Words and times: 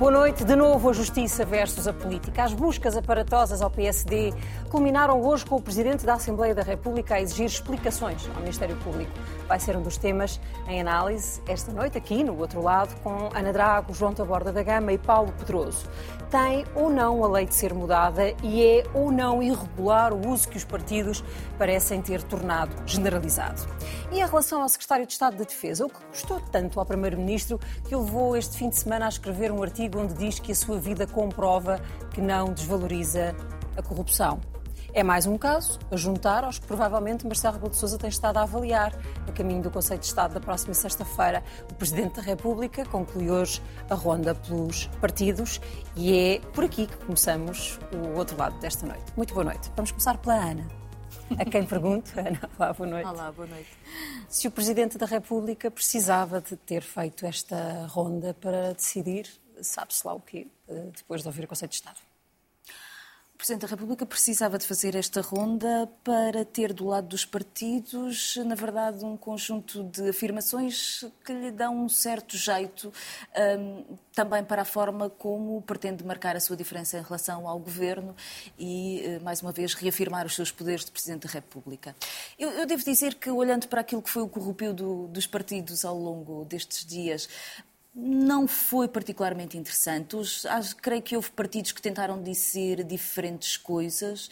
Boa 0.00 0.10
noite. 0.10 0.44
De 0.46 0.56
novo 0.56 0.88
a 0.88 0.94
justiça 0.94 1.44
versus 1.44 1.86
a 1.86 1.92
política. 1.92 2.42
As 2.42 2.54
buscas 2.54 2.96
aparatosas 2.96 3.60
ao 3.60 3.70
PSD 3.70 4.32
culminaram 4.70 5.20
hoje 5.22 5.44
com 5.44 5.56
o 5.56 5.60
Presidente 5.60 6.06
da 6.06 6.14
Assembleia 6.14 6.54
da 6.54 6.62
República 6.62 7.16
a 7.16 7.20
exigir 7.20 7.44
explicações 7.44 8.26
ao 8.34 8.40
Ministério 8.40 8.76
Público. 8.76 9.12
Vai 9.46 9.60
ser 9.60 9.76
um 9.76 9.82
dos 9.82 9.98
temas 9.98 10.40
em 10.66 10.80
análise 10.80 11.42
esta 11.46 11.70
noite, 11.70 11.98
aqui 11.98 12.24
no 12.24 12.38
outro 12.38 12.62
lado, 12.62 12.98
com 13.02 13.28
Ana 13.34 13.52
Drago, 13.52 13.92
João 13.92 14.14
Taborda 14.14 14.50
da 14.50 14.62
Gama 14.62 14.90
e 14.90 14.96
Paulo 14.96 15.34
Pedroso. 15.38 15.86
Tem 16.30 16.64
ou 16.74 16.88
não 16.88 17.22
a 17.22 17.28
lei 17.28 17.44
de 17.44 17.54
ser 17.54 17.74
mudada 17.74 18.32
e 18.42 18.64
é 18.64 18.84
ou 18.94 19.10
não 19.12 19.42
irregular 19.42 20.14
o 20.14 20.28
uso 20.30 20.48
que 20.48 20.56
os 20.56 20.64
partidos 20.64 21.22
parecem 21.58 22.00
ter 22.00 22.22
tornado 22.22 22.70
generalizado? 22.86 23.66
E 24.12 24.20
em 24.20 24.26
relação 24.26 24.62
ao 24.62 24.68
Secretário 24.68 25.04
de 25.04 25.12
Estado 25.12 25.36
da 25.36 25.44
Defesa, 25.44 25.84
o 25.84 25.90
que 25.90 26.00
custou 26.06 26.40
tanto 26.40 26.78
ao 26.78 26.86
Primeiro-Ministro 26.86 27.58
que 27.84 27.94
o 27.94 28.02
levou 28.02 28.36
este 28.36 28.56
fim 28.56 28.68
de 28.68 28.76
semana 28.76 29.06
a 29.06 29.08
escrever 29.08 29.50
um 29.50 29.60
artigo 29.60 29.89
onde 29.98 30.14
diz 30.14 30.38
que 30.38 30.52
a 30.52 30.54
sua 30.54 30.78
vida 30.78 31.06
comprova 31.06 31.80
que 32.12 32.20
não 32.20 32.52
desvaloriza 32.52 33.34
a 33.76 33.82
corrupção. 33.82 34.40
É 34.92 35.04
mais 35.04 35.24
um 35.24 35.38
caso 35.38 35.78
a 35.90 35.96
juntar 35.96 36.42
aos 36.42 36.58
que 36.58 36.66
provavelmente 36.66 37.24
Marcelo 37.24 37.54
Rebelo 37.54 37.70
de 37.70 37.76
Sousa 37.76 37.96
tem 37.96 38.08
estado 38.08 38.38
a 38.38 38.42
avaliar 38.42 38.92
a 39.26 39.32
caminho 39.32 39.62
do 39.62 39.70
Conselho 39.70 40.00
de 40.00 40.06
Estado 40.06 40.34
da 40.34 40.40
próxima 40.40 40.74
sexta-feira. 40.74 41.44
O 41.70 41.74
Presidente 41.74 42.16
da 42.16 42.22
República 42.22 42.84
conclui 42.84 43.30
hoje 43.30 43.62
a 43.88 43.94
ronda 43.94 44.34
pelos 44.34 44.86
partidos 45.00 45.60
e 45.94 46.12
é 46.12 46.40
por 46.52 46.64
aqui 46.64 46.88
que 46.88 46.96
começamos 47.04 47.78
o 47.94 48.18
outro 48.18 48.36
lado 48.36 48.58
desta 48.58 48.84
noite. 48.84 49.04
Muito 49.16 49.32
boa 49.32 49.44
noite. 49.44 49.70
Vamos 49.76 49.92
começar 49.92 50.18
pela 50.18 50.34
Ana. 50.34 50.66
A 51.38 51.44
quem 51.44 51.64
pergunto, 51.64 52.10
Ana, 52.18 52.40
olá, 52.58 52.72
boa 52.72 52.90
noite. 52.90 53.08
Olá, 53.08 53.32
boa 53.32 53.46
noite. 53.46 53.70
Se 54.28 54.48
o 54.48 54.50
Presidente 54.50 54.98
da 54.98 55.06
República 55.06 55.70
precisava 55.70 56.40
de 56.40 56.56
ter 56.56 56.82
feito 56.82 57.24
esta 57.24 57.86
ronda 57.86 58.34
para 58.34 58.72
decidir 58.72 59.26
sabe-se 59.62 60.06
lá 60.06 60.14
o 60.14 60.20
quê, 60.20 60.46
eh, 60.68 60.90
depois 60.96 61.22
de 61.22 61.28
ouvir 61.28 61.44
o 61.44 61.48
Conselho 61.48 61.70
de 61.70 61.76
Estado. 61.76 62.00
O 63.34 63.38
Presidente 63.40 63.62
da 63.62 63.68
República 63.68 64.04
precisava 64.04 64.58
de 64.58 64.66
fazer 64.66 64.94
esta 64.94 65.22
ronda 65.22 65.90
para 66.04 66.44
ter 66.44 66.74
do 66.74 66.84
lado 66.84 67.08
dos 67.08 67.24
partidos, 67.24 68.36
na 68.44 68.54
verdade, 68.54 69.02
um 69.02 69.16
conjunto 69.16 69.82
de 69.84 70.10
afirmações 70.10 71.06
que 71.24 71.32
lhe 71.32 71.50
dão 71.50 71.84
um 71.84 71.88
certo 71.88 72.36
jeito 72.36 72.92
um, 73.58 73.96
também 74.14 74.44
para 74.44 74.60
a 74.60 74.64
forma 74.66 75.08
como 75.08 75.62
pretende 75.62 76.04
marcar 76.04 76.36
a 76.36 76.40
sua 76.40 76.54
diferença 76.54 76.98
em 76.98 77.02
relação 77.02 77.48
ao 77.48 77.58
Governo 77.58 78.14
e, 78.58 79.00
eh, 79.06 79.18
mais 79.20 79.40
uma 79.40 79.52
vez, 79.52 79.72
reafirmar 79.72 80.26
os 80.26 80.34
seus 80.34 80.52
poderes 80.52 80.84
de 80.84 80.90
Presidente 80.90 81.26
da 81.26 81.32
República. 81.32 81.96
Eu, 82.38 82.50
eu 82.50 82.66
devo 82.66 82.84
dizer 82.84 83.14
que, 83.14 83.30
olhando 83.30 83.68
para 83.68 83.80
aquilo 83.80 84.02
que 84.02 84.10
foi 84.10 84.22
o 84.22 84.28
corrupio 84.28 84.74
do, 84.74 85.06
dos 85.08 85.26
partidos 85.26 85.82
ao 85.82 85.96
longo 85.98 86.44
destes 86.44 86.84
dias, 86.84 87.26
não 87.94 88.46
foi 88.46 88.88
particularmente 88.88 89.58
interessante. 89.58 90.16
Os, 90.16 90.46
acho, 90.46 90.76
creio 90.76 91.02
que 91.02 91.16
houve 91.16 91.30
partidos 91.30 91.72
que 91.72 91.82
tentaram 91.82 92.22
dizer 92.22 92.84
diferentes 92.84 93.56
coisas, 93.56 94.30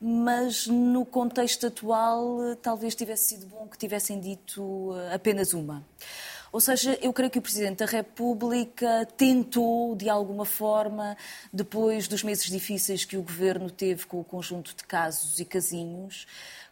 mas 0.00 0.66
no 0.66 1.04
contexto 1.04 1.66
atual 1.66 2.56
talvez 2.62 2.94
tivesse 2.94 3.36
sido 3.36 3.46
bom 3.46 3.66
que 3.68 3.76
tivessem 3.78 4.18
dito 4.18 4.94
eh, 4.96 5.14
apenas 5.14 5.52
uma. 5.52 5.84
Ou 6.52 6.60
seja, 6.60 6.98
eu 7.00 7.12
creio 7.12 7.30
que 7.30 7.38
o 7.38 7.42
Presidente 7.42 7.78
da 7.78 7.86
República 7.86 9.06
tentou, 9.16 9.94
de 9.94 10.08
alguma 10.08 10.44
forma, 10.44 11.16
depois 11.52 12.08
dos 12.08 12.24
meses 12.24 12.50
difíceis 12.50 13.04
que 13.04 13.16
o 13.16 13.22
Governo 13.22 13.70
teve 13.70 14.04
com 14.06 14.18
o 14.20 14.24
conjunto 14.24 14.74
de 14.74 14.82
casos 14.82 15.38
e 15.38 15.44
casinhos, 15.44 16.26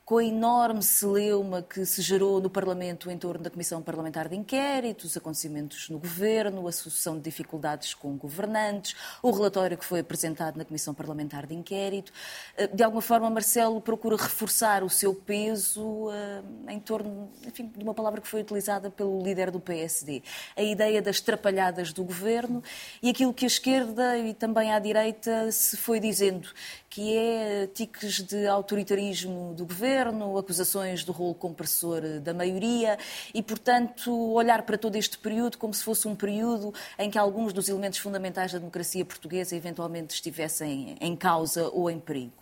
com 0.09 0.17
a 0.17 0.25
enorme 0.25 0.83
celeuma 0.83 1.61
que 1.61 1.85
se 1.85 2.01
gerou 2.01 2.41
no 2.41 2.49
Parlamento 2.49 3.11
em 3.11 3.19
torno 3.19 3.45
da 3.45 3.51
Comissão 3.51 3.83
Parlamentar 3.83 4.27
de 4.27 4.37
Inquérito, 4.37 5.05
os 5.05 5.15
acontecimentos 5.15 5.91
no 5.91 5.99
Governo, 5.99 6.67
a 6.67 6.73
sucessão 6.73 7.17
de 7.17 7.25
dificuldades 7.25 7.93
com 7.93 8.17
governantes, 8.17 8.97
o 9.23 9.31
relatório 9.31 9.77
que 9.77 9.85
foi 9.85 10.01
apresentado 10.01 10.57
na 10.57 10.65
Comissão 10.65 10.95
Parlamentar 10.95 11.47
de 11.47 11.55
Inquérito. 11.55 12.11
Eh, 12.57 12.69
de 12.69 12.83
alguma 12.83 13.03
forma, 13.03 13.29
Marcelo 13.29 13.83
procura 13.83 14.17
reforçar 14.17 14.83
o 14.83 14.89
seu 14.89 15.15
peso 15.15 16.09
eh, 16.11 16.73
em 16.73 16.81
torno, 16.81 17.31
enfim, 17.47 17.71
de 17.77 17.85
uma 17.85 17.93
palavra 17.93 18.23
que 18.23 18.29
foi 18.29 18.41
utilizada 18.41 18.91
pelo 18.91 19.23
líder 19.23 19.51
do 19.51 19.61
PSD, 19.61 20.23
a 20.57 20.63
ideia 20.63 21.03
das 21.03 21.21
trapalhadas 21.21 21.93
do 21.93 22.03
Governo 22.03 22.65
e 23.03 23.11
aquilo 23.11 23.35
que 23.35 23.45
a 23.45 23.47
esquerda 23.47 24.17
e 24.17 24.33
também 24.33 24.73
a 24.73 24.79
direita 24.79 25.53
se 25.53 25.77
foi 25.77 26.01
dizendo, 26.01 26.49
que 26.91 27.17
é 27.17 27.67
tiques 27.67 28.23
de 28.23 28.47
autoritarismo 28.47 29.55
do 29.55 29.67
governo, 29.67 30.39
acusações 30.39 31.05
do 31.05 31.13
rolo 31.13 31.35
compressor 31.35 32.21
da 32.21 32.33
maioria 32.33 32.99
e, 33.35 33.43
portanto, 33.43 34.13
olhar 34.33 34.63
para 34.63 34.79
todo 34.79 34.97
este 34.97 35.19
período 35.19 35.59
como 35.59 35.75
se 35.75 35.85
fosse 35.85 36.09
um 36.09 36.15
período 36.15 36.73
em 36.99 37.11
que 37.11 37.19
alguns 37.19 37.53
dos 37.53 37.69
elementos 37.69 37.99
fundamentais 37.99 38.53
da 38.53 38.59
democracia 38.59 39.05
portuguesa 39.05 39.55
eventualmente 39.55 40.15
estivessem 40.15 40.97
em 41.01 41.15
causa 41.15 41.69
ou 41.69 41.91
em 41.91 41.99
perigo. 42.01 42.33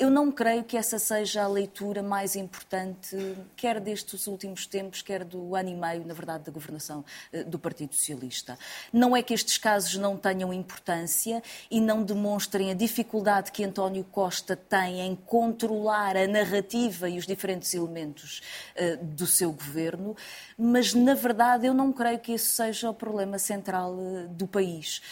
Eu 0.00 0.08
não 0.08 0.32
creio 0.32 0.64
que 0.64 0.78
essa 0.78 0.98
seja 0.98 1.42
a 1.42 1.46
leitura 1.46 2.02
mais 2.02 2.34
importante, 2.34 3.36
quer 3.54 3.78
destes 3.78 4.26
últimos 4.26 4.64
tempos, 4.64 5.02
quer 5.02 5.24
do 5.24 5.54
ano 5.54 5.68
e 5.68 5.74
meio, 5.74 6.06
na 6.06 6.14
verdade, 6.14 6.44
da 6.44 6.50
governação 6.50 7.04
eh, 7.30 7.44
do 7.44 7.58
Partido 7.58 7.94
Socialista. 7.94 8.58
Não 8.90 9.14
é 9.14 9.22
que 9.22 9.34
estes 9.34 9.58
casos 9.58 9.96
não 9.96 10.16
tenham 10.16 10.54
importância 10.54 11.42
e 11.70 11.82
não 11.82 12.02
demonstrem 12.02 12.70
a 12.70 12.74
dificuldade 12.74 13.52
que 13.52 13.62
António 13.62 14.02
Costa 14.04 14.56
tem 14.56 15.02
em 15.02 15.14
controlar 15.14 16.16
a 16.16 16.26
narrativa 16.26 17.06
e 17.06 17.18
os 17.18 17.26
diferentes 17.26 17.74
elementos 17.74 18.40
eh, 18.76 18.96
do 18.96 19.26
seu 19.26 19.52
governo, 19.52 20.16
mas, 20.56 20.94
na 20.94 21.12
verdade, 21.12 21.66
eu 21.66 21.74
não 21.74 21.92
creio 21.92 22.18
que 22.20 22.32
esse 22.32 22.46
seja 22.46 22.88
o 22.88 22.94
problema 22.94 23.38
central 23.38 23.94
eh, 24.00 24.28
do 24.30 24.46
país. 24.46 25.02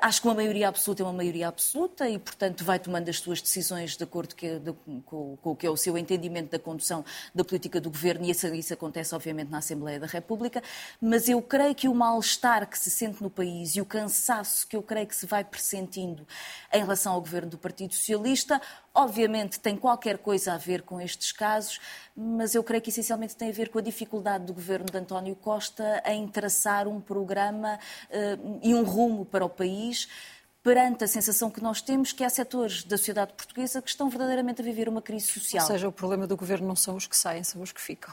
Acho 0.00 0.22
que 0.22 0.26
uma 0.26 0.34
maioria 0.34 0.68
absoluta 0.68 1.02
é 1.02 1.04
uma 1.04 1.12
maioria 1.12 1.48
absoluta 1.48 2.08
e, 2.08 2.18
portanto, 2.18 2.64
vai 2.64 2.78
tomando 2.78 3.10
as 3.10 3.18
suas 3.18 3.42
decisões 3.42 3.94
de 3.94 4.04
acordo 4.04 4.37
que, 4.38 4.60
de, 4.60 4.72
com, 5.04 5.36
com, 5.36 5.56
que 5.56 5.66
é 5.66 5.70
o 5.70 5.76
seu 5.76 5.98
entendimento 5.98 6.52
da 6.52 6.58
condução 6.58 7.04
da 7.34 7.44
política 7.44 7.80
do 7.80 7.90
governo, 7.90 8.24
e 8.24 8.30
isso, 8.30 8.46
isso 8.54 8.72
acontece, 8.72 9.12
obviamente, 9.14 9.50
na 9.50 9.58
Assembleia 9.58 9.98
da 9.98 10.06
República, 10.06 10.62
mas 11.00 11.28
eu 11.28 11.42
creio 11.42 11.74
que 11.74 11.88
o 11.88 11.94
mal-estar 11.94 12.68
que 12.68 12.78
se 12.78 12.88
sente 12.88 13.20
no 13.20 13.28
país 13.28 13.74
e 13.74 13.80
o 13.80 13.84
cansaço 13.84 14.66
que 14.68 14.76
eu 14.76 14.82
creio 14.82 15.08
que 15.08 15.16
se 15.16 15.26
vai 15.26 15.42
pressentindo 15.42 16.26
em 16.72 16.78
relação 16.78 17.12
ao 17.14 17.20
governo 17.20 17.50
do 17.50 17.58
Partido 17.58 17.92
Socialista, 17.92 18.62
obviamente 18.94 19.58
tem 19.58 19.76
qualquer 19.76 20.18
coisa 20.18 20.54
a 20.54 20.56
ver 20.56 20.82
com 20.82 21.00
estes 21.00 21.32
casos, 21.32 21.80
mas 22.16 22.54
eu 22.54 22.62
creio 22.62 22.80
que 22.82 22.90
essencialmente 22.90 23.34
tem 23.34 23.48
a 23.48 23.52
ver 23.52 23.70
com 23.70 23.78
a 23.78 23.82
dificuldade 23.82 24.44
do 24.44 24.54
governo 24.54 24.86
de 24.86 24.96
António 24.96 25.34
Costa 25.34 26.00
em 26.06 26.28
traçar 26.28 26.86
um 26.86 27.00
programa 27.00 27.78
uh, 28.10 28.60
e 28.62 28.72
um 28.74 28.84
rumo 28.84 29.24
para 29.24 29.44
o 29.44 29.50
país 29.50 30.08
perante 30.68 31.02
a 31.02 31.08
sensação 31.08 31.50
que 31.50 31.62
nós 31.62 31.80
temos 31.80 32.12
que 32.12 32.22
há 32.22 32.28
setores 32.28 32.84
da 32.84 32.98
sociedade 32.98 33.32
portuguesa 33.32 33.80
que 33.80 33.88
estão 33.88 34.10
verdadeiramente 34.10 34.60
a 34.60 34.64
viver 34.64 34.86
uma 34.86 35.00
crise 35.00 35.26
social. 35.26 35.64
Ou 35.64 35.66
seja, 35.66 35.88
o 35.88 35.92
problema 35.92 36.26
do 36.26 36.36
governo 36.36 36.68
não 36.68 36.76
são 36.76 36.94
os 36.94 37.06
que 37.06 37.16
saem, 37.16 37.42
são 37.42 37.62
os 37.62 37.72
que 37.72 37.80
ficam. 37.80 38.12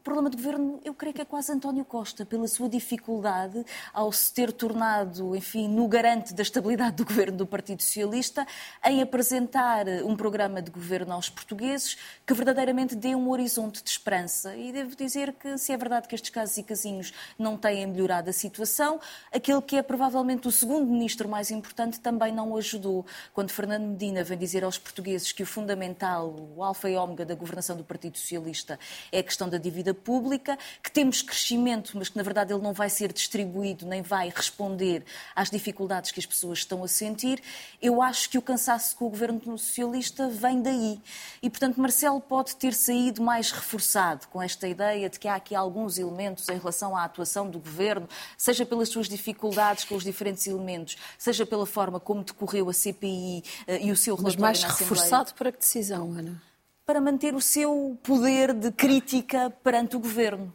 O 0.00 0.02
problema 0.02 0.30
do 0.30 0.36
governo, 0.38 0.80
eu 0.82 0.94
creio 0.94 1.14
que 1.14 1.20
é 1.20 1.26
quase 1.26 1.52
António 1.52 1.84
Costa, 1.84 2.24
pela 2.24 2.48
sua 2.48 2.70
dificuldade 2.70 3.62
ao 3.92 4.10
se 4.10 4.32
ter 4.32 4.50
tornado, 4.50 5.36
enfim, 5.36 5.68
no 5.68 5.86
garante 5.86 6.32
da 6.32 6.42
estabilidade 6.42 6.96
do 6.96 7.04
governo 7.04 7.36
do 7.36 7.46
Partido 7.46 7.82
Socialista, 7.82 8.46
em 8.82 9.02
apresentar 9.02 9.86
um 10.06 10.16
programa 10.16 10.62
de 10.62 10.70
governo 10.70 11.12
aos 11.12 11.28
portugueses 11.28 11.98
que 12.26 12.32
verdadeiramente 12.32 12.96
dê 12.96 13.14
um 13.14 13.28
horizonte 13.28 13.84
de 13.84 13.90
esperança. 13.90 14.56
E 14.56 14.72
devo 14.72 14.96
dizer 14.96 15.34
que, 15.34 15.58
se 15.58 15.70
é 15.70 15.76
verdade 15.76 16.08
que 16.08 16.14
estes 16.14 16.30
casos 16.30 16.56
e 16.56 16.62
casinhos 16.62 17.12
não 17.38 17.58
têm 17.58 17.86
melhorado 17.86 18.30
a 18.30 18.32
situação, 18.32 18.98
aquele 19.30 19.60
que 19.60 19.76
é 19.76 19.82
provavelmente 19.82 20.48
o 20.48 20.50
segundo 20.50 20.86
ministro 20.86 21.28
mais 21.28 21.50
importante 21.50 22.00
também 22.00 22.32
não 22.32 22.56
ajudou. 22.56 23.04
Quando 23.34 23.50
Fernando 23.50 23.84
Medina 23.84 24.24
vem 24.24 24.38
dizer 24.38 24.64
aos 24.64 24.78
portugueses 24.78 25.30
que 25.30 25.42
o 25.42 25.46
fundamental, 25.46 26.34
o 26.56 26.64
alfa 26.64 26.88
e 26.88 26.96
ômega 26.96 27.26
da 27.26 27.34
governação 27.34 27.76
do 27.76 27.84
Partido 27.84 28.16
Socialista 28.16 28.78
é 29.12 29.18
a 29.18 29.22
questão 29.22 29.46
da 29.46 29.58
dívida 29.58 29.89
dívida 29.90 29.94
pública, 29.94 30.58
que 30.82 30.90
temos 30.90 31.22
crescimento, 31.22 31.92
mas 31.94 32.08
que 32.08 32.16
na 32.16 32.22
verdade 32.22 32.52
ele 32.52 32.62
não 32.62 32.72
vai 32.72 32.88
ser 32.88 33.12
distribuído 33.12 33.86
nem 33.86 34.02
vai 34.02 34.32
responder 34.34 35.04
às 35.34 35.50
dificuldades 35.50 36.10
que 36.10 36.20
as 36.20 36.26
pessoas 36.26 36.60
estão 36.60 36.82
a 36.82 36.88
sentir, 36.88 37.42
eu 37.82 38.00
acho 38.00 38.30
que 38.30 38.38
o 38.38 38.42
cansaço 38.42 38.96
com 38.96 39.06
o 39.06 39.10
governo 39.10 39.40
socialista 39.58 40.28
vem 40.28 40.62
daí. 40.62 41.00
E, 41.42 41.50
portanto, 41.50 41.80
Marcelo 41.80 42.20
pode 42.20 42.56
ter 42.56 42.72
saído 42.72 43.22
mais 43.22 43.50
reforçado 43.50 44.26
com 44.28 44.40
esta 44.40 44.68
ideia 44.68 45.08
de 45.08 45.18
que 45.18 45.28
há 45.28 45.34
aqui 45.34 45.54
alguns 45.54 45.98
elementos 45.98 46.48
em 46.48 46.58
relação 46.58 46.96
à 46.96 47.04
atuação 47.04 47.48
do 47.48 47.58
governo, 47.58 48.08
seja 48.36 48.64
pelas 48.64 48.88
suas 48.88 49.08
dificuldades 49.08 49.84
com 49.84 49.96
os 49.96 50.04
diferentes 50.04 50.46
elementos, 50.46 50.96
seja 51.18 51.44
pela 51.44 51.66
forma 51.66 51.98
como 51.98 52.22
decorreu 52.22 52.68
a 52.68 52.72
CPI 52.72 53.42
eh, 53.66 53.86
e 53.86 53.90
o 53.90 53.96
seu 53.96 54.14
relatório 54.14 54.40
Mas 54.40 54.62
mais 54.62 54.78
reforçado 54.78 55.34
para 55.34 55.50
que 55.52 55.58
decisão, 55.58 56.12
Ana? 56.12 56.49
Para 56.90 57.00
manter 57.00 57.36
o 57.36 57.40
seu 57.40 57.96
poder 58.02 58.52
de 58.52 58.72
crítica 58.72 59.48
perante 59.62 59.94
o 59.94 60.00
governo, 60.00 60.52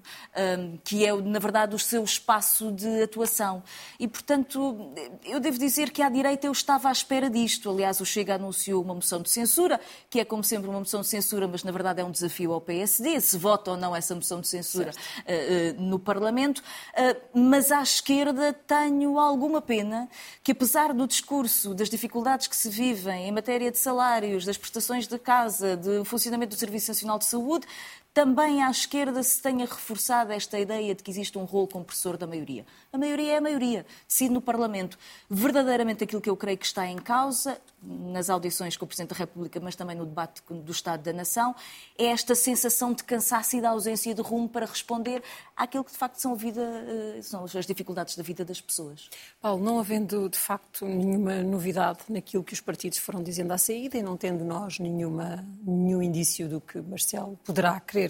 que 0.83 1.05
é, 1.05 1.13
na 1.13 1.39
verdade, 1.39 1.73
o 1.73 1.79
seu 1.79 2.03
espaço 2.03 2.73
de 2.73 3.03
atuação. 3.03 3.63
E, 3.97 4.05
portanto, 4.05 4.91
eu 5.23 5.39
devo 5.39 5.57
dizer 5.57 5.91
que 5.91 6.01
à 6.01 6.09
direita 6.09 6.45
eu 6.45 6.51
estava 6.51 6.89
à 6.89 6.91
espera 6.91 7.29
disto. 7.29 7.69
Aliás, 7.69 8.01
o 8.01 8.05
Chega 8.05 8.35
anunciou 8.35 8.83
uma 8.83 8.93
moção 8.93 9.21
de 9.21 9.29
censura, 9.29 9.79
que 10.09 10.19
é, 10.19 10.25
como 10.25 10.43
sempre, 10.43 10.69
uma 10.69 10.79
moção 10.79 10.99
de 10.99 11.07
censura, 11.07 11.47
mas 11.47 11.63
na 11.63 11.71
verdade 11.71 12.01
é 12.01 12.03
um 12.03 12.11
desafio 12.11 12.51
ao 12.51 12.59
PSD, 12.59 13.21
se 13.21 13.37
vota 13.37 13.71
ou 13.71 13.77
não 13.77 13.95
essa 13.95 14.13
moção 14.13 14.41
de 14.41 14.49
censura 14.49 14.91
uh, 14.91 15.79
uh, 15.79 15.81
no 15.81 15.97
Parlamento. 15.97 16.59
Uh, 16.59 17.39
mas 17.39 17.71
à 17.71 17.81
esquerda 17.81 18.51
tenho 18.51 19.17
alguma 19.17 19.61
pena 19.61 20.09
que, 20.43 20.51
apesar 20.51 20.93
do 20.93 21.07
discurso, 21.07 21.73
das 21.73 21.89
dificuldades 21.89 22.47
que 22.47 22.57
se 22.57 22.69
vivem 22.69 23.29
em 23.29 23.31
matéria 23.31 23.71
de 23.71 23.77
salários, 23.77 24.43
das 24.43 24.57
prestações 24.57 25.07
de 25.07 25.17
casa, 25.17 25.77
de 25.77 26.03
funcionamento 26.03 26.24
do 26.49 26.55
Serviço 26.55 26.91
Nacional 26.91 27.19
de 27.19 27.25
Saúde, 27.25 27.67
também 28.15 28.63
à 28.63 28.71
esquerda 28.71 29.21
se 29.21 29.41
tenha 29.41 29.65
reforçado 29.65 30.31
esta 30.31 30.57
ideia 30.57 30.95
de 30.95 31.03
que 31.03 31.11
existe 31.11 31.37
um 31.37 31.43
rolo 31.43 31.67
compressor 31.67 32.15
da 32.15 32.25
maioria. 32.25 32.65
A 32.93 32.97
maioria 32.97 33.33
é 33.33 33.37
a 33.37 33.41
maioria, 33.41 33.85
decide 34.07 34.33
no 34.33 34.39
Parlamento. 34.39 34.97
Verdadeiramente 35.29 36.05
aquilo 36.05 36.21
que 36.21 36.29
eu 36.29 36.37
creio 36.37 36.57
que 36.57 36.65
está 36.65 36.87
em 36.87 36.95
causa, 36.95 37.59
nas 37.83 38.29
audições 38.29 38.77
com 38.77 38.85
o 38.85 38.87
Presidente 38.87 39.09
da 39.09 39.17
República, 39.17 39.59
mas 39.59 39.75
também 39.75 39.97
no 39.97 40.05
debate 40.05 40.41
do 40.49 40.71
Estado 40.71 41.03
da 41.03 41.11
Nação, 41.11 41.53
é 41.97 42.05
esta 42.05 42.33
sensação 42.35 42.93
de 42.93 43.03
cansaço 43.03 43.57
e 43.57 43.61
da 43.61 43.71
ausência 43.71 44.15
de 44.15 44.21
rumo 44.21 44.47
para 44.47 44.65
responder 44.65 45.21
àquilo 45.53 45.83
que 45.83 45.91
de 45.91 45.97
facto 45.97 46.15
são, 46.15 46.35
vida, 46.35 46.61
eh, 46.61 47.21
são 47.21 47.43
as 47.43 47.65
dificuldades 47.65 48.15
da 48.15 48.23
vida 48.23 48.45
das 48.45 48.61
pessoas. 48.61 49.09
Paulo, 49.41 49.61
não 49.61 49.77
havendo 49.77 50.29
de 50.29 50.37
facto 50.37 50.85
nenhuma 50.85 51.43
novidade 51.43 51.99
naquilo 52.07 52.45
que 52.45 52.53
os 52.53 52.61
partidos 52.61 52.97
foram 52.97 53.21
dizendo 53.21 53.51
à 53.51 53.57
saída 53.57 53.97
e 53.97 54.01
não 54.01 54.15
tendo 54.15 54.45
nós 54.45 54.79
nenhuma, 54.79 55.45
nenhum 55.61 56.01
indício 56.01 56.47
do 56.47 56.61
que 56.61 56.79
Marcelo 56.79 57.37
poderá 57.43 57.77
querer 57.81 58.04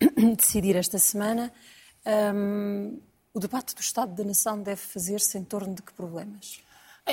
decidir 0.36 0.76
esta 0.76 0.98
semana, 0.98 1.52
um, 2.34 2.98
o 3.34 3.40
debate 3.40 3.74
do 3.74 3.80
Estado 3.80 4.14
da 4.14 4.24
Nação 4.24 4.62
deve 4.62 4.80
fazer-se 4.80 5.36
em 5.36 5.44
torno 5.44 5.74
de 5.74 5.82
que 5.82 5.92
problemas? 5.92 6.60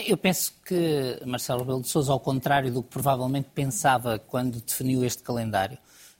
Eu 0.07 0.17
penso 0.17 0.53
que 0.65 1.21
Marcelo 1.25 1.59
Rebelo 1.59 1.81
de 1.81 1.87
Sousa, 1.87 2.11
ao 2.11 2.19
contrário 2.19 2.71
do 2.71 2.81
que 2.81 2.89
provavelmente 2.89 3.49
pensava 3.53 4.17
quando 4.17 4.59
definiu 4.59 5.05
este 5.05 5.21
calendário, 5.21 5.77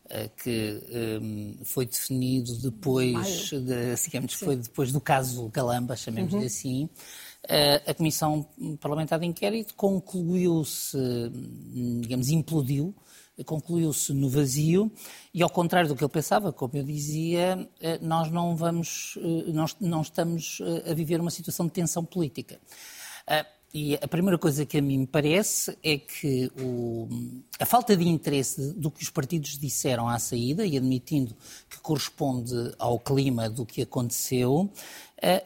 eh, 0.10 0.30
que 0.38 1.19
um, 1.21 1.57
foi 1.63 1.86
definido 1.86 2.54
depois, 2.57 3.50
de, 3.50 3.95
digamos, 4.04 4.33
foi 4.33 4.57
depois 4.57 4.92
do 4.92 5.01
caso 5.01 5.48
Galamba, 5.48 5.95
chamemos-lhe 5.95 6.42
uhum. 6.42 6.45
assim, 6.45 6.89
eh, 7.48 7.81
a 7.88 7.94
Comissão 7.94 8.45
Parlamentar 8.80 9.19
de 9.19 9.25
Inquérito 9.25 9.74
concluiu-se, 9.74 10.98
digamos, 12.01 12.30
implodiu 12.30 12.94
concluiu-se 13.44 14.14
no 14.14 14.30
vazio 14.30 14.92
e, 15.34 15.42
ao 15.42 15.50
contrário 15.50 15.90
do 15.90 15.96
que 15.96 16.04
ele 16.04 16.12
pensava, 16.12 16.54
como 16.54 16.76
eu 16.76 16.84
dizia, 16.84 17.68
eh, 17.80 17.98
nós 18.00 18.30
não, 18.30 18.56
vamos, 18.56 19.18
eh, 19.18 19.52
nós 19.52 19.76
não 19.80 20.02
estamos 20.02 20.62
eh, 20.62 20.92
a 20.92 20.94
viver 20.94 21.20
uma 21.20 21.32
situação 21.32 21.66
de 21.66 21.72
tensão 21.72 22.06
política. 22.06 22.60
E 23.74 23.96
a 23.96 24.08
primeira 24.08 24.38
coisa 24.38 24.68
que 24.68 24.78
a 24.78 24.82
mim 24.84 25.00
me 25.00 25.08
parece 25.08 25.76
é 25.82 25.98
que 25.98 26.52
o, 26.62 27.10
a 27.60 27.66
falta 27.66 27.98
de 27.98 28.08
interesse 28.08 28.72
do 28.74 28.92
que 28.92 29.02
os 29.02 29.10
partidos 29.10 29.58
disseram 29.58 30.08
à 30.08 30.20
saída, 30.20 30.64
e 30.64 30.78
admitindo 30.78 31.36
que 31.68 31.80
corresponde 31.80 32.54
ao 32.78 33.00
clima 33.00 33.50
do 33.50 33.66
que 33.66 33.82
aconteceu, 33.82 34.72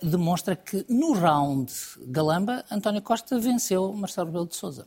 demonstra 0.03 0.57
que 0.57 0.85
no 0.89 1.13
round 1.13 1.71
Galamba, 2.07 2.65
António 2.69 3.01
Costa 3.01 3.39
venceu 3.39 3.93
Marcelo 3.93 4.27
Rebelo 4.27 4.47
de 4.47 4.57
Sousa 4.57 4.85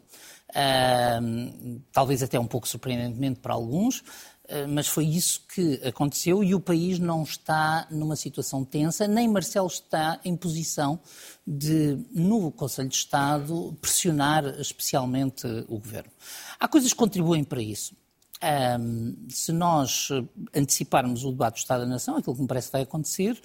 talvez 1.92 2.22
até 2.22 2.38
um 2.38 2.46
pouco 2.46 2.66
surpreendentemente 2.66 3.40
para 3.40 3.54
alguns, 3.54 4.02
ah, 4.50 4.66
mas 4.68 4.88
foi 4.88 5.06
isso 5.06 5.46
que 5.54 5.80
aconteceu 5.84 6.42
e 6.42 6.54
o 6.54 6.60
país 6.60 6.98
não 6.98 7.22
está 7.22 7.86
numa 7.90 8.16
situação 8.16 8.64
tensa, 8.64 9.06
nem 9.06 9.28
Marcelo 9.28 9.68
está 9.68 10.20
em 10.24 10.36
posição 10.36 10.98
de, 11.46 11.98
no 12.12 12.50
Conselho 12.50 12.88
de 12.88 12.96
Estado, 12.96 13.76
pressionar 13.80 14.44
especialmente 14.60 15.46
o 15.68 15.78
governo. 15.78 16.10
Há 16.58 16.66
coisas 16.66 16.92
que 16.92 16.98
contribuem 16.98 17.44
para 17.44 17.62
isso. 17.62 17.94
Um, 18.42 19.26
se 19.28 19.52
nós 19.52 20.08
anteciparmos 20.54 21.24
o 21.24 21.30
debate 21.30 21.56
do 21.56 21.58
Estado 21.58 21.80
da 21.80 21.86
Nação, 21.86 22.16
aquilo 22.16 22.34
que 22.34 22.40
me 22.40 22.48
parece 22.48 22.68
que 22.68 22.72
vai 22.72 22.82
acontecer 22.82 23.38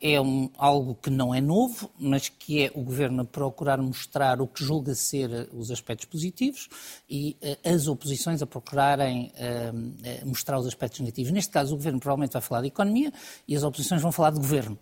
é 0.00 0.20
um, 0.20 0.48
algo 0.56 0.94
que 0.94 1.10
não 1.10 1.34
é 1.34 1.40
novo, 1.40 1.90
mas 1.98 2.28
que 2.28 2.62
é 2.62 2.70
o 2.74 2.82
Governo 2.82 3.22
a 3.22 3.24
procurar 3.24 3.78
mostrar 3.78 4.40
o 4.40 4.46
que 4.46 4.62
julga 4.62 4.94
ser 4.94 5.48
os 5.52 5.70
aspectos 5.70 6.06
positivos 6.06 6.68
e 7.10 7.36
uh, 7.42 7.74
as 7.74 7.88
oposições 7.88 8.40
a 8.40 8.46
procurarem 8.46 9.32
uh, 9.34 10.26
mostrar 10.28 10.58
os 10.58 10.66
aspectos 10.66 11.00
negativos. 11.00 11.32
Neste 11.32 11.50
caso, 11.50 11.74
o 11.74 11.76
Governo 11.76 11.98
provavelmente 11.98 12.32
vai 12.32 12.42
falar 12.42 12.60
de 12.60 12.68
economia 12.68 13.12
e 13.48 13.56
as 13.56 13.64
oposições 13.64 14.00
vão 14.00 14.12
falar 14.12 14.30
de 14.30 14.38
Governo. 14.38 14.78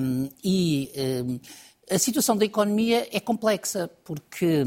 Um, 0.00 0.28
e 0.42 0.90
a 1.90 1.98
situação 1.98 2.36
da 2.36 2.44
economia 2.44 3.06
é 3.12 3.20
complexa, 3.20 3.90
porque 4.04 4.64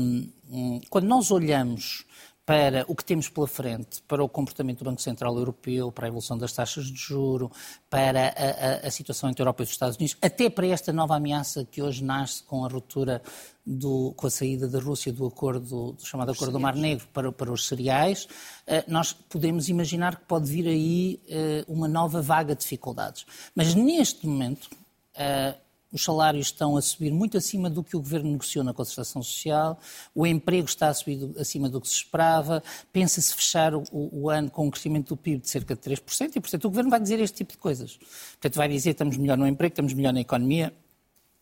um, 0.49 0.79
quando 0.89 1.05
nós 1.05 1.31
olhamos 1.31 2.05
para 2.49 2.83
o 2.87 2.95
que 2.95 3.05
temos 3.05 3.29
pela 3.29 3.47
frente, 3.47 4.01
para 4.07 4.23
o 4.23 4.27
comportamento 4.27 4.79
do 4.79 4.85
Banco 4.85 4.99
Central 4.99 5.37
Europeu, 5.37 5.91
para 5.91 6.07
a 6.07 6.09
evolução 6.09 6.35
das 6.35 6.51
taxas 6.51 6.85
de 6.85 6.97
juro, 6.97 7.51
para 7.91 8.29
a, 8.29 8.85
a, 8.85 8.87
a, 8.87 8.89
situação 8.89 9.29
entre 9.29 9.43
a 9.43 9.45
Europa 9.45 9.61
e 9.61 9.65
os 9.65 9.69
Estados 9.69 9.97
Unidos, 9.97 10.17
até 10.19 10.49
para 10.49 10.65
esta 10.65 10.91
nova 10.91 11.15
ameaça 11.15 11.63
que 11.63 11.79
hoje 11.79 12.03
nasce 12.03 12.41
com 12.41 12.65
a 12.65 12.67
ruptura, 12.67 13.21
do, 13.63 14.15
com 14.17 14.25
a 14.25 14.31
saída 14.31 14.67
da 14.67 14.79
Rússia 14.79 15.13
do 15.13 15.27
acordo, 15.27 15.91
do 15.91 16.03
chamado 16.03 16.31
Acordo 16.31 16.53
do 16.53 16.59
Mar 16.59 16.75
Negro 16.75 17.07
para, 17.13 17.31
para 17.31 17.51
os 17.51 17.67
cereais, 17.67 18.27
eh, 18.65 18.83
nós 18.87 19.13
podemos 19.13 19.69
imaginar 19.69 20.15
que 20.15 20.25
pode 20.25 20.49
vir 20.49 20.67
aí 20.67 21.19
eh, 21.29 21.63
uma 21.67 21.87
nova 21.87 22.19
vaga 22.19 22.55
de 22.55 22.61
dificuldades. 22.61 23.27
Mas 23.53 23.75
neste 23.75 24.25
momento, 24.25 24.71
eh, 25.13 25.53
os 25.91 26.03
salários 26.03 26.47
estão 26.47 26.77
a 26.77 26.81
subir 26.81 27.11
muito 27.11 27.37
acima 27.37 27.69
do 27.69 27.83
que 27.83 27.95
o 27.95 27.99
governo 27.99 28.31
negociou 28.31 28.63
na 28.63 28.73
concertação 28.73 29.21
social, 29.23 29.79
o 30.13 30.25
emprego 30.25 30.67
está 30.67 30.89
a 30.89 30.93
subir 30.93 31.29
acima 31.37 31.69
do 31.69 31.81
que 31.81 31.87
se 31.87 31.95
esperava, 31.95 32.63
pensa-se 32.93 33.33
fechar 33.33 33.73
o, 33.73 33.83
o, 33.91 34.29
ano 34.29 34.51
com 34.51 34.67
um 34.67 34.71
crescimento 34.71 35.09
do 35.09 35.17
PIB 35.17 35.41
de 35.41 35.49
cerca 35.49 35.75
de 35.75 35.81
3%, 35.81 36.35
e, 36.35 36.39
portanto, 36.39 36.65
o 36.65 36.69
governo 36.69 36.89
vai 36.89 36.99
dizer 36.99 37.19
este 37.19 37.37
tipo 37.37 37.53
de 37.53 37.57
coisas. 37.57 37.97
Portanto, 37.97 38.55
vai 38.55 38.67
dizer 38.67 38.91
estamos 38.91 39.17
melhor 39.17 39.37
no 39.37 39.47
emprego, 39.47 39.71
estamos 39.71 39.93
melhor 39.93 40.13
na 40.13 40.21
economia, 40.21 40.73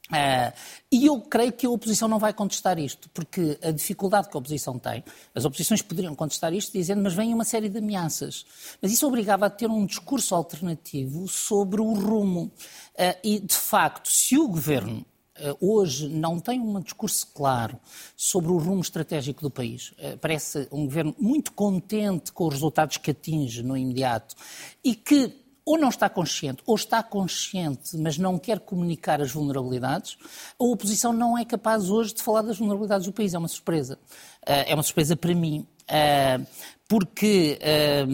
Uh, 0.08 0.54
e 0.90 1.06
eu 1.06 1.20
creio 1.20 1.52
que 1.52 1.66
a 1.66 1.70
oposição 1.70 2.08
não 2.08 2.18
vai 2.18 2.32
contestar 2.32 2.80
isto, 2.80 3.10
porque 3.10 3.60
a 3.62 3.72
dificuldade 3.72 4.30
que 4.30 4.38
a 4.38 4.40
oposição 4.40 4.80
tem, 4.80 5.04
as 5.36 5.44
oposições 5.44 5.82
poderiam 5.82 6.16
contestar 6.16 6.54
isto 6.54 6.72
dizendo, 6.72 7.02
mas 7.04 7.14
vem 7.14 7.34
uma 7.34 7.44
série 7.44 7.68
de 7.68 7.78
ameaças. 7.80 8.46
Mas 8.82 8.94
isso 8.94 9.06
obrigava 9.06 9.48
a 9.48 9.50
ter 9.50 9.70
um 9.70 9.86
discurso 9.86 10.34
alternativo 10.34 11.28
sobre 11.28 11.82
o 11.82 11.94
rumo. 11.94 12.52
Uh, 12.96 13.20
e, 13.22 13.40
de 13.40 13.56
facto, 13.56 14.10
se 14.10 14.38
o 14.38 14.48
governo 14.48 15.06
uh, 15.40 15.58
hoje 15.60 16.08
não 16.08 16.40
tem 16.40 16.58
um 16.58 16.80
discurso 16.80 17.28
claro 17.34 17.78
sobre 18.16 18.50
o 18.52 18.58
rumo 18.58 18.80
estratégico 18.80 19.42
do 19.42 19.52
país, 19.52 19.94
parece 20.22 20.70
um 20.72 20.86
governo 20.86 21.14
muito 21.20 21.52
contente 21.52 22.32
com 22.32 22.48
os 22.48 22.54
resultados 22.54 22.96
que 22.96 23.12
atinge 23.12 23.62
no 23.62 23.76
imediato 23.76 24.36
e 24.82 24.96
que 24.96 25.47
ou 25.68 25.78
não 25.78 25.90
está 25.90 26.08
consciente, 26.08 26.64
ou 26.66 26.76
está 26.76 27.04
consciente, 27.04 27.98
mas 27.98 28.18
não 28.18 28.40
quer 28.40 28.58
comunicar 28.58 29.22
as 29.22 29.32
vulnerabilidades, 29.32 30.18
a 30.58 30.64
oposição 30.64 31.12
não 31.12 31.38
é 31.38 31.44
capaz 31.44 31.90
hoje 31.90 32.14
de 32.14 32.22
falar 32.22 32.42
das 32.42 32.58
vulnerabilidades 32.58 33.06
do 33.06 33.12
país. 33.12 33.34
É 33.34 33.38
uma 33.38 33.50
surpresa. 33.50 34.00
Eh, 34.46 34.72
é 34.72 34.74
uma 34.74 34.82
surpresa 34.82 35.18
para 35.18 35.36
mim. 35.36 35.68
Eh, 35.86 36.40
porque 36.88 37.60
eh, 37.60 38.06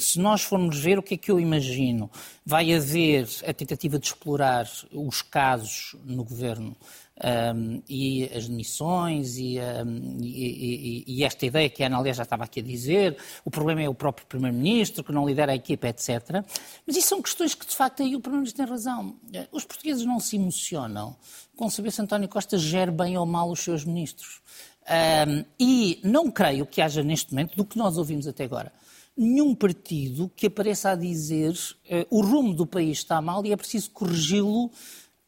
se 0.00 0.18
nós 0.18 0.42
formos 0.42 0.76
ver 0.80 0.98
o 0.98 1.02
que 1.02 1.14
é 1.14 1.16
que 1.16 1.30
eu 1.30 1.38
imagino, 1.38 2.10
vai 2.44 2.74
haver 2.74 3.28
a 3.46 3.54
tentativa 3.54 3.96
de 3.96 4.06
explorar 4.06 4.68
os 4.92 5.22
casos 5.22 5.94
no 6.04 6.24
governo 6.24 6.76
um, 7.24 7.82
e 7.88 8.24
as 8.34 8.48
demissões 8.48 9.36
e, 9.38 9.58
um, 9.58 10.18
e, 10.20 11.04
e, 11.04 11.04
e, 11.06 11.24
esta 11.24 11.46
ideia 11.46 11.68
que 11.68 11.82
a 11.82 11.86
Ana, 11.86 11.98
aliás, 11.98 12.16
já 12.16 12.22
estava 12.22 12.44
aqui 12.44 12.60
a 12.60 12.62
dizer, 12.62 13.16
o 13.44 13.50
problema 13.50 13.82
é 13.82 13.88
o 13.88 13.94
próprio 13.94 14.26
Primeiro-Ministro, 14.26 15.02
que 15.02 15.12
não 15.12 15.26
lidera 15.26 15.52
a 15.52 15.54
equipa, 15.54 15.88
etc. 15.88 16.44
Mas 16.86 16.96
isso 16.96 17.08
são 17.08 17.20
questões 17.20 17.54
que, 17.54 17.66
de 17.66 17.74
facto, 17.74 18.02
aí 18.02 18.14
o 18.14 18.20
Primeiro-Ministro 18.20 18.64
tem 18.64 18.70
razão. 18.70 19.16
Os 19.50 19.64
portugueses 19.64 20.04
não 20.04 20.20
se 20.20 20.36
emocionam 20.36 21.16
com 21.56 21.68
saber 21.68 21.90
se 21.90 22.00
António 22.00 22.28
Costa 22.28 22.56
gere 22.56 22.92
bem 22.92 23.18
ou 23.18 23.26
mal 23.26 23.50
os 23.50 23.60
seus 23.60 23.84
ministros. 23.84 24.40
Um, 24.88 25.44
e 25.60 26.00
não 26.02 26.30
creio 26.30 26.64
que 26.64 26.80
haja 26.80 27.02
neste 27.02 27.32
momento, 27.32 27.56
do 27.56 27.64
que 27.64 27.76
nós 27.76 27.98
ouvimos 27.98 28.26
até 28.26 28.44
agora, 28.44 28.72
nenhum 29.14 29.54
partido 29.54 30.30
que 30.34 30.46
apareça 30.46 30.90
a 30.90 30.94
dizer 30.94 31.52
uh, 31.52 32.06
o 32.08 32.22
rumo 32.22 32.54
do 32.54 32.64
país 32.64 32.98
está 32.98 33.20
mal 33.20 33.44
e 33.44 33.52
é 33.52 33.56
preciso 33.56 33.90
corrigi-lo 33.90 34.70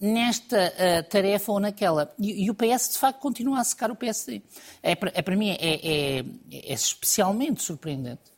nesta 0.00 0.72
uh, 0.72 1.08
tarefa 1.10 1.52
ou 1.52 1.60
naquela. 1.60 2.12
E, 2.18 2.44
e, 2.44 2.50
o 2.50 2.54
PS, 2.54 2.92
de 2.92 2.98
facto, 2.98 3.20
continua 3.20 3.60
a 3.60 3.64
secar 3.64 3.90
o 3.90 3.96
PSD. 3.96 4.40
É, 4.82 4.92
é 4.92 5.22
para 5.22 5.36
mim, 5.36 5.50
é, 5.50 5.56
é, 5.60 6.24
é, 6.50 6.72
especialmente 6.72 7.62
surpreendente. 7.62 8.30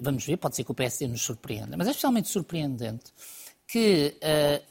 Vamos 0.00 0.24
ver, 0.24 0.36
pode 0.36 0.56
ser 0.56 0.62
que 0.62 0.70
o 0.70 0.74
PSD 0.74 1.08
nos 1.08 1.22
surpreenda, 1.22 1.74
mas 1.76 1.88
é 1.88 1.90
especialmente 1.90 2.28
surpreendente 2.28 3.12
que 3.66 4.16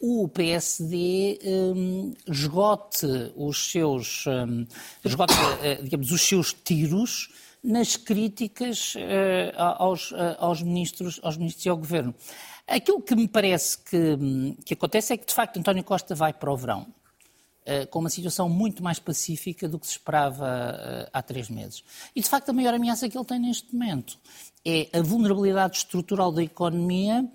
uh, 0.02 0.24
o 0.24 0.28
PSD 0.28 1.40
um, 1.44 2.14
esgote 2.28 3.08
os 3.36 3.72
seus, 3.72 4.26
um, 4.28 4.68
esgote, 5.04 5.34
uh, 5.34 5.84
digamos, 5.84 6.12
os 6.12 6.22
seus 6.22 6.54
tiros 6.54 7.32
nas 7.64 7.98
críticas 7.98 8.94
aos, 9.58 10.14
aos, 10.38 10.62
ministros, 10.62 11.20
aos 11.22 11.36
ministros 11.36 11.66
e 11.66 11.70
ao 11.70 11.76
governo. 11.76 12.16
Aquilo 12.70 13.02
que 13.02 13.16
me 13.16 13.28
parece 13.28 13.78
que, 13.80 14.56
que 14.64 14.74
acontece 14.74 15.14
é 15.14 15.18
que, 15.18 15.26
de 15.26 15.34
facto, 15.34 15.58
António 15.58 15.84
Costa 15.84 16.14
vai 16.14 16.32
para 16.34 16.52
o 16.52 16.58
verão 16.58 16.88
com 17.92 18.00
uma 18.00 18.10
situação 18.10 18.50
muito 18.50 18.82
mais 18.82 18.98
pacífica 18.98 19.68
do 19.68 19.78
que 19.78 19.86
se 19.86 19.92
esperava 19.92 21.08
há 21.14 21.22
três 21.22 21.50
meses. 21.50 21.84
E, 22.16 22.22
de 22.22 22.28
facto, 22.28 22.50
a 22.50 22.54
maior 22.54 22.74
ameaça 22.74 23.08
que 23.08 23.16
ele 23.16 23.26
tem 23.26 23.40
neste 23.40 23.76
momento 23.76 24.18
é 24.66 24.90
a 24.92 25.02
vulnerabilidade 25.02 25.78
estrutural 25.78 26.32
da 26.32 26.42
economia 26.42 27.30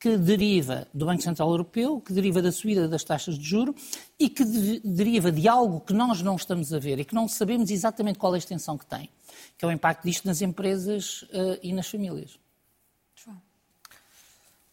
que 0.00 0.16
deriva 0.16 0.86
do 0.94 1.06
Banco 1.06 1.22
Central 1.22 1.50
Europeu, 1.50 2.00
que 2.00 2.12
deriva 2.12 2.40
da 2.40 2.52
subida 2.52 2.86
das 2.86 3.02
taxas 3.02 3.36
de 3.36 3.44
juro 3.44 3.74
e 4.18 4.28
que 4.28 4.44
de, 4.44 4.80
deriva 4.80 5.32
de 5.32 5.48
algo 5.48 5.80
que 5.80 5.92
nós 5.92 6.22
não 6.22 6.36
estamos 6.36 6.72
a 6.72 6.78
ver 6.78 7.00
e 7.00 7.04
que 7.04 7.14
não 7.14 7.26
sabemos 7.26 7.70
exatamente 7.70 8.18
qual 8.18 8.32
é 8.34 8.36
a 8.36 8.38
extensão 8.38 8.78
que 8.78 8.86
tem, 8.86 9.10
que 9.56 9.64
é 9.64 9.68
o 9.68 9.72
impacto 9.72 10.04
disto 10.04 10.24
nas 10.24 10.40
empresas 10.40 11.22
uh, 11.22 11.58
e 11.62 11.72
nas 11.72 11.88
famílias. 11.88 12.38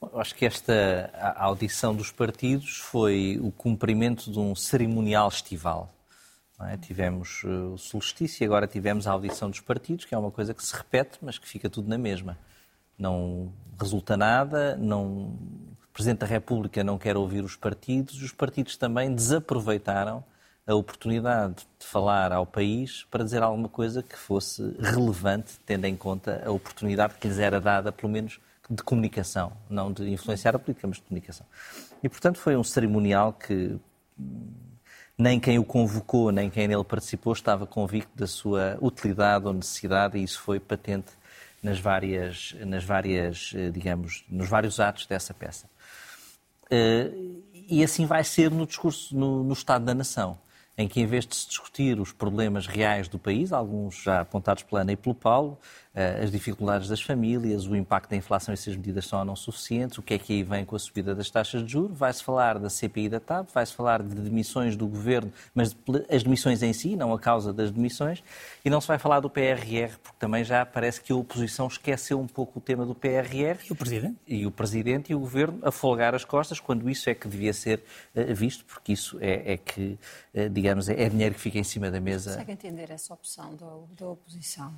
Eu 0.01 0.19
acho 0.19 0.35
que 0.35 0.45
esta 0.45 1.11
audição 1.37 1.95
dos 1.95 2.11
partidos 2.11 2.77
foi 2.77 3.39
o 3.41 3.51
cumprimento 3.51 4.31
de 4.31 4.39
um 4.39 4.55
cerimonial 4.55 5.27
estival. 5.27 5.91
É? 6.61 6.77
Tivemos 6.77 7.43
uh, 7.43 7.73
o 7.73 7.77
solstício 7.77 8.43
e 8.43 8.45
agora 8.45 8.65
tivemos 8.65 9.07
a 9.07 9.11
audição 9.11 9.49
dos 9.49 9.59
partidos, 9.59 10.05
que 10.05 10.15
é 10.15 10.17
uma 10.17 10.31
coisa 10.31 10.53
que 10.53 10.63
se 10.63 10.75
repete, 10.75 11.17
mas 11.21 11.37
que 11.37 11.47
fica 11.47 11.69
tudo 11.69 11.89
na 11.89 11.97
mesma 11.97 12.37
não 12.97 13.51
resulta 13.79 14.15
nada, 14.15 14.75
não... 14.77 15.37
o 15.83 15.93
Presidente 15.93 16.19
da 16.19 16.25
República 16.25 16.83
não 16.83 16.97
quer 16.97 17.15
ouvir 17.17 17.43
os 17.43 17.55
partidos, 17.55 18.21
os 18.21 18.31
partidos 18.31 18.77
também 18.77 19.13
desaproveitaram 19.13 20.23
a 20.67 20.73
oportunidade 20.73 21.65
de 21.77 21.85
falar 21.85 22.31
ao 22.31 22.45
país 22.45 23.05
para 23.11 23.23
dizer 23.23 23.43
alguma 23.43 23.69
coisa 23.69 24.01
que 24.01 24.17
fosse 24.17 24.63
relevante, 24.79 25.59
tendo 25.65 25.85
em 25.85 25.95
conta 25.95 26.41
a 26.43 26.51
oportunidade 26.51 27.15
que 27.15 27.27
lhes 27.27 27.37
era 27.37 27.61
dada, 27.61 27.91
pelo 27.91 28.11
menos 28.11 28.39
de 28.69 28.83
comunicação, 28.83 29.53
não 29.69 29.91
de 29.91 30.09
influenciar 30.09 30.55
a 30.55 30.59
política, 30.59 30.87
mas 30.87 30.97
de 30.97 31.03
comunicação. 31.03 31.45
E, 32.01 32.09
portanto, 32.09 32.39
foi 32.39 32.55
um 32.55 32.63
cerimonial 32.63 33.33
que 33.33 33.79
nem 35.17 35.39
quem 35.39 35.59
o 35.59 35.63
convocou, 35.63 36.31
nem 36.31 36.49
quem 36.49 36.67
nele 36.67 36.83
participou 36.83 37.33
estava 37.33 37.65
convicto 37.65 38.11
da 38.15 38.27
sua 38.27 38.77
utilidade 38.81 39.45
ou 39.45 39.53
necessidade, 39.53 40.17
e 40.17 40.23
isso 40.23 40.41
foi 40.41 40.59
patente 40.59 41.11
nas 41.61 41.79
várias, 41.79 42.55
nas 42.59 42.83
várias, 42.83 43.51
eh, 43.55 43.69
digamos, 43.71 44.23
nos 44.29 44.47
vários 44.49 44.79
atos 44.79 45.05
dessa 45.05 45.33
peça. 45.33 45.69
Eh, 46.69 47.11
e 47.67 47.83
assim 47.83 48.05
vai 48.05 48.23
ser 48.23 48.51
no 48.51 48.67
discurso, 48.67 49.15
no, 49.15 49.43
no 49.43 49.53
Estado 49.53 49.85
da 49.85 49.93
Nação 49.93 50.37
em 50.77 50.87
que, 50.87 50.99
em 50.99 51.05
vez 51.05 51.25
de 51.25 51.35
se 51.35 51.47
discutir 51.47 51.99
os 51.99 52.11
problemas 52.11 52.67
reais 52.67 53.07
do 53.07 53.17
país, 53.17 53.53
alguns 53.53 54.01
já 54.03 54.21
apontados 54.21 54.63
pela 54.63 54.81
Ana 54.81 54.91
e 54.91 54.97
pelo 54.97 55.15
Paulo, 55.15 55.57
as 55.95 56.29
dificuldades 56.29 56.89
das 56.89 57.01
famílias, 57.01 57.65
o 57.65 57.75
impacto 57.75 58.09
da 58.09 58.17
inflação 58.17 58.53
e 58.53 58.57
se 58.57 58.69
as 58.69 58.75
medidas 58.75 59.05
são 59.05 59.19
ou 59.19 59.25
não 59.25 59.35
suficientes, 59.35 59.97
o 59.97 60.01
que 60.01 60.13
é 60.13 60.19
que 60.19 60.33
aí 60.33 60.43
vem 60.43 60.65
com 60.65 60.75
a 60.75 60.79
subida 60.79 61.15
das 61.15 61.29
taxas 61.29 61.63
de 61.63 61.71
juros, 61.71 61.97
vai-se 61.97 62.21
falar 62.21 62.59
da 62.59 62.69
CPI 62.69 63.07
da 63.07 63.19
TAP, 63.19 63.49
vai-se 63.53 63.73
falar 63.73 64.03
de 64.03 64.13
demissões 64.15 64.75
do 64.75 64.87
governo, 64.87 65.31
mas 65.53 65.75
as 66.09 66.23
demissões 66.23 66.61
em 66.61 66.73
si, 66.73 66.95
não 66.95 67.13
a 67.13 67.19
causa 67.19 67.53
das 67.53 67.71
demissões, 67.71 68.21
e 68.63 68.69
não 68.69 68.81
se 68.81 68.87
vai 68.87 68.99
falar 68.99 69.21
do 69.21 69.29
PRR, 69.29 69.97
porque 70.03 70.17
também 70.19 70.43
já 70.43 70.65
parece 70.65 70.99
que 71.01 71.13
a 71.13 71.15
oposição 71.15 71.67
esqueceu 71.67 72.19
um 72.19 72.27
pouco 72.27 72.59
o 72.59 72.61
tema 72.61 72.85
do 72.85 72.93
PRR. 72.93 73.57
E 73.69 73.71
o 73.71 73.75
Presidente? 73.75 74.17
E 74.27 74.45
o 74.45 74.51
Presidente 74.51 75.11
e 75.11 75.15
o 75.15 75.19
Governo 75.19 75.59
a 75.61 75.71
folgar 75.71 76.13
as 76.13 76.25
costas, 76.25 76.59
quando 76.59 76.89
isso 76.89 77.09
é 77.09 77.15
que 77.15 77.27
devia 77.27 77.53
ser 77.53 77.81
eh, 78.13 78.33
visto, 78.33 78.65
porque 78.65 78.91
isso 78.91 79.17
é, 79.21 79.53
é 79.53 79.57
que, 79.57 79.97
eh, 80.33 80.49
digamos, 80.49 80.89
é 80.89 81.07
dinheiro 81.07 81.35
que 81.35 81.41
fica 81.41 81.57
em 81.57 81.63
cima 81.63 81.89
da 81.89 81.99
mesa. 81.99 82.31
Consegue 82.31 82.51
entender 82.51 82.91
essa 82.91 83.13
opção 83.13 83.55
da, 83.55 83.67
da 83.97 84.09
oposição? 84.09 84.73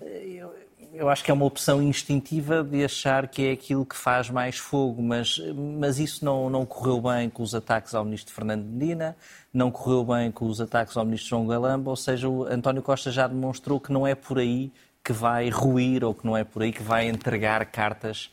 Eu, 0.00 0.54
eu, 0.92 1.08
acho 1.08 1.24
que 1.24 1.30
é 1.30 1.34
uma 1.34 1.44
opção 1.44 1.82
instintiva 1.82 2.62
de 2.62 2.84
achar 2.84 3.26
que 3.26 3.48
é 3.48 3.52
aquilo 3.52 3.84
que 3.84 3.96
faz 3.96 4.30
mais 4.30 4.56
fogo, 4.56 5.02
mas, 5.02 5.40
mas 5.78 5.98
isso 5.98 6.24
não, 6.24 6.48
não 6.48 6.64
correu 6.64 7.00
bem 7.00 7.28
com 7.28 7.42
os 7.42 7.54
ataques 7.54 7.94
ao 7.94 8.04
ministro 8.04 8.32
Fernando 8.32 8.64
Medina, 8.64 9.16
não 9.52 9.70
correu 9.70 10.04
bem 10.04 10.30
com 10.30 10.46
os 10.46 10.60
ataques 10.60 10.96
ao 10.96 11.04
ministro 11.04 11.30
João 11.30 11.46
Galamba, 11.46 11.90
ou 11.90 11.96
seja, 11.96 12.28
o 12.28 12.44
António 12.44 12.82
Costa 12.82 13.10
já 13.10 13.26
demonstrou 13.26 13.80
que 13.80 13.92
não 13.92 14.06
é 14.06 14.14
por 14.14 14.38
aí 14.38 14.72
que 15.02 15.12
vai 15.12 15.50
ruir 15.50 16.02
ou 16.02 16.14
que 16.14 16.24
não 16.24 16.36
é 16.36 16.44
por 16.44 16.62
aí 16.62 16.72
que 16.72 16.82
vai 16.82 17.06
entregar 17.06 17.66
cartas 17.66 18.30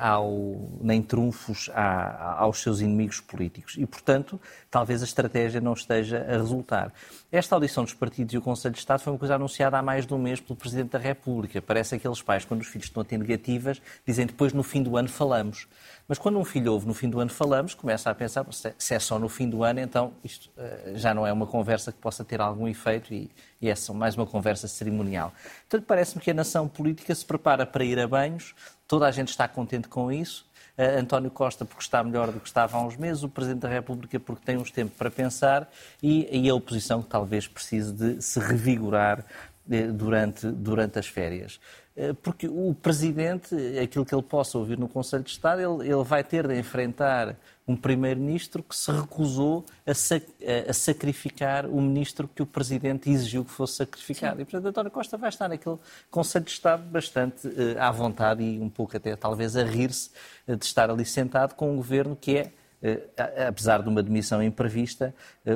ao, 0.00 0.70
nem 0.80 1.02
trunfos 1.02 1.68
aos 1.74 2.60
seus 2.60 2.80
inimigos 2.80 3.20
políticos. 3.20 3.74
E, 3.76 3.84
portanto, 3.86 4.40
talvez 4.70 5.02
a 5.02 5.04
estratégia 5.04 5.60
não 5.60 5.72
esteja 5.72 6.24
a 6.28 6.36
resultar. 6.36 6.92
Esta 7.32 7.56
audição 7.56 7.82
dos 7.82 7.94
partidos 7.94 8.34
e 8.34 8.38
o 8.38 8.42
Conselho 8.42 8.74
de 8.74 8.78
Estado 8.78 9.00
foi 9.00 9.12
uma 9.12 9.18
coisa 9.18 9.34
anunciada 9.34 9.76
há 9.76 9.82
mais 9.82 10.06
de 10.06 10.14
um 10.14 10.18
mês 10.18 10.40
pelo 10.40 10.56
Presidente 10.56 10.90
da 10.90 10.98
República. 10.98 11.60
Parece 11.60 11.96
aqueles 11.96 12.22
pais, 12.22 12.44
quando 12.44 12.60
os 12.60 12.68
filhos 12.68 12.86
estão 12.86 13.02
a 13.02 13.04
ter 13.04 13.18
negativas, 13.18 13.82
dizem 14.06 14.26
depois 14.26 14.52
no 14.52 14.62
fim 14.62 14.82
do 14.82 14.96
ano 14.96 15.08
falamos. 15.08 15.66
Mas 16.08 16.18
quando 16.18 16.38
um 16.38 16.44
filho 16.44 16.72
ouve 16.72 16.86
no 16.86 16.94
fim 16.94 17.10
do 17.10 17.18
ano 17.18 17.30
falamos, 17.30 17.74
começa 17.74 18.08
a 18.08 18.14
pensar, 18.14 18.46
se 18.78 18.94
é 18.94 18.98
só 18.98 19.18
no 19.18 19.28
fim 19.28 19.48
do 19.48 19.64
ano, 19.64 19.80
então 19.80 20.12
isto 20.22 20.50
uh, 20.56 20.96
já 20.96 21.12
não 21.12 21.26
é 21.26 21.32
uma 21.32 21.46
conversa 21.46 21.90
que 21.90 21.98
possa 21.98 22.24
ter 22.24 22.40
algum 22.40 22.68
efeito 22.68 23.12
e, 23.12 23.28
e 23.60 23.68
é 23.68 23.74
mais 23.92 24.14
uma 24.16 24.26
conversa 24.26 24.68
cerimonial. 24.68 25.32
Portanto, 25.68 25.86
parece-me 25.86 26.22
que 26.22 26.30
a 26.30 26.34
nação 26.34 26.68
política 26.68 27.12
se 27.12 27.24
prepara 27.24 27.66
para 27.66 27.84
ir 27.84 27.98
a 27.98 28.06
banhos, 28.06 28.54
toda 28.86 29.06
a 29.06 29.10
gente 29.10 29.28
está 29.28 29.46
contente 29.48 29.88
com 29.88 30.10
isso. 30.10 30.46
Uh, 30.76 31.00
António 31.00 31.30
Costa 31.30 31.64
porque 31.64 31.82
está 31.82 32.04
melhor 32.04 32.30
do 32.30 32.38
que 32.38 32.46
estava 32.46 32.76
há 32.76 32.82
uns 32.82 32.96
meses, 32.96 33.22
o 33.22 33.28
Presidente 33.28 33.62
da 33.62 33.68
República 33.68 34.20
porque 34.20 34.44
tem 34.44 34.58
uns 34.58 34.70
tempos 34.70 34.96
para 34.96 35.10
pensar 35.10 35.70
e, 36.02 36.28
e 36.30 36.50
a 36.50 36.54
oposição 36.54 37.02
que 37.02 37.08
talvez 37.08 37.48
precise 37.48 37.92
de 37.92 38.22
se 38.22 38.38
revigorar 38.38 39.24
eh, 39.70 39.86
durante, 39.86 40.46
durante 40.48 40.98
as 40.98 41.06
férias. 41.06 41.58
Eh, 41.96 42.12
porque 42.22 42.46
o 42.46 42.74
Presidente, 42.74 43.56
aquilo 43.78 44.04
que 44.04 44.14
ele 44.14 44.22
possa 44.22 44.58
ouvir 44.58 44.78
no 44.78 44.86
Conselho 44.86 45.24
de 45.24 45.30
Estado, 45.30 45.60
ele, 45.60 45.90
ele 45.90 46.04
vai 46.04 46.22
ter 46.22 46.46
de 46.46 46.58
enfrentar 46.58 47.36
um 47.66 47.76
Primeiro-Ministro 47.76 48.62
que 48.62 48.76
se 48.76 48.92
recusou 48.92 49.64
a, 49.84 49.92
sac, 49.92 50.24
a, 50.68 50.72
sacrificar 50.72 51.66
o 51.66 51.80
Ministro 51.80 52.28
que 52.28 52.42
o 52.42 52.46
Presidente 52.46 53.10
exigiu 53.10 53.44
que 53.44 53.50
fosse 53.50 53.76
sacrificado. 53.76 54.36
Sim. 54.36 54.42
E, 54.42 54.44
portanto, 54.44 54.66
António 54.66 54.90
Costa 54.90 55.16
vai 55.16 55.28
estar 55.28 55.48
naquele 55.48 55.78
Conselho 56.10 56.44
de 56.44 56.52
Estado 56.52 56.82
bastante 56.84 57.48
uh, 57.48 57.80
à 57.80 57.90
vontade 57.90 58.42
e 58.42 58.60
um 58.60 58.68
pouco 58.68 58.96
até 58.96 59.16
talvez 59.16 59.56
a 59.56 59.64
rir-se 59.64 60.10
uh, 60.46 60.56
de 60.56 60.64
estar 60.64 60.90
ali 60.90 61.04
sentado 61.04 61.54
com 61.54 61.72
um 61.72 61.76
governo 61.76 62.16
que 62.16 62.36
é 62.36 62.52
apesar 63.48 63.82
de 63.82 63.88
uma 63.88 64.00
demissão 64.00 64.40
imprevista, 64.40 65.12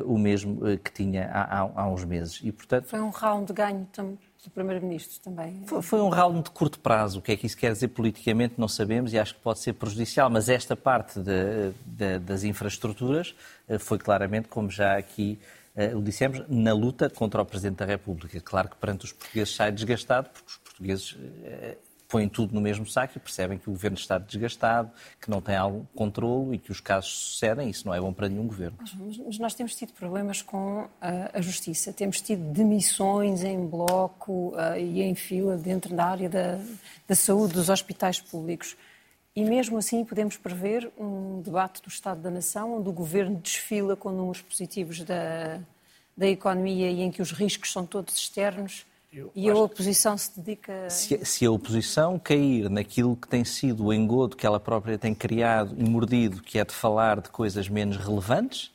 o 0.06 0.18
mesmo 0.18 0.62
que 0.78 0.90
tinha 0.90 1.30
há, 1.30 1.60
há, 1.60 1.86
uns 1.86 2.02
meses. 2.02 2.40
E, 2.42 2.50
portanto... 2.50 2.86
Foi 2.86 2.98
um 2.98 3.10
round 3.10 3.52
ganho 3.52 3.86
também 3.92 4.18
do 4.44 4.50
Primeiro-Ministro 4.50 5.20
também. 5.20 5.62
Foi, 5.66 5.82
foi, 5.82 6.00
um 6.00 6.08
round 6.08 6.42
de 6.42 6.50
curto 6.50 6.78
prazo. 6.80 7.18
O 7.18 7.22
que 7.22 7.32
é 7.32 7.36
que 7.36 7.46
isso 7.46 7.56
quer 7.56 7.72
dizer 7.72 7.88
politicamente 7.88 8.54
não 8.56 8.68
sabemos 8.68 9.12
e 9.12 9.18
acho 9.18 9.34
que 9.34 9.40
pode 9.40 9.60
ser 9.60 9.74
prejudicial, 9.74 10.30
mas 10.30 10.48
esta 10.48 10.74
parte 10.74 11.20
de, 11.20 11.72
de, 11.84 12.18
das 12.18 12.44
infraestruturas 12.44 13.34
eh, 13.68 13.78
foi 13.78 13.98
claramente, 13.98 14.48
como 14.48 14.70
já 14.70 14.96
aqui 14.96 15.38
uh, 15.76 15.96
o 15.96 16.02
dissemos, 16.02 16.42
na 16.48 16.72
luta 16.72 17.10
contra 17.10 17.42
o 17.42 17.44
Presidente 17.44 17.78
da 17.78 17.84
República. 17.84 18.40
Claro 18.40 18.68
que 18.68 18.76
perante 18.76 19.04
os 19.04 19.12
portugueses 19.12 19.54
sai 19.54 19.70
desgastado, 19.72 20.30
porque 20.30 20.48
os 20.48 20.56
portugueses 20.58 21.12
uh, 21.12 21.89
põem 22.10 22.28
tudo 22.28 22.52
no 22.52 22.60
mesmo 22.60 22.84
saco 22.84 23.14
e 23.16 23.20
percebem 23.20 23.56
que 23.56 23.70
o 23.70 23.72
governo 23.72 23.96
está 23.96 24.18
desgastado, 24.18 24.90
que 25.20 25.30
não 25.30 25.40
tem 25.40 25.54
algum 25.54 25.84
controle 25.94 26.56
e 26.56 26.58
que 26.58 26.72
os 26.72 26.80
casos 26.80 27.10
sucedem. 27.10 27.70
Isso 27.70 27.86
não 27.86 27.94
é 27.94 28.00
bom 28.00 28.12
para 28.12 28.28
nenhum 28.28 28.48
governo. 28.48 28.76
Mas 29.24 29.38
nós 29.38 29.54
temos 29.54 29.76
tido 29.76 29.92
problemas 29.92 30.42
com 30.42 30.88
a, 31.00 31.40
justiça. 31.40 31.92
Temos 31.92 32.20
tido 32.20 32.42
demissões 32.52 33.44
em 33.44 33.64
bloco 33.64 34.48
uh, 34.56 34.76
e 34.76 35.00
em 35.02 35.14
fila 35.14 35.56
dentro 35.56 35.94
da 35.94 36.04
área 36.04 36.28
da, 36.28 36.58
da 37.06 37.14
saúde 37.14 37.54
dos 37.54 37.68
hospitais 37.68 38.20
públicos. 38.20 38.76
E 39.34 39.44
mesmo 39.44 39.78
assim 39.78 40.04
podemos 40.04 40.36
prever 40.36 40.90
um 40.98 41.40
debate 41.40 41.80
do 41.80 41.88
Estado 41.88 42.20
da 42.20 42.30
Nação, 42.30 42.76
onde 42.76 42.88
o 42.88 42.92
governo 42.92 43.36
desfila 43.36 43.94
com 43.94 44.10
números 44.10 44.42
positivos 44.42 45.04
da, 45.04 45.60
da 46.16 46.26
economia 46.26 46.90
e 46.90 47.02
em 47.02 47.10
que 47.12 47.22
os 47.22 47.30
riscos 47.30 47.72
são 47.72 47.86
todos 47.86 48.16
externos 48.16 48.84
eu 49.12 49.30
e 49.34 49.48
a 49.48 49.54
oposição 49.54 50.16
se 50.16 50.38
dedica. 50.38 50.88
Se, 50.88 51.24
se, 51.24 51.44
a 51.44 51.50
oposição 51.50 52.18
cair 52.18 52.70
naquilo 52.70 53.16
que 53.16 53.28
tem 53.28 53.44
sido 53.44 53.86
o 53.86 53.92
engodo 53.92 54.36
que 54.36 54.46
ela 54.46 54.60
própria 54.60 54.98
tem 54.98 55.14
criado 55.14 55.74
e 55.76 55.88
mordido, 55.88 56.42
que 56.42 56.58
é 56.58 56.64
de 56.64 56.72
falar 56.72 57.20
de 57.20 57.28
coisas 57.28 57.68
menos 57.68 57.96
relevantes, 57.96 58.70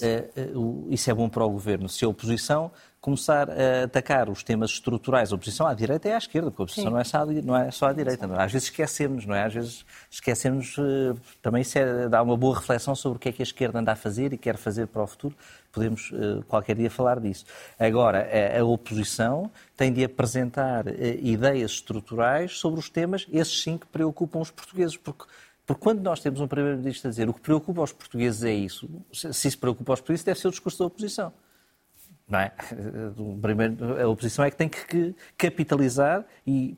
uh, 0.00 0.58
uh, 0.58 0.86
isso 0.90 1.10
é 1.10 1.14
bom 1.14 1.28
para 1.28 1.44
o 1.44 1.50
governo. 1.50 1.88
Se 1.88 2.04
a 2.04 2.08
oposição 2.08 2.70
começar 3.04 3.50
a 3.50 3.84
atacar 3.84 4.30
os 4.30 4.42
temas 4.42 4.70
estruturais. 4.70 5.30
A 5.30 5.34
oposição 5.34 5.66
à 5.66 5.74
direita 5.74 6.08
é 6.08 6.14
à 6.14 6.16
esquerda, 6.16 6.50
porque 6.50 6.62
a 6.62 6.64
oposição 6.64 6.90
não 6.90 6.98
é, 6.98 7.04
só, 7.04 7.26
não 7.26 7.54
é 7.54 7.70
só 7.70 7.88
à 7.88 7.92
direita. 7.92 8.24
É? 8.24 8.42
Às 8.42 8.50
vezes 8.50 8.68
esquecemos, 8.68 9.26
não 9.26 9.34
é? 9.34 9.44
Às 9.44 9.52
vezes 9.52 9.84
esquecemos, 10.10 10.78
uh, 10.78 11.14
também 11.42 11.60
isso 11.60 11.78
é, 11.78 12.08
dá 12.08 12.22
uma 12.22 12.34
boa 12.34 12.58
reflexão 12.58 12.94
sobre 12.94 13.16
o 13.16 13.20
que 13.20 13.28
é 13.28 13.32
que 13.32 13.42
a 13.42 13.44
esquerda 13.44 13.78
anda 13.78 13.92
a 13.92 13.96
fazer 13.96 14.32
e 14.32 14.38
quer 14.38 14.56
fazer 14.56 14.86
para 14.86 15.02
o 15.02 15.06
futuro. 15.06 15.36
Podemos 15.74 16.12
uh, 16.12 16.44
qualquer 16.46 16.76
dia 16.76 16.88
falar 16.88 17.18
disso. 17.18 17.44
Agora, 17.78 18.28
a, 18.58 18.64
oposição 18.64 19.50
tem 19.76 19.92
de 19.92 20.04
apresentar 20.04 20.86
uh, 20.86 20.92
ideias 21.20 21.72
estruturais 21.72 22.58
sobre 22.58 22.78
os 22.78 22.88
temas, 22.88 23.26
esses 23.32 23.60
sim 23.62 23.76
que 23.76 23.86
preocupam 23.86 24.38
os 24.40 24.50
portugueses, 24.50 24.96
porque 24.96 25.24
Porque 25.66 25.82
quando 25.82 26.00
nós 26.00 26.20
temos 26.20 26.40
um 26.40 26.46
Primeiro-Ministro 26.46 27.08
a 27.08 27.10
dizer 27.10 27.28
o 27.28 27.34
que 27.34 27.40
preocupa 27.40 27.82
os 27.82 27.92
portugueses 27.92 28.44
é 28.44 28.52
isso, 28.52 28.88
se 29.12 29.48
isso 29.48 29.58
preocupa 29.58 29.94
os 29.94 30.00
portugueses, 30.00 30.24
deve 30.24 30.38
ser 30.38 30.48
o 30.48 30.50
discurso 30.50 30.78
da 30.78 30.86
oposição. 30.86 31.32
Não 32.28 32.38
é? 32.38 32.52
A 34.02 34.08
oposição 34.08 34.44
é 34.44 34.50
que 34.50 34.56
tem 34.56 34.68
que 34.68 35.14
capitalizar 35.36 36.24
e 36.46 36.76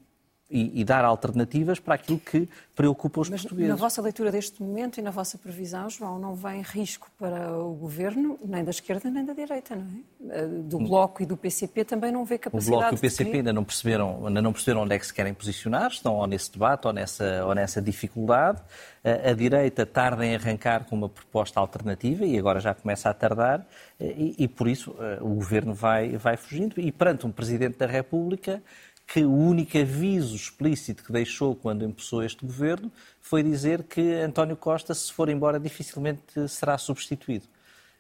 e, 0.49 0.81
e, 0.81 0.85
dar 0.85 1.05
alternativas 1.05 1.81
para 1.81 1.95
aquilo 1.97 2.21
que 2.21 2.49
preocupa 2.75 3.21
os 3.21 3.29
Mas 3.29 3.43
portugueses. 3.43 3.69
Na 3.69 3.75
vossa 3.75 4.01
leitura 4.01 4.31
deste 4.31 4.63
momento 4.63 4.99
e 4.99 5.03
na 5.03 5.11
vossa 5.11 5.37
previsão, 5.37 5.91
João, 5.91 6.21
não 6.21 6.37
vem 6.37 6.63
risco 6.63 7.11
para 7.19 7.53
o 7.59 7.75
governo, 7.75 8.39
nem 8.45 8.63
da 8.63 8.71
esquerda 8.71 9.11
nem 9.11 9.25
da 9.25 9.33
direita, 9.33 9.75
não 9.75 9.85
é? 9.85 10.39
Eh, 10.39 10.47
do 10.47 10.79
Bloco 10.79 11.21
e 11.23 11.27
do 11.27 11.37
PCP 11.37 11.85
também 11.85 12.13
não 12.13 12.25
vê 12.25 12.39
capacidade. 12.39 12.77
O 12.77 12.79
Bloco 12.79 12.95
e 12.95 12.97
o 12.97 13.01
PCP 13.01 13.31
de... 13.31 13.37
ainda 13.39 13.53
não 13.53 13.65
perceberam, 13.65 14.27
ainda 14.27 14.41
não 14.41 14.53
perceberam 14.53 14.83
onde 14.83 14.95
é 14.95 14.99
que 14.99 15.07
se 15.07 15.13
querem 15.13 15.35
posicionar, 15.35 15.91
estão 15.91 16.15
ou 16.15 16.27
nesse 16.29 16.53
debate 16.53 16.87
ou 16.87 16.93
nessa, 16.93 17.45
ou 17.45 17.55
nessa 17.55 17.83
dificuldade. 17.83 18.63
A, 19.03 19.31
a 19.31 19.33
direita 19.33 19.85
tarda 19.85 20.25
em 20.25 20.37
arrancar 20.37 20.85
com 20.85 20.95
uma 20.95 21.09
proposta 21.09 21.59
alternativa 21.59 22.25
e 22.25 22.39
agora 22.39 22.61
já 22.61 22.73
começa 22.73 23.11
a 23.11 23.15
tardar 23.15 23.67
eh, 23.99 24.15
e, 24.17 24.45
e 24.45 24.49
por 24.49 24.69
isso 24.69 24.95
eh, 25.01 25.19
o 25.21 25.31
governo 25.31 25.75
vai, 25.75 26.17
vai 26.17 26.37
fugindo. 26.37 26.81
E 26.81 26.93
perante 26.93 27.27
um 27.27 27.33
Presidente 27.33 27.79
da 27.79 27.87
República 27.87 28.63
que 29.07 29.25
o 29.25 29.33
único 29.33 29.79
aviso 29.79 30.35
explícito 30.35 31.05
que 31.05 31.13
deixou 31.13 31.55
quando 31.55 31.85
empossou 31.85 32.25
este 32.25 32.45
governo 32.45 32.91
foi 33.21 33.43
dizer 33.43 33.85
que 33.85 34.01
António 34.15 34.57
Costa, 34.57 34.93
se 34.95 35.13
for 35.13 35.29
embora, 35.29 35.61
dificilmente 35.61 36.49
será 36.49 36.77
substituído. 36.77 37.47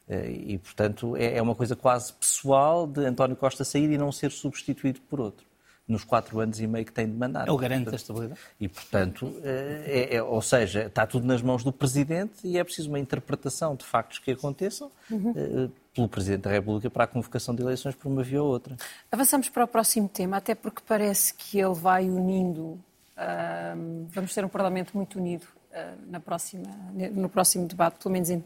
Eh, 0.09 0.31
e, 0.31 0.59
portanto, 0.59 1.17
é, 1.17 1.37
é 1.37 1.43
uma 1.43 1.55
coisa 1.55 1.77
quase 1.77 2.13
pessoal 2.13 2.87
de 2.87 3.05
António 3.05 3.37
Costa 3.37 3.65
sair 3.65 3.91
e 3.91 3.99
não 3.99 4.11
ser 4.11 4.33
substituído 4.33 5.01
por 5.03 5.21
outro 5.21 5.47
nos 5.87 6.03
quatro 6.03 6.41
anos 6.41 6.61
e 6.61 6.67
meio 6.67 6.85
que 6.85 6.93
tem 6.93 7.07
de 7.07 7.17
mandato. 7.17 7.49
É 7.49 7.53
o 7.53 7.57
garante 7.57 7.91
da 7.91 7.97
estabilidade. 7.97 8.41
E, 8.61 8.67
portanto, 8.67 9.33
eh, 9.45 10.09
é, 10.11 10.17
é, 10.17 10.23
ou 10.23 10.43
seja, 10.43 10.87
está 10.87 11.07
tudo 11.07 11.25
nas 11.25 11.41
mãos 11.41 11.63
do 11.63 11.73
Presidente 11.73 12.35
e 12.43 12.59
é 12.59 12.65
preciso 12.65 12.89
uma 12.89 12.99
interpretação 12.99 13.77
de 13.77 13.85
factos 13.85 14.19
que 14.19 14.33
aconteçam 14.33 14.91
uhum. 15.09 15.71
Pelo 15.97 16.09
Presidente 16.09 16.43
da 16.43 16.50
República 16.50 16.91
para 16.91 17.05
a 17.05 17.07
convocação 17.07 17.55
de 17.55 17.62
eleições 17.62 17.95
por 17.95 18.09
uma 18.09 18.23
via 18.23 18.43
ou 18.43 18.49
outra. 18.49 18.76
Avançamos 19.11 19.49
para 19.49 19.65
o 19.65 19.67
próximo 19.67 20.09
tema, 20.09 20.37
até 20.37 20.55
porque 20.55 20.83
parece 20.87 21.33
que 21.33 21.59
ele 21.59 21.75
vai 21.75 22.09
unindo. 22.09 22.79
vamos 24.11 24.35
ter 24.35 24.45
um 24.45 24.49
Parlamento 24.49 24.95
muito 24.95 25.19
unido 25.19 25.47
eh, 25.73 25.95
na 26.07 26.21
próxima, 26.21 26.69
no 27.12 27.29
próximo 27.29 27.67
debate, 27.67 27.97
pelo 28.03 28.12
menos 28.12 28.31
em, 28.31 28.45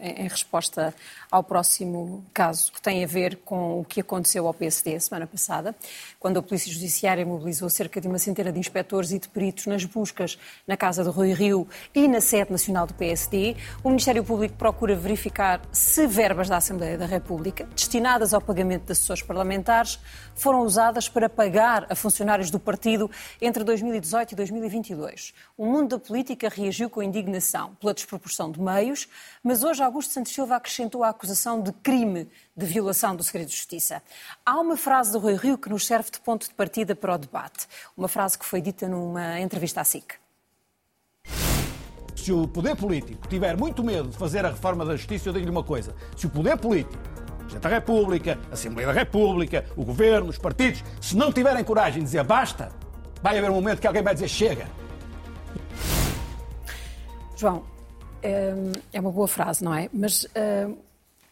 em, 0.00 0.28
resposta 0.28 0.94
ao 1.30 1.42
próximo 1.42 2.24
caso, 2.32 2.72
que 2.72 2.80
tem 2.80 3.04
a 3.04 3.06
ver 3.06 3.36
com 3.44 3.80
o 3.80 3.84
que 3.84 4.00
aconteceu 4.00 4.46
ao 4.46 4.54
PSD 4.54 4.94
a 4.94 5.00
semana 5.00 5.26
passada, 5.26 5.74
quando 6.18 6.38
a 6.38 6.42
Polícia 6.42 6.72
Judiciária 6.72 7.24
mobilizou 7.24 7.68
cerca 7.68 8.00
de 8.00 8.08
uma 8.08 8.18
centena 8.18 8.52
de 8.52 8.58
inspectores 8.58 9.10
e 9.10 9.18
de 9.18 9.28
peritos 9.28 9.66
nas 9.66 9.84
buscas 9.84 10.38
na 10.66 10.76
casa 10.76 11.02
do 11.04 11.10
Rui 11.10 11.32
Rio 11.32 11.68
e 11.94 12.08
na 12.08 12.20
sede 12.20 12.50
nacional 12.50 12.86
do 12.86 12.94
PSD. 12.94 13.56
O 13.82 13.88
Ministério 13.88 14.24
Público 14.24 14.56
procura 14.56 14.94
verificar 14.94 15.60
se 15.72 16.06
verbas 16.06 16.48
da 16.48 16.56
Assembleia 16.56 16.98
da 16.98 17.06
República, 17.06 17.64
destinadas 17.74 18.32
ao 18.32 18.40
pagamento 18.40 18.86
de 18.86 18.92
assessores 18.92 19.22
parlamentares, 19.22 19.98
foram 20.34 20.60
usadas 20.60 21.08
para 21.08 21.28
pagar 21.28 21.86
a 21.88 21.94
funcionários 21.94 22.50
do 22.50 22.58
partido 22.58 23.10
entre 23.40 23.64
2018 23.64 24.32
e 24.32 24.36
2022. 24.36 25.34
O 25.56 25.66
mundo 25.66 25.90
da 25.90 25.98
política 25.98 26.48
reagiu 26.48 26.90
com 26.90 27.02
indignação 27.02 27.74
pela 27.76 27.94
desproporção 27.94 28.50
de 28.50 28.60
meios, 28.60 29.08
mas 29.42 29.55
hoje 29.62 29.82
Augusto 29.82 30.12
Santos 30.12 30.32
Silva 30.32 30.56
acrescentou 30.56 31.04
a 31.04 31.08
acusação 31.08 31.60
de 31.60 31.72
crime 31.72 32.28
de 32.56 32.66
violação 32.66 33.14
do 33.14 33.22
segredo 33.22 33.48
de 33.48 33.56
justiça. 33.56 34.02
Há 34.44 34.60
uma 34.60 34.76
frase 34.76 35.12
do 35.12 35.18
Rui 35.18 35.34
Rio 35.34 35.58
que 35.58 35.68
nos 35.68 35.86
serve 35.86 36.10
de 36.10 36.20
ponto 36.20 36.48
de 36.48 36.54
partida 36.54 36.94
para 36.94 37.14
o 37.14 37.18
debate. 37.18 37.66
Uma 37.96 38.08
frase 38.08 38.38
que 38.38 38.44
foi 38.44 38.60
dita 38.60 38.88
numa 38.88 39.40
entrevista 39.40 39.80
à 39.80 39.84
SIC. 39.84 40.14
Se 42.16 42.32
o 42.32 42.48
poder 42.48 42.76
político 42.76 43.28
tiver 43.28 43.56
muito 43.56 43.84
medo 43.84 44.08
de 44.08 44.16
fazer 44.16 44.44
a 44.44 44.50
reforma 44.50 44.84
da 44.84 44.96
justiça, 44.96 45.28
eu 45.28 45.32
digo-lhe 45.32 45.50
uma 45.50 45.62
coisa. 45.62 45.94
Se 46.16 46.26
o 46.26 46.30
poder 46.30 46.56
político, 46.56 46.98
Presidente 47.46 47.62
da 47.62 47.68
República, 47.68 48.38
a 48.50 48.54
Assembleia 48.54 48.88
da 48.88 48.92
República, 48.92 49.64
o 49.76 49.84
Governo, 49.84 50.28
os 50.28 50.38
partidos, 50.38 50.82
se 51.00 51.16
não 51.16 51.32
tiverem 51.32 51.62
coragem 51.62 52.00
de 52.00 52.06
dizer 52.06 52.24
basta, 52.24 52.72
vai 53.22 53.38
haver 53.38 53.50
um 53.50 53.54
momento 53.54 53.80
que 53.80 53.86
alguém 53.86 54.02
vai 54.02 54.14
dizer 54.14 54.28
chega. 54.28 54.66
João, 57.36 57.64
é 58.22 59.00
uma 59.00 59.12
boa 59.12 59.28
frase, 59.28 59.62
não 59.62 59.74
é? 59.74 59.88
Mas 59.92 60.26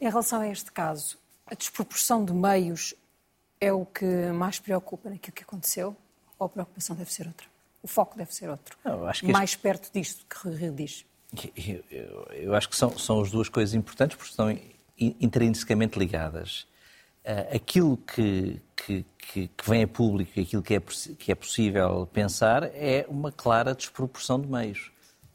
em 0.00 0.08
relação 0.08 0.40
a 0.40 0.48
este 0.48 0.70
caso, 0.70 1.18
a 1.46 1.54
desproporção 1.54 2.24
de 2.24 2.32
meios 2.32 2.94
é 3.60 3.72
o 3.72 3.84
que 3.84 4.04
mais 4.32 4.58
preocupa 4.58 5.08
naquilo 5.08 5.32
que 5.32 5.42
aconteceu? 5.42 5.96
Ou 6.38 6.46
a 6.46 6.48
preocupação 6.48 6.96
deve 6.96 7.12
ser 7.12 7.26
outra? 7.26 7.46
O 7.82 7.86
foco 7.86 8.16
deve 8.16 8.34
ser 8.34 8.48
outro? 8.48 8.76
Não, 8.84 9.00
mais 9.00 9.50
este... 9.50 9.58
perto 9.58 9.90
disto 9.92 10.24
que 10.26 10.48
Rio 10.48 10.72
diz. 10.72 11.04
Eu, 11.56 11.84
eu, 11.90 12.26
eu, 12.32 12.54
acho 12.54 12.68
que 12.68 12.76
são, 12.76 12.96
são 12.98 13.20
as 13.20 13.30
duas 13.30 13.48
coisas 13.48 13.74
importantes 13.74 14.16
porque 14.16 14.30
estão 14.30 14.56
intrinsecamente 14.98 15.98
ligadas. 15.98 16.66
Uh, 17.24 17.56
aquilo 17.56 17.96
que, 17.96 18.60
que, 18.76 19.04
que, 19.18 19.48
que, 19.48 19.70
vem 19.70 19.82
a 19.82 19.88
público 19.88 20.32
e 20.36 20.42
aquilo 20.42 20.62
que 20.62 20.74
é, 20.74 20.80
que 21.18 21.32
é 21.32 21.34
possível 21.34 22.06
pensar 22.12 22.64
é 22.64 23.06
uma 23.08 23.32
clara 23.32 23.74
desproporção 23.74 24.40
de 24.40 24.46
meios. 24.46 24.92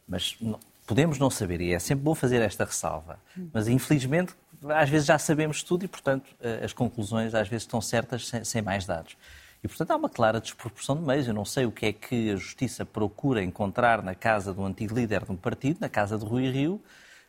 Mas 0.08 0.38
não, 0.40 0.60
podemos 0.90 1.20
não 1.20 1.30
saber, 1.30 1.62
e 1.62 1.72
é 1.72 1.78
sempre 1.78 2.04
bom 2.04 2.16
fazer 2.16 2.42
esta 2.42 2.66
ressalva, 2.66 3.20
mas 3.54 3.68
infelizmente 3.68 4.34
às 4.70 4.90
vezes 4.90 5.06
já 5.06 5.20
sabemos 5.20 5.62
tudo 5.62 5.86
e, 5.86 5.88
portanto, 5.88 6.28
eh, 6.42 6.62
as 6.64 6.74
conclusões 6.74 7.36
às 7.36 7.48
vezes 7.48 7.64
estão 7.64 7.80
certas 7.80 8.28
sem, 8.44 8.62
mais 8.64 8.88
dados. 8.88 9.16
E, 9.64 9.68
portanto, 9.68 9.92
há 9.92 9.96
uma 9.96 10.10
clara 10.10 10.42
desproporção 10.42 10.96
de 10.96 11.04
meios. 11.04 11.28
Eu 11.28 11.34
não 11.36 11.46
sei 11.46 11.66
o 11.68 11.72
que 11.72 11.86
é 11.86 11.94
que 11.94 12.32
a 12.32 12.36
Justiça 12.36 12.86
procura 12.86 13.44
encontrar 13.44 14.02
na 14.02 14.16
casa 14.16 14.52
do 14.52 14.66
antigo 14.66 14.96
líder 14.96 15.26
de 15.26 15.32
um 15.32 15.36
partido, 15.36 15.78
na 15.80 15.90
casa 15.90 16.18
de 16.18 16.26
Rui 16.26 16.50
Rio, 16.50 16.82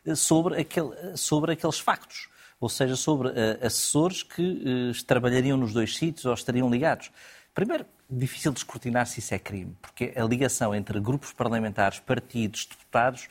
eh, 0.07 0.15
sobre, 0.15 0.59
aquele, 0.59 0.93
eh, 0.95 1.15
sobre 1.15 1.51
aqueles 1.51 1.77
factos. 1.77 2.29
Ou 2.59 2.67
seja, 2.67 2.95
sobre 2.95 3.27
uh, 3.27 3.33
assessores 3.61 4.23
que 4.23 4.91
uh, 4.91 5.03
trabalhariam 5.05 5.57
nos 5.57 5.71
dois 5.71 5.95
sítios 5.95 6.25
ou 6.25 6.33
estariam 6.33 6.69
ligados. 6.69 7.11
Primeiro, 7.53 7.85
difícil 8.09 8.51
de 8.51 8.59
escrutinar 8.59 9.07
se 9.07 9.19
isso 9.19 9.33
é 9.33 9.39
crime, 9.39 9.75
porque 9.81 10.13
a 10.15 10.23
ligação 10.23 10.75
entre 10.75 10.99
grupos 10.99 11.31
parlamentares, 11.31 11.99
partidos, 11.99 12.65
deputados, 12.65 13.27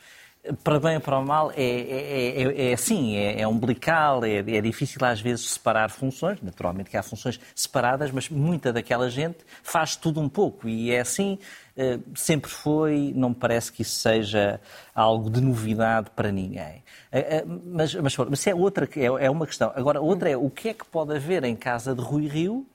para 0.65 0.81
bem 0.81 0.95
ou 0.97 1.01
para 1.01 1.21
mal, 1.21 1.53
é, 1.53 1.63
é, 1.63 2.43
é, 2.43 2.71
é 2.71 2.73
assim, 2.73 3.17
é, 3.17 3.43
é 3.43 3.49
umbilical, 3.49 4.25
é, 4.25 4.39
é, 4.39 4.61
difícil 4.61 5.05
às 5.05 5.21
vezes 5.21 5.51
separar 5.51 5.91
funções, 5.91 6.41
naturalmente 6.41 6.89
que 6.89 6.97
há 6.97 7.03
funções 7.03 7.39
separadas, 7.55 8.11
mas 8.11 8.29
muita 8.29 8.73
daquela 8.73 9.11
gente 9.11 9.39
faz 9.63 9.97
tudo 9.97 10.21
um 10.21 10.29
pouco 10.29 10.67
e 10.67 10.91
é 10.91 11.01
assim, 11.01 11.39
eh, 11.77 11.99
sempre 12.15 12.51
foi, 12.51 13.13
não 13.15 13.31
me 13.31 13.35
parece 13.35 13.71
que 13.71 13.83
isso 13.83 13.97
seja 14.01 14.61
algo 14.95 15.29
de 15.29 15.41
novidade 15.41 16.11
para 16.17 16.33
ninguém. 16.33 16.83
Eh, 17.13 17.39
eh, 17.39 17.45
mas, 17.47 17.95
mas, 17.95 18.17
mas 18.17 18.47
é 18.47 18.55
outra, 18.55 18.89
é, 18.97 19.05
é 19.05 19.31
uma 19.31 19.47
questão. 19.47 19.73
Agora, 19.75 20.01
outra 20.01 20.31
é 20.31 20.37
o 20.37 20.49
que 20.49 20.71
é 20.71 20.75
que 20.75 20.87
pode 20.87 21.15
haver 21.15 21.45
em 21.45 21.55
casa 21.57 21.95
de 21.95 22.01
Rui 22.01 22.27
Rio 22.27 22.67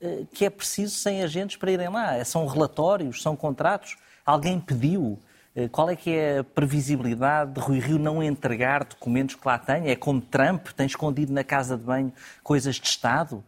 eh, 0.00 0.24
que 0.32 0.44
é 0.44 0.50
preciso 0.50 0.94
sem 0.96 1.22
agentes 1.22 1.56
para 1.56 1.70
irem 1.72 1.88
lá. 1.88 2.22
São 2.24 2.46
relatórios, 2.46 3.22
são 3.22 3.34
contratos. 3.34 3.96
Alguém 4.24 4.60
pediu. 4.60 5.18
Eh, 5.54 5.68
qual 5.68 5.88
é 5.88 5.96
que 5.96 6.10
é 6.10 6.38
a 6.38 6.44
previsibilidade 6.44 7.52
de 7.52 7.60
Rui 7.60 7.78
Rio 7.78 7.98
não 7.98 8.22
entregar 8.22 8.84
documentos 8.84 9.36
que 9.36 9.46
lá 9.46 9.58
tem? 9.58 9.88
É 9.88 9.96
como 9.96 10.20
Trump, 10.20 10.68
tem 10.68 10.86
escondido 10.86 11.32
na 11.32 11.44
casa 11.44 11.76
de 11.76 11.84
banho 11.84 12.12
coisas 12.42 12.76
de 12.76 12.86
Estado? 12.86 13.44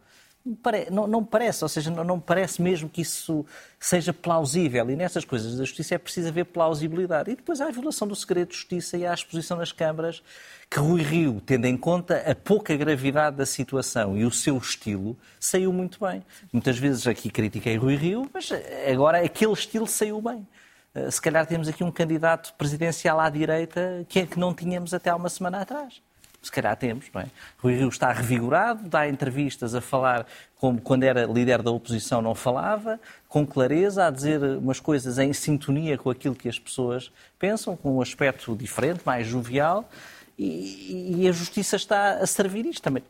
Não, 0.89 1.05
não 1.07 1.25
parece, 1.25 1.61
ou 1.65 1.67
seja, 1.67 1.91
não, 1.91 2.05
não 2.05 2.19
parece 2.21 2.61
mesmo 2.61 2.87
que 2.87 3.01
isso 3.01 3.45
seja 3.77 4.13
plausível. 4.13 4.89
E 4.89 4.95
nessas 4.95 5.25
coisas 5.25 5.57
da 5.57 5.65
justiça 5.65 5.95
é 5.95 5.97
preciso 5.97 6.29
haver 6.29 6.45
plausibilidade. 6.45 7.31
E 7.31 7.35
depois 7.35 7.59
há 7.59 7.67
a 7.67 7.71
violação 7.71 8.07
do 8.07 8.15
segredo 8.15 8.51
de 8.51 8.55
justiça 8.55 8.95
e 8.95 9.05
há 9.05 9.11
a 9.11 9.13
exposição 9.13 9.57
nas 9.57 9.73
câmaras 9.73 10.23
que 10.69 10.79
Rui 10.79 11.01
Rio, 11.01 11.41
tendo 11.45 11.65
em 11.65 11.75
conta 11.75 12.23
a 12.25 12.33
pouca 12.33 12.77
gravidade 12.77 13.35
da 13.35 13.45
situação 13.45 14.17
e 14.17 14.23
o 14.23 14.31
seu 14.31 14.57
estilo, 14.57 15.17
saiu 15.37 15.73
muito 15.73 15.99
bem. 15.99 16.23
Muitas 16.53 16.77
vezes 16.77 17.05
aqui 17.07 17.29
critiquei 17.29 17.75
Rui 17.75 17.95
Rio, 17.95 18.29
mas 18.33 18.49
agora 18.89 19.19
aquele 19.19 19.51
estilo 19.51 19.85
saiu 19.85 20.21
bem. 20.21 20.47
Eh, 20.93 21.11
se 21.11 21.21
calhar 21.21 21.45
temos 21.45 21.67
aqui 21.67 21.83
um 21.83 21.91
candidato 21.91 22.53
presidencial 22.57 23.19
à 23.19 23.29
direita 23.29 24.05
que 24.07 24.19
é 24.19 24.25
que 24.25 24.39
não 24.39 24.53
tínhamos 24.53 24.93
até 24.93 25.09
há 25.09 25.15
uma 25.15 25.29
semana 25.29 25.61
atrás. 25.61 26.01
Se 26.41 26.51
calhar 26.51 26.75
temos, 26.77 27.05
não 27.13 27.21
é? 27.21 27.27
Rui 27.57 27.75
Rio 27.75 27.89
está 27.89 28.11
revigorado, 28.11 28.87
dá 28.87 29.07
entrevistas 29.07 29.75
a 29.75 29.81
falar 29.81 30.25
como 30.55 30.79
quando 30.79 31.03
era 31.03 31.25
líder 31.25 31.61
da 31.61 31.71
oposição 31.71 32.21
não 32.21 32.33
falava, 32.33 32.99
com 33.27 33.45
clareza, 33.45 34.05
a 34.05 34.09
dizer 34.11 34.41
umas 34.41 34.79
coisas 34.79 35.17
em 35.17 35.33
sintonia 35.33 35.97
com 35.97 36.09
aquilo 36.09 36.35
que 36.35 36.47
as 36.47 36.57
pessoas 36.57 37.11
pensam, 37.37 37.75
com 37.75 37.97
um 37.97 38.01
aspecto 38.01 38.55
diferente, 38.55 39.01
mais 39.05 39.27
jovial 39.27 39.89
e, 40.37 41.15
e, 41.23 41.27
a 41.27 41.31
justiça 41.31 41.75
está 41.75 42.19
a 42.19 42.27
servir 42.27 42.65
isto 42.65 42.81
também. 42.81 43.03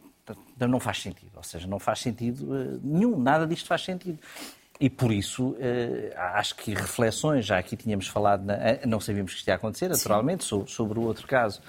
Não 0.59 0.79
faz 0.79 1.01
sentido, 1.01 1.31
ou 1.35 1.43
seja, 1.43 1.67
não 1.67 1.77
faz 1.77 1.99
sentido 1.99 2.51
uh, 2.51 2.79
nenhum, 2.83 3.19
nada 3.19 3.45
disto 3.45 3.67
faz 3.67 3.83
sentido. 3.83 4.17
E 4.79 4.89
por 4.89 5.11
isso, 5.11 5.49
uh, 5.49 5.57
acho 6.33 6.55
que 6.55 6.73
reflexões, 6.73 7.45
já 7.45 7.57
aqui 7.57 7.75
tínhamos 7.75 8.07
falado, 8.07 8.45
na, 8.45 8.53
eh, 8.53 8.81
não 8.85 8.99
sabíamos 8.99 9.33
que 9.33 9.39
isto 9.39 9.47
ia 9.47 9.55
acontecer, 9.55 9.89
naturalmente, 9.89 10.43
sobre, 10.43 10.71
sobre 10.71 10.99
o 10.99 11.03
outro 11.03 11.27
caso, 11.27 11.61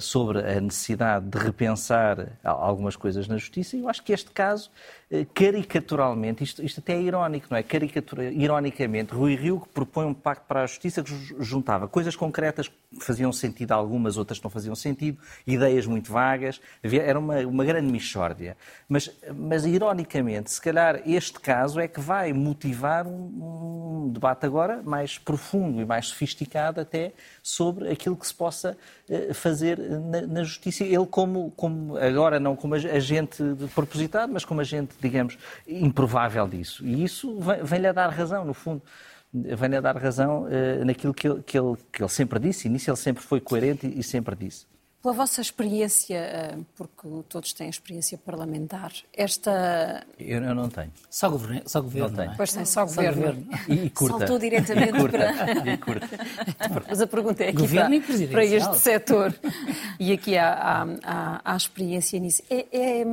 sobre 0.00 0.40
a 0.40 0.60
necessidade 0.60 1.26
de 1.26 1.38
repensar 1.38 2.32
algumas 2.42 2.96
coisas 2.96 3.28
na 3.28 3.36
justiça. 3.36 3.76
E 3.76 3.80
eu 3.80 3.88
acho 3.88 4.02
que 4.02 4.12
este 4.12 4.32
caso, 4.32 4.72
caricaturalmente, 5.32 6.44
isto, 6.44 6.62
isto 6.62 6.80
até 6.80 6.92
é 6.92 7.00
irónico, 7.00 7.46
não 7.50 7.56
é? 7.56 7.62
Caricatura, 7.62 8.24
ironicamente, 8.30 9.14
Rui 9.14 9.34
Rio 9.36 9.60
que 9.60 9.68
propõe 9.68 10.04
um 10.04 10.12
pacto 10.12 10.44
para 10.46 10.62
a 10.62 10.66
justiça 10.66 11.02
que 11.02 11.10
juntava 11.40 11.88
coisas 11.88 12.14
concretas 12.14 12.68
que 12.68 13.04
faziam 13.04 13.32
sentido 13.32 13.72
algumas, 13.72 14.18
outras 14.18 14.40
não 14.42 14.50
faziam 14.50 14.74
sentido, 14.74 15.18
ideias 15.46 15.86
muito 15.86 16.12
vagas, 16.12 16.60
havia, 16.84 17.02
era 17.02 17.18
uma, 17.18 17.38
uma 17.40 17.64
grande 17.64 17.90
mixórdia. 17.90 18.56
Mas, 18.86 19.10
mas, 19.34 19.64
ironicamente, 19.64 20.50
se 20.50 20.60
calhar 20.60 21.00
este 21.06 21.40
caso 21.40 21.80
é 21.80 21.88
que 21.88 22.00
vai 22.00 22.32
motivar 22.32 23.06
um, 23.06 24.04
um 24.04 24.12
debate 24.12 24.44
agora 24.44 24.82
mais 24.82 25.18
profundo 25.18 25.80
e 25.80 25.86
mais 25.86 26.06
sofisticado 26.06 26.80
até 26.80 27.12
sobre 27.42 27.90
aquilo 27.90 28.16
que 28.16 28.26
se 28.26 28.34
possa 28.34 28.76
eh, 29.08 29.32
fazer 29.32 29.78
na, 29.78 30.22
na 30.22 30.44
justiça. 30.44 30.84
Ele 30.84 31.06
como, 31.06 31.50
como, 31.56 31.96
agora 31.96 32.38
não 32.38 32.56
como 32.56 32.74
agente 32.74 33.42
propositado, 33.74 34.32
mas 34.32 34.44
como 34.44 34.60
agente, 34.60 34.94
digamos, 35.00 35.38
improvável 35.66 36.48
disso. 36.48 36.86
E 36.86 37.04
isso 37.04 37.38
vem-lhe 37.62 37.86
a 37.86 37.92
dar 37.92 38.08
razão, 38.08 38.44
no 38.44 38.54
fundo 38.54 38.82
vem 39.32 39.76
a 39.76 39.80
dar 39.80 39.96
razão 39.96 40.44
uh, 40.44 40.84
naquilo 40.84 41.12
que 41.12 41.28
ele, 41.28 41.42
que, 41.42 41.58
ele, 41.58 41.76
que 41.92 42.02
ele 42.02 42.08
sempre 42.08 42.38
disse. 42.38 42.66
E 42.66 42.70
nisso 42.70 42.90
ele 42.90 42.96
sempre 42.96 43.22
foi 43.22 43.40
coerente 43.40 43.86
e, 43.86 44.00
e 44.00 44.02
sempre 44.02 44.34
disse. 44.34 44.66
Pela 45.00 45.14
vossa 45.14 45.40
experiência, 45.40 46.16
eh, 46.16 46.58
porque 46.74 47.08
todos 47.28 47.52
têm 47.52 47.68
experiência 47.68 48.18
parlamentar, 48.18 48.92
esta. 49.14 50.04
Eu, 50.18 50.42
eu 50.42 50.54
não 50.56 50.68
tenho. 50.68 50.92
Só 51.08 51.30
governo. 51.30 51.62
Só 51.66 51.80
governo 51.80 52.16
não, 52.16 52.24
é? 52.24 52.34
Pois 52.36 52.52
tem, 52.52 52.64
só, 52.64 52.84
só 52.84 53.00
governo. 53.00 53.46
E, 53.68 53.74
e 53.74 53.90
curta. 53.90 54.18
Saltou 54.18 54.40
diretamente 54.40 54.96
e 54.96 55.00
curta. 55.00 55.18
para. 55.18 55.72
E 55.72 55.78
curta. 55.78 56.08
Mas 56.88 57.00
a 57.00 57.06
pergunta 57.06 57.44
é 57.44 57.50
aqui 57.50 57.58
governo 57.58 58.02
para, 58.02 58.26
para 58.26 58.44
este 58.44 58.76
setor. 58.78 59.34
E 60.00 60.12
aqui 60.12 60.36
há, 60.36 60.84
há, 61.04 61.40
há, 61.44 61.56
experiência 61.56 62.18
nisso. 62.18 62.42
É, 62.50 62.66
é, 62.72 63.04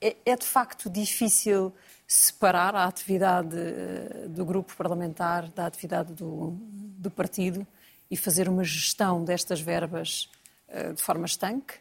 é, 0.00 0.16
é 0.24 0.36
de 0.36 0.46
facto 0.46 0.90
difícil 0.90 1.72
separar 2.06 2.74
a 2.74 2.84
atividade 2.84 3.56
eh, 3.56 4.28
do 4.28 4.44
grupo 4.44 4.74
parlamentar 4.76 5.48
da 5.48 5.66
atividade 5.66 6.12
do, 6.12 6.56
do 6.60 7.10
partido 7.10 7.66
e 8.10 8.16
fazer 8.16 8.48
uma 8.48 8.62
gestão 8.62 9.24
destas 9.24 9.60
verbas 9.60 10.30
eh, 10.68 10.92
de 10.92 11.02
forma 11.02 11.26
estanque? 11.26 11.74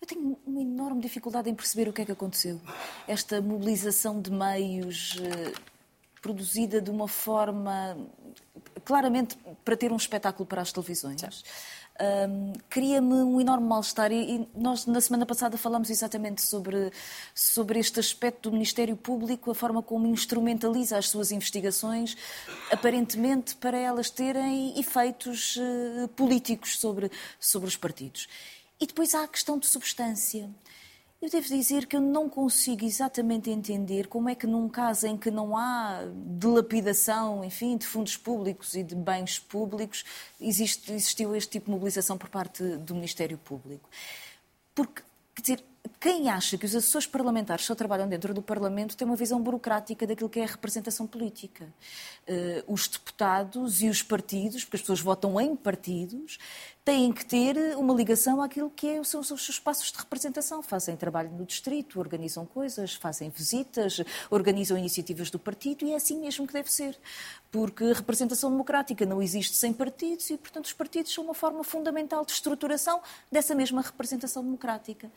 Eu 0.00 0.06
tenho 0.06 0.38
uma 0.46 0.60
enorme 0.60 1.00
dificuldade 1.00 1.48
em 1.48 1.54
perceber 1.54 1.88
o 1.88 1.92
que 1.92 2.02
é 2.02 2.04
que 2.04 2.12
aconteceu. 2.12 2.60
Esta 3.06 3.40
mobilização 3.40 4.20
de 4.20 4.30
meios 4.30 5.18
eh, 5.22 5.52
produzida 6.20 6.80
de 6.80 6.90
uma 6.90 7.08
forma 7.08 7.96
claramente 8.84 9.38
para 9.64 9.76
ter 9.76 9.90
um 9.92 9.96
espetáculo 9.96 10.46
para 10.46 10.60
as 10.60 10.72
televisões. 10.72 11.20
Certo 11.20 11.44
um, 12.00 12.52
cria-me 12.68 13.14
um 13.14 13.40
enorme 13.40 13.66
mal-estar. 13.66 14.10
E, 14.10 14.36
e, 14.36 14.48
nós, 14.54 14.86
na 14.86 15.00
semana 15.00 15.26
passada, 15.26 15.58
falamos 15.58 15.90
exatamente 15.90 16.42
sobre, 16.42 16.90
sobre 17.34 17.78
este 17.78 18.00
aspecto 18.00 18.48
do 18.48 18.54
Ministério 18.54 18.96
Público, 18.96 19.50
a 19.50 19.54
forma 19.54 19.82
como 19.82 20.06
instrumentaliza 20.06 20.96
as 20.96 21.08
suas 21.08 21.30
investigações, 21.30 22.16
aparentemente 22.70 23.54
para 23.56 23.76
elas 23.76 24.10
terem 24.10 24.78
efeitos 24.78 25.56
uh, 25.56 26.08
políticos 26.08 26.78
sobre, 26.78 27.10
sobre 27.38 27.68
os 27.68 27.76
partidos. 27.76 28.28
E 28.80 28.86
depois 28.86 29.14
há 29.14 29.24
a 29.24 29.28
questão 29.28 29.58
de 29.58 29.66
substância. 29.66 30.48
Eu 31.20 31.28
devo 31.28 31.46
dizer 31.48 31.84
que 31.84 31.94
eu 31.94 32.00
não 32.00 32.30
consigo 32.30 32.82
exatamente 32.82 33.50
entender 33.50 34.06
como 34.06 34.30
é 34.30 34.34
que 34.34 34.46
num 34.46 34.70
caso 34.70 35.06
em 35.06 35.18
que 35.18 35.30
não 35.30 35.54
há 35.54 36.02
dilapidação, 36.38 37.44
enfim, 37.44 37.76
de 37.76 37.86
fundos 37.86 38.16
públicos 38.16 38.74
e 38.74 38.82
de 38.82 38.94
bens 38.94 39.38
públicos, 39.38 40.02
existe, 40.40 40.90
existiu 40.90 41.36
este 41.36 41.50
tipo 41.50 41.66
de 41.66 41.72
mobilização 41.72 42.16
por 42.16 42.30
parte 42.30 42.62
do 42.78 42.94
Ministério 42.94 43.36
Público. 43.36 43.90
Porque, 44.74 45.02
quer 45.34 45.42
dizer, 45.42 45.64
quem 45.98 46.30
acha 46.30 46.56
que 46.56 46.64
os 46.64 46.74
assessores 46.74 47.06
parlamentares 47.06 47.66
só 47.66 47.74
trabalham 47.74 48.08
dentro 48.08 48.32
do 48.32 48.40
Parlamento 48.40 48.96
tem 48.96 49.06
uma 49.06 49.16
visão 49.16 49.42
burocrática 49.42 50.06
daquilo 50.06 50.30
que 50.30 50.40
é 50.40 50.44
a 50.44 50.46
representação 50.46 51.06
política. 51.06 51.66
Uh, 52.26 52.72
os 52.72 52.88
deputados 52.88 53.82
e 53.82 53.88
os 53.88 54.02
partidos, 54.02 54.64
porque 54.64 54.76
as 54.76 54.80
pessoas 54.80 55.00
votam 55.00 55.38
em 55.38 55.54
partidos, 55.54 56.38
têm 56.84 57.12
que 57.12 57.24
ter 57.24 57.56
uma 57.76 57.94
ligação 57.94 58.42
àquilo 58.42 58.70
que 58.70 58.88
é, 58.88 59.04
são 59.04 59.20
os 59.20 59.28
seus 59.28 59.48
espaços 59.48 59.92
de 59.92 59.98
representação. 59.98 60.62
Fazem 60.62 60.96
trabalho 60.96 61.30
no 61.30 61.44
distrito, 61.44 61.98
organizam 61.98 62.46
coisas, 62.46 62.94
fazem 62.94 63.30
visitas, 63.30 64.00
organizam 64.30 64.78
iniciativas 64.78 65.30
do 65.30 65.38
partido 65.38 65.84
e 65.84 65.92
é 65.92 65.96
assim 65.96 66.18
mesmo 66.20 66.46
que 66.46 66.52
deve 66.52 66.72
ser. 66.72 66.98
Porque 67.50 67.84
a 67.84 67.94
representação 67.94 68.50
democrática 68.50 69.04
não 69.04 69.22
existe 69.22 69.56
sem 69.56 69.72
partidos 69.72 70.30
e, 70.30 70.36
portanto, 70.36 70.66
os 70.66 70.72
partidos 70.72 71.12
são 71.12 71.24
uma 71.24 71.34
forma 71.34 71.62
fundamental 71.62 72.24
de 72.24 72.32
estruturação 72.32 73.00
dessa 73.30 73.54
mesma 73.54 73.82
representação 73.82 74.42
democrática. 74.42 75.10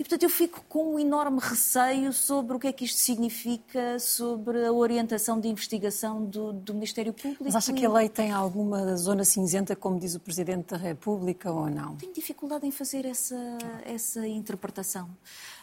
E, 0.00 0.04
portanto, 0.04 0.22
eu 0.22 0.30
fico 0.30 0.64
com 0.68 0.94
um 0.94 0.98
enorme 0.98 1.40
receio 1.40 2.12
sobre 2.12 2.56
o 2.56 2.60
que 2.60 2.68
é 2.68 2.72
que 2.72 2.84
isto 2.84 3.00
significa, 3.00 3.98
sobre 3.98 4.64
a 4.64 4.72
orientação 4.72 5.40
de 5.40 5.48
investigação 5.48 6.24
do, 6.24 6.52
do 6.52 6.72
Ministério 6.72 7.12
Público. 7.12 7.42
Mas 7.42 7.56
acha 7.56 7.72
que 7.72 7.84
a 7.84 7.90
lei 7.90 8.08
tem 8.08 8.30
alguma 8.30 8.94
zona 8.96 9.24
cinzenta, 9.24 9.74
como 9.74 9.98
diz 9.98 10.14
o 10.14 10.20
Presidente 10.20 10.68
da 10.68 10.76
República, 10.76 11.50
ou 11.50 11.68
não? 11.68 11.96
Tenho 11.96 12.12
dificuldade 12.12 12.64
em 12.64 12.70
fazer 12.70 13.04
essa, 13.04 13.58
essa 13.84 14.24
interpretação. 14.24 15.08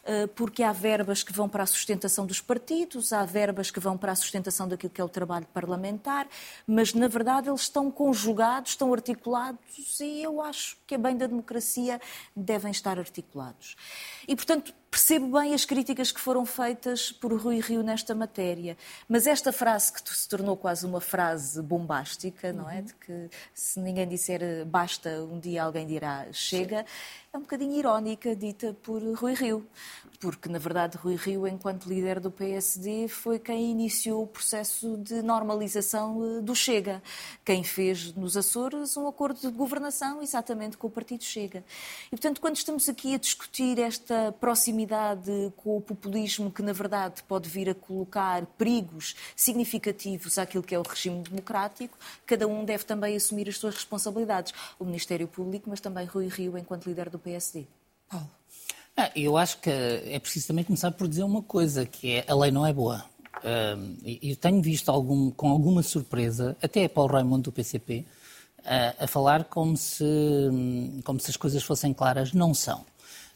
Eh, 0.08 0.28
porque 0.28 0.62
há 0.62 0.72
verbas 0.72 1.24
que 1.24 1.34
vão 1.34 1.50
para 1.50 1.63
a 1.63 1.65
sustentação 1.65 2.28
dos 2.28 2.39
partidos, 2.39 3.12
há 3.12 3.26
verbas 3.26 3.72
que 3.72 3.80
vão 3.80 3.98
para 3.98 4.12
a 4.12 4.15
sustentação 4.15 4.68
daquilo 4.68 4.91
que 4.91 5.02
é 5.02 5.04
o 5.04 5.10
trabalho 5.10 5.48
parlamentar, 5.52 6.28
mas 6.68 6.94
na 6.94 7.08
verdade 7.08 7.50
eles 7.50 7.62
estão 7.62 7.89
conjugados, 7.89 8.72
estão 8.72 8.94
articulados 8.94 10.00
e 10.00 10.22
eu 10.22 10.39
acho 10.39 10.78
que 10.86 10.94
a 10.94 10.98
bem 11.00 11.18
da 11.18 11.26
democracia 11.26 12.00
devem 12.36 12.70
estar 12.70 13.00
articulados. 13.00 13.76
E, 14.28 14.36
portanto, 14.36 14.76
percebo 14.96 15.38
bem 15.38 15.54
as 15.54 15.66
críticas 15.66 16.10
que 16.10 16.22
foram 16.22 16.46
feitas 16.46 17.12
por 17.12 17.34
Rui 17.34 17.60
Rio 17.60 17.84
nesta 17.84 18.16
matéria, 18.16 18.78
mas 19.10 19.28
esta 19.28 19.52
frase 19.52 19.92
que 19.92 20.00
se 20.10 20.30
tornou 20.30 20.56
quase 20.56 20.86
uma 20.86 21.02
frase 21.02 21.62
bombástica, 21.62 22.54
não 22.54 22.70
é? 22.70 22.82
De 22.82 22.94
que 22.94 23.30
se 23.54 23.78
ninguém 23.82 24.08
disser 24.08 24.66
basta, 24.66 25.22
um 25.30 25.38
dia 25.38 25.64
alguém 25.64 25.86
dirá 25.86 26.28
chega, 26.32 26.86
é 27.34 27.38
um 27.38 27.42
bocadinho 27.42 27.78
irónica, 27.78 28.34
dita 28.38 28.74
por 28.82 29.02
Rui 29.18 29.34
Rio 29.34 29.68
porque, 30.16 30.50
na 30.50 30.58
verdade, 30.58 30.98
Rui 30.98 31.16
Rio, 31.16 31.48
enquanto 31.48 31.88
líder 31.88 32.20
do 32.20 32.32
PSD, 32.32 33.08
foi 33.08 33.38
quem 33.38 33.70
iniciou 33.70 34.24
o 34.24 34.28
processo 34.28 34.98
de 34.98 35.22
normalização 35.22 36.38
eh, 36.38 36.42
do 36.42 36.56
Chega, 36.56 37.02
quem 37.44 37.64
fez 37.64 38.14
nos 38.14 38.38
Açores 38.38 38.96
um 38.98 39.08
acordo 39.08 39.40
de 39.40 39.50
governação 39.50 40.22
exatamente 40.22 40.78
com 40.78 40.88
o 40.88 40.90
Partido 40.90 41.24
Chega. 41.24 41.64
E, 42.08 42.10
portanto, 42.12 42.42
quando 42.42 42.56
estamos 42.56 42.88
aqui 42.90 43.14
a 43.14 43.18
discutir 43.18 43.78
esta 43.78 44.32
proximidade 44.40 44.85
com 45.56 45.78
o 45.78 45.82
populismo, 45.82 46.52
que, 46.52 46.62
na 46.62 46.74
verdade, 46.74 47.24
pode 47.24 47.50
vir 47.50 47.69
a 47.69 47.76
colocar 47.76 48.45
perigos 48.58 49.15
significativos 49.36 50.38
àquilo 50.38 50.63
que 50.63 50.76
é 50.76 50.80
o 50.80 50.84
regime 50.84 51.21
democrático, 51.21 51.98
cada 52.26 52.48
um 52.48 52.63
deve 52.63 52.84
também 52.84 53.15
assumir 53.15 53.50
as 53.50 53.58
suas 53.58 53.76
responsabilidades. 53.76 54.54
O 54.80 54.86
Ministério 54.86 55.28
Público, 55.28 55.69
mas 55.69 55.80
também 55.80 56.06
Rui 56.06 56.28
Rio, 56.28 56.58
enquanto 56.58 56.88
líder 56.88 57.10
do 57.10 57.19
PSD. 57.19 57.65
Paulo. 58.10 58.30
Ah, 58.98 59.12
eu 59.13 59.36
acho 59.38 59.60
que 59.60 59.69
é 59.69 60.17
preciso 60.19 60.48
também 60.48 60.63
começar 60.63 60.91
por 60.91 61.08
dizer 61.08 61.24
uma 61.24 61.41
coisa, 61.41 61.86
que 61.86 62.13
é 62.13 62.26
a 62.28 62.36
lei 62.36 62.50
não 62.50 62.65
é 62.65 62.71
boa. 62.71 63.04
Uh, 63.38 64.17
eu 64.21 64.36
tenho 64.38 64.62
visto 64.62 64.89
algum, 64.89 65.30
com 65.32 65.50
alguma 65.50 65.84
surpresa, 65.84 66.56
até 66.62 66.88
Paulo 66.88 67.12
Raimundo 67.12 67.43
do 67.43 67.52
PCP, 67.52 68.06
uh, 68.60 69.04
a 69.04 69.08
falar 69.08 69.43
como 69.45 69.76
se, 69.76 70.04
como 71.04 71.19
se 71.19 71.30
as 71.30 71.36
coisas 71.36 71.62
fossem 71.62 71.93
claras. 71.93 72.32
Não 72.32 72.54
são. 72.54 72.86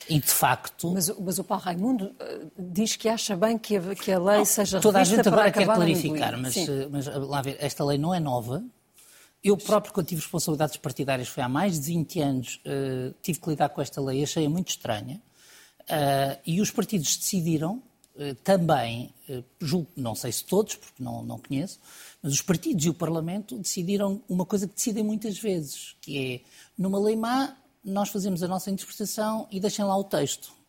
E 0.07 0.19
de 0.19 0.29
facto. 0.29 0.91
Mas, 0.91 1.09
mas 1.19 1.39
o 1.39 1.43
Paulo 1.43 1.63
Raimundo 1.63 2.05
uh, 2.05 2.51
diz 2.57 2.95
que 2.95 3.09
acha 3.09 3.35
bem 3.35 3.57
que 3.57 3.75
a, 3.75 3.95
que 3.95 4.11
a 4.11 4.19
lei 4.19 4.37
não, 4.37 4.45
seja 4.45 4.79
Toda 4.79 4.99
a 4.99 5.03
gente 5.03 5.27
agora 5.27 5.51
quer 5.51 5.65
clarificar, 5.65 6.37
mas, 6.37 6.55
mas 6.89 7.05
lá 7.07 7.41
ver, 7.41 7.57
esta 7.59 7.83
lei 7.83 7.97
não 7.97 8.13
é 8.13 8.19
nova. 8.19 8.63
Eu 9.43 9.55
próprio, 9.55 9.93
quando 9.93 10.07
tive 10.07 10.21
responsabilidades 10.21 10.75
partidárias, 10.77 11.29
foi 11.29 11.41
há 11.41 11.49
mais 11.49 11.79
de 11.79 11.87
20 11.87 12.19
anos, 12.19 12.61
uh, 12.65 13.13
tive 13.21 13.39
que 13.39 13.49
lidar 13.49 13.69
com 13.69 13.81
esta 13.81 14.01
lei, 14.01 14.21
achei-a 14.23 14.49
muito 14.49 14.69
estranha. 14.69 15.21
Uh, 15.81 16.39
e 16.45 16.61
os 16.61 16.71
partidos 16.71 17.15
decidiram 17.17 17.81
uh, 18.15 18.35
também, 18.43 19.13
julgo, 19.61 19.87
não 19.95 20.13
sei 20.13 20.31
se 20.31 20.43
todos, 20.43 20.75
porque 20.75 21.01
não, 21.01 21.23
não 21.23 21.39
conheço, 21.39 21.79
mas 22.21 22.33
os 22.33 22.41
partidos 22.41 22.85
e 22.85 22.89
o 22.89 22.93
Parlamento 22.93 23.57
decidiram 23.57 24.21
uma 24.27 24.45
coisa 24.45 24.67
que 24.67 24.75
decidem 24.75 25.03
muitas 25.03 25.37
vezes, 25.39 25.95
que 26.01 26.33
é, 26.35 26.41
numa 26.77 26.99
lei 26.99 27.15
má, 27.15 27.55
nós 27.83 28.09
fazemos 28.09 28.43
a 28.43 28.47
nossa 28.47 28.69
interpretação 28.69 29.47
e 29.51 29.59
deixem 29.59 29.85
lá 29.85 29.97
o 29.97 30.03
texto. 30.03 30.59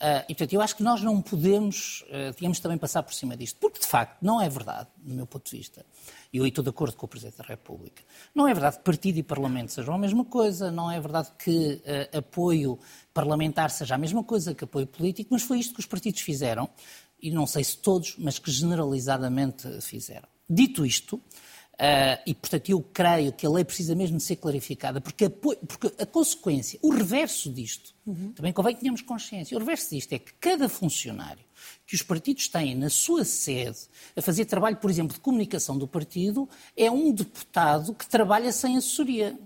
Uh, 0.00 0.24
e, 0.30 0.34
portanto, 0.34 0.54
eu 0.54 0.62
acho 0.62 0.74
que 0.74 0.82
nós 0.82 1.02
não 1.02 1.20
podemos, 1.20 2.02
uh, 2.08 2.34
digamos, 2.34 2.58
também 2.58 2.78
passar 2.78 3.02
por 3.02 3.12
cima 3.12 3.36
disto, 3.36 3.58
porque, 3.60 3.80
de 3.80 3.86
facto, 3.86 4.16
não 4.22 4.40
é 4.40 4.48
verdade, 4.48 4.88
do 4.96 5.14
meu 5.14 5.26
ponto 5.26 5.50
de 5.50 5.58
vista, 5.58 5.84
e 6.32 6.38
eu 6.38 6.46
estou 6.46 6.64
de 6.64 6.70
acordo 6.70 6.96
com 6.96 7.04
o 7.04 7.08
Presidente 7.08 7.36
da 7.36 7.44
República, 7.44 8.02
não 8.34 8.48
é 8.48 8.54
verdade 8.54 8.78
que 8.78 8.82
partido 8.82 9.18
e 9.18 9.22
Parlamento 9.22 9.72
sejam 9.72 9.94
a 9.94 9.98
mesma 9.98 10.24
coisa, 10.24 10.70
não 10.70 10.90
é 10.90 10.98
verdade 10.98 11.28
que 11.38 11.82
uh, 11.84 12.16
apoio 12.16 12.78
parlamentar 13.12 13.70
seja 13.70 13.94
a 13.94 13.98
mesma 13.98 14.24
coisa 14.24 14.54
que 14.54 14.64
apoio 14.64 14.86
político, 14.86 15.28
mas 15.34 15.42
foi 15.42 15.58
isto 15.58 15.74
que 15.74 15.80
os 15.80 15.86
partidos 15.86 16.22
fizeram, 16.22 16.70
e 17.20 17.30
não 17.30 17.46
sei 17.46 17.62
se 17.62 17.76
todos, 17.76 18.16
mas 18.18 18.38
que 18.38 18.50
generalizadamente 18.50 19.82
fizeram. 19.82 20.28
Dito 20.48 20.86
isto, 20.86 21.20
Uh, 21.80 22.20
e, 22.26 22.34
portanto, 22.34 22.68
eu 22.68 22.82
creio 22.92 23.32
que 23.32 23.46
a 23.46 23.50
lei 23.50 23.64
precisa 23.64 23.94
mesmo 23.94 24.18
de 24.18 24.22
ser 24.22 24.36
clarificada, 24.36 25.00
porque 25.00 25.24
a, 25.24 25.30
porque 25.30 25.90
a 25.98 26.04
consequência, 26.04 26.78
o 26.82 26.90
reverso 26.90 27.50
disto, 27.50 27.94
uhum. 28.04 28.32
também 28.32 28.52
convém 28.52 28.74
que 28.74 28.80
tenhamos 28.82 29.00
consciência, 29.00 29.56
o 29.56 29.60
reverso 29.60 29.88
disto 29.88 30.12
é 30.12 30.18
que 30.18 30.30
cada 30.34 30.68
funcionário 30.68 31.42
que 31.86 31.94
os 31.94 32.02
partidos 32.02 32.48
têm 32.48 32.74
na 32.74 32.90
sua 32.90 33.24
sede 33.24 33.78
a 34.14 34.20
fazer 34.20 34.44
trabalho, 34.44 34.76
por 34.76 34.90
exemplo, 34.90 35.14
de 35.14 35.20
comunicação 35.20 35.78
do 35.78 35.88
partido, 35.88 36.46
é 36.76 36.90
um 36.90 37.12
deputado 37.12 37.94
que 37.94 38.06
trabalha 38.06 38.52
sem 38.52 38.76
assessoria. 38.76 39.38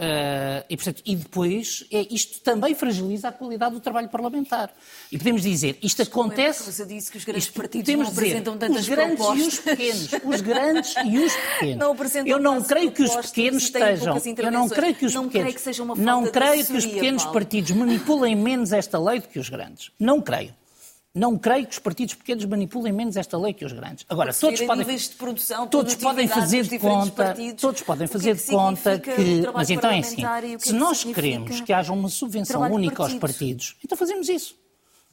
Uh, 0.00 0.64
e, 0.70 0.76
portanto, 0.78 1.02
e 1.04 1.14
depois 1.14 1.84
é, 1.92 2.06
isto 2.10 2.40
também 2.40 2.74
fragiliza 2.74 3.28
a 3.28 3.32
qualidade 3.32 3.74
do 3.74 3.80
trabalho 3.80 4.08
parlamentar. 4.08 4.72
E 5.12 5.18
podemos 5.18 5.42
dizer, 5.42 5.78
isto 5.82 6.00
acontece. 6.00 6.72
Por 6.72 6.86
disso 6.86 7.12
que 7.12 7.18
os 7.18 7.24
grandes 7.24 7.50
partidos 7.50 7.94
não 7.94 8.08
apresentam 8.08 8.56
dizer, 8.56 8.66
tantas 8.66 8.82
os 8.82 8.88
grandes 8.88 9.16
propostas. 9.16 9.44
e 9.44 9.48
os 9.48 9.58
pequenos, 9.58 10.12
os 10.24 10.40
grandes 10.40 10.94
e 11.04 11.18
os 11.18 11.32
pequenos. 11.52 11.76
Não 11.76 11.92
apresentam 11.92 12.32
eu 12.32 12.38
não 12.38 12.62
creio 12.62 12.92
que 12.92 13.02
os 13.02 13.14
pequenos 13.14 13.62
estejam. 13.64 14.16
Eu 14.38 14.50
não 14.50 14.68
creio 14.70 14.94
que 14.94 15.04
os 15.04 15.14
não 15.14 15.24
pequenos. 15.24 15.44
Creio 15.44 15.54
que 15.54 15.60
seja 15.60 15.82
uma 15.82 15.94
não 15.94 16.26
creio 16.30 16.64
que 16.64 16.76
os 16.78 16.86
pequenos 16.86 17.22
Paulo. 17.24 17.38
partidos 17.38 17.70
manipulem 17.72 18.34
menos 18.34 18.72
esta 18.72 18.98
lei 18.98 19.20
do 19.20 19.28
que 19.28 19.38
os 19.38 19.50
grandes. 19.50 19.90
Não 19.98 20.22
creio. 20.22 20.54
Não 21.12 21.36
creio 21.36 21.66
que 21.66 21.72
os 21.72 21.78
partidos 21.80 22.14
pequenos 22.14 22.44
manipulem 22.44 22.92
menos 22.92 23.16
esta 23.16 23.36
lei 23.36 23.52
que 23.52 23.64
os 23.64 23.72
grandes. 23.72 24.06
Agora, 24.08 24.32
todos 24.32 24.60
podem, 24.60 24.96
de 24.96 25.08
produção, 25.16 25.66
todos 25.66 25.96
podem 25.96 26.28
fazer 26.28 26.62
de 26.62 26.78
conta, 26.78 27.24
partidos, 27.24 27.60
todos 27.60 27.82
podem 27.82 28.06
fazer 28.06 28.36
que 28.36 28.42
é 28.42 28.44
de 28.44 28.50
conta 28.50 28.98
que, 29.00 29.42
mas 29.52 29.70
então 29.70 29.90
é 29.90 29.98
assim, 29.98 30.22
que 30.56 30.68
se 30.68 30.70
é 30.70 30.78
nós 30.78 31.02
queremos 31.02 31.60
que 31.62 31.72
haja 31.72 31.92
uma 31.92 32.08
subvenção 32.08 32.62
única 32.70 33.02
aos 33.02 33.14
partidos, 33.14 33.76
então 33.84 33.98
fazemos 33.98 34.28
isso. 34.28 34.54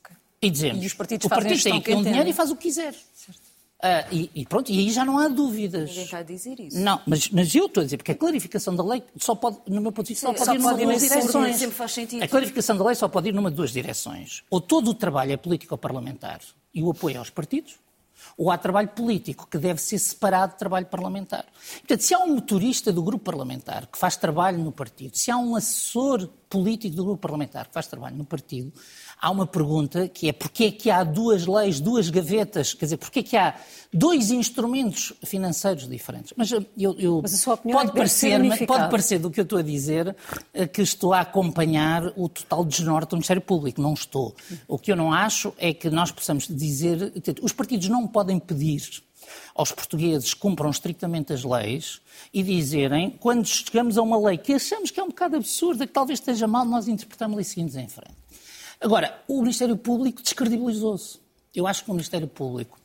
Okay. 0.01 0.15
E 0.39 0.51
dizemos, 0.51 0.83
e 0.83 0.85
os 0.85 0.93
partidos 0.93 1.25
o 1.25 1.29
partido 1.29 1.63
tem 1.63 1.77
aqui 1.77 1.95
um 1.95 2.03
dinheiro 2.03 2.29
e 2.29 2.33
faz 2.33 2.51
o 2.51 2.55
que 2.55 2.63
quiser. 2.63 2.93
Uh, 3.77 4.11
e, 4.11 4.31
e, 4.33 4.45
pronto, 4.45 4.71
e 4.71 4.79
aí 4.79 4.89
já 4.89 5.05
não 5.05 5.19
há 5.19 5.27
dúvidas. 5.27 5.89
Ninguém 5.89 6.03
está 6.05 6.17
a 6.17 6.23
dizer 6.23 6.59
isso. 6.59 6.79
Não, 6.79 6.99
mas, 7.05 7.29
mas 7.29 7.53
eu 7.53 7.67
estou 7.67 7.81
a 7.81 7.83
dizer, 7.83 7.97
porque 7.97 8.11
a 8.11 8.15
clarificação 8.15 8.75
da 8.75 8.83
lei 8.83 9.03
só 9.17 9.35
pode, 9.35 9.59
no 9.67 9.79
meu 9.79 9.91
ponto 9.91 10.07
de 10.07 10.13
vista, 10.13 10.25
só, 10.25 10.33
pode 10.33 10.55
ir 10.55 10.59
numa 10.59 10.73
de 10.73 10.83
duas 10.83 11.01
direções. 11.01 11.57
Sempre 11.57 11.75
faz 11.75 11.91
sentido. 11.91 12.23
A 12.23 12.27
clarificação 12.27 12.75
da 12.75 12.85
lei 12.85 12.95
só 12.95 13.07
pode 13.07 13.29
ir 13.29 13.33
numa 13.33 13.51
de 13.51 13.55
duas 13.55 13.71
direções. 13.71 14.43
Ou 14.49 14.59
todo 14.59 14.89
o 14.89 14.93
trabalho 14.95 15.31
é 15.31 15.37
político-parlamentar 15.37 16.41
e 16.73 16.81
o 16.81 16.89
apoio 16.89 17.19
aos 17.19 17.29
partidos, 17.29 17.75
ou 18.35 18.49
há 18.49 18.57
trabalho 18.57 18.87
político 18.89 19.47
que 19.47 19.59
deve 19.59 19.79
ser 19.79 19.99
separado 19.99 20.53
de 20.53 20.59
trabalho 20.59 20.87
parlamentar. 20.87 21.45
Portanto, 21.79 22.01
se 22.01 22.13
há 22.13 22.19
um 22.19 22.35
motorista 22.35 22.91
do 22.91 23.03
grupo 23.03 23.23
parlamentar 23.23 23.85
que 23.85 23.97
faz 23.97 24.15
trabalho 24.15 24.57
no 24.57 24.71
partido, 24.71 25.15
se 25.15 25.29
há 25.29 25.37
um 25.37 25.55
assessor 25.55 26.27
político 26.49 26.95
do 26.95 27.05
grupo 27.05 27.21
parlamentar 27.21 27.67
que 27.67 27.73
faz 27.73 27.87
trabalho 27.87 28.15
no 28.15 28.25
partido, 28.25 28.71
há 29.19 29.31
uma 29.31 29.47
pergunta 29.47 30.07
que 30.07 30.29
é 30.29 30.33
porquê 30.33 30.65
é 30.65 30.71
que 30.71 30.89
há 30.89 31.03
duas 31.03 31.45
leis, 31.45 31.79
duas 31.79 32.09
gavetas, 32.09 32.73
quer 32.73 32.85
dizer, 32.85 32.97
porquê 32.97 33.19
é 33.19 33.23
que 33.23 33.37
há 33.37 33.55
dois 33.91 34.31
instrumentos 34.31 35.13
financeiros 35.25 35.87
diferentes? 35.87 36.33
Mas, 36.35 36.51
eu, 36.51 36.65
eu 36.77 37.21
Mas 37.21 37.33
pode, 37.43 37.89
é 37.89 37.93
parecer, 37.93 38.65
pode 38.65 38.89
parecer 38.89 39.19
do 39.19 39.31
que 39.31 39.39
eu 39.39 39.43
estou 39.43 39.59
a 39.59 39.63
dizer 39.63 40.15
eh, 40.53 40.67
que 40.67 40.81
estou 40.81 41.13
a 41.13 41.21
acompanhar 41.21 42.13
o 42.15 42.29
total 42.29 42.63
desnorte 42.63 43.11
do 43.11 43.15
Ministério 43.15 43.41
Público. 43.41 43.81
Não 43.81 43.93
estou. 43.93 44.35
O 44.67 44.77
que 44.77 44.91
eu 44.91 44.95
não 44.95 45.11
acho 45.11 45.53
é 45.57 45.73
que 45.73 45.89
nós 45.89 46.11
possamos 46.11 46.47
dizer, 46.47 47.13
os 47.41 47.51
partidos 47.51 47.89
não 47.89 48.07
podem 48.07 48.39
pedir 48.39 49.03
aos 49.53 49.71
portugueses 49.71 50.33
que 50.33 50.39
cumpram 50.39 50.69
estritamente 50.69 51.33
as 51.33 51.43
leis 51.43 52.01
e 52.33 52.43
dizerem, 52.43 53.11
quando 53.19 53.45
chegamos 53.45 53.97
a 53.97 54.01
uma 54.01 54.17
lei 54.17 54.37
que 54.37 54.53
achamos 54.53 54.91
que 54.91 54.99
é 54.99 55.03
um 55.03 55.07
bocado 55.07 55.35
absurda, 55.35 55.85
que 55.85 55.93
talvez 55.93 56.19
esteja 56.19 56.47
mal, 56.47 56.65
nós 56.65 56.87
interpretamos 56.87 57.39
e 57.39 57.43
seguimos 57.43 57.75
em 57.75 57.87
frente. 57.87 58.26
Agora, 58.79 59.21
o 59.27 59.41
Ministério 59.41 59.75
Público 59.75 60.21
descredibilizou-se. 60.21 61.19
Eu 61.55 61.65
acho 61.65 61.83
que 61.83 61.89
o 61.89 61.93
Ministério 61.93 62.27
Público. 62.27 62.77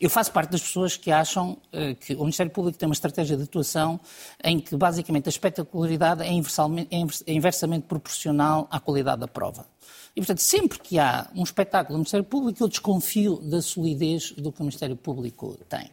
Eu 0.00 0.08
faço 0.08 0.30
parte 0.30 0.50
das 0.50 0.60
pessoas 0.60 0.96
que 0.96 1.10
acham 1.10 1.58
uh, 1.72 1.94
que 1.96 2.14
o 2.14 2.20
Ministério 2.20 2.52
Público 2.52 2.78
tem 2.78 2.88
uma 2.88 2.92
estratégia 2.92 3.36
de 3.36 3.42
atuação 3.42 3.98
em 4.44 4.60
que, 4.60 4.76
basicamente, 4.76 5.28
a 5.28 5.30
espetacularidade 5.30 6.22
é, 6.22 6.28
é 6.28 7.32
inversamente 7.32 7.86
proporcional 7.86 8.68
à 8.70 8.78
qualidade 8.78 9.20
da 9.20 9.28
prova. 9.28 9.66
E, 10.14 10.20
portanto, 10.20 10.38
sempre 10.38 10.78
que 10.78 10.98
há 10.98 11.28
um 11.34 11.42
espetáculo 11.42 11.94
do 11.94 11.98
Ministério 11.98 12.24
Público, 12.24 12.62
eu 12.62 12.68
desconfio 12.68 13.36
da 13.38 13.60
solidez 13.60 14.32
do 14.32 14.52
que 14.52 14.60
o 14.60 14.64
Ministério 14.64 14.96
Público 14.96 15.58
tem. 15.68 15.90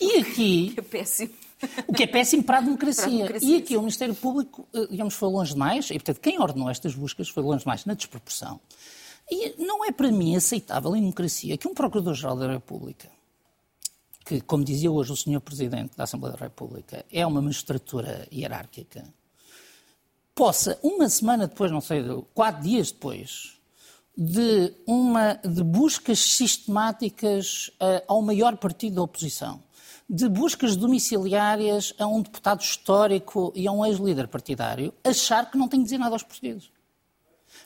E 0.00 0.18
aqui. 0.18 0.74
É 0.78 0.82
péssimo. 0.82 1.32
O 1.86 1.92
que 1.92 2.04
é 2.04 2.06
péssimo 2.06 2.42
para 2.42 2.58
a 2.58 2.60
democracia. 2.60 3.04
Para 3.04 3.12
a 3.12 3.16
democracia 3.18 3.48
e 3.48 3.58
aqui 3.58 3.68
sim. 3.68 3.76
o 3.76 3.80
Ministério 3.80 4.14
Público, 4.14 4.66
eh, 4.72 4.86
digamos, 4.90 5.14
foi 5.14 5.28
longe 5.28 5.52
demais, 5.52 5.90
e 5.90 5.94
portanto 5.94 6.20
quem 6.20 6.40
ordenou 6.40 6.70
estas 6.70 6.94
buscas 6.94 7.28
foi 7.28 7.42
longe 7.42 7.60
demais 7.60 7.84
na 7.84 7.94
desproporção. 7.94 8.60
E 9.30 9.54
não 9.62 9.84
é 9.84 9.92
para 9.92 10.10
mim 10.10 10.34
aceitável 10.34 10.96
em 10.96 11.00
democracia 11.00 11.56
que 11.56 11.68
um 11.68 11.74
Procurador-Geral 11.74 12.36
da 12.36 12.52
República, 12.52 13.08
que, 14.24 14.40
como 14.40 14.64
dizia 14.64 14.90
hoje 14.90 15.12
o 15.12 15.16
Sr. 15.16 15.40
Presidente 15.40 15.96
da 15.96 16.04
Assembleia 16.04 16.36
da 16.36 16.44
República, 16.44 17.04
é 17.12 17.24
uma 17.24 17.40
magistratura 17.40 18.26
hierárquica, 18.32 19.04
possa, 20.34 20.78
uma 20.82 21.08
semana 21.08 21.46
depois, 21.46 21.70
não 21.70 21.80
sei, 21.80 22.02
quatro 22.34 22.62
dias 22.62 22.90
depois, 22.90 23.60
de, 24.16 24.74
uma, 24.86 25.34
de 25.34 25.62
buscas 25.62 26.18
sistemáticas 26.18 27.68
uh, 27.80 28.02
ao 28.08 28.20
maior 28.20 28.56
partido 28.56 28.96
da 28.96 29.02
oposição, 29.02 29.62
de 30.12 30.28
buscas 30.28 30.74
domiciliárias 30.74 31.94
a 31.96 32.04
um 32.04 32.20
deputado 32.20 32.60
histórico 32.62 33.52
e 33.54 33.68
a 33.68 33.72
um 33.72 33.86
ex-líder 33.86 34.26
partidário, 34.26 34.92
achar 35.04 35.48
que 35.48 35.56
não 35.56 35.68
tem 35.68 35.78
que 35.78 35.84
dizer 35.84 35.98
nada 35.98 36.16
aos 36.16 36.24
portugueses. 36.24 36.72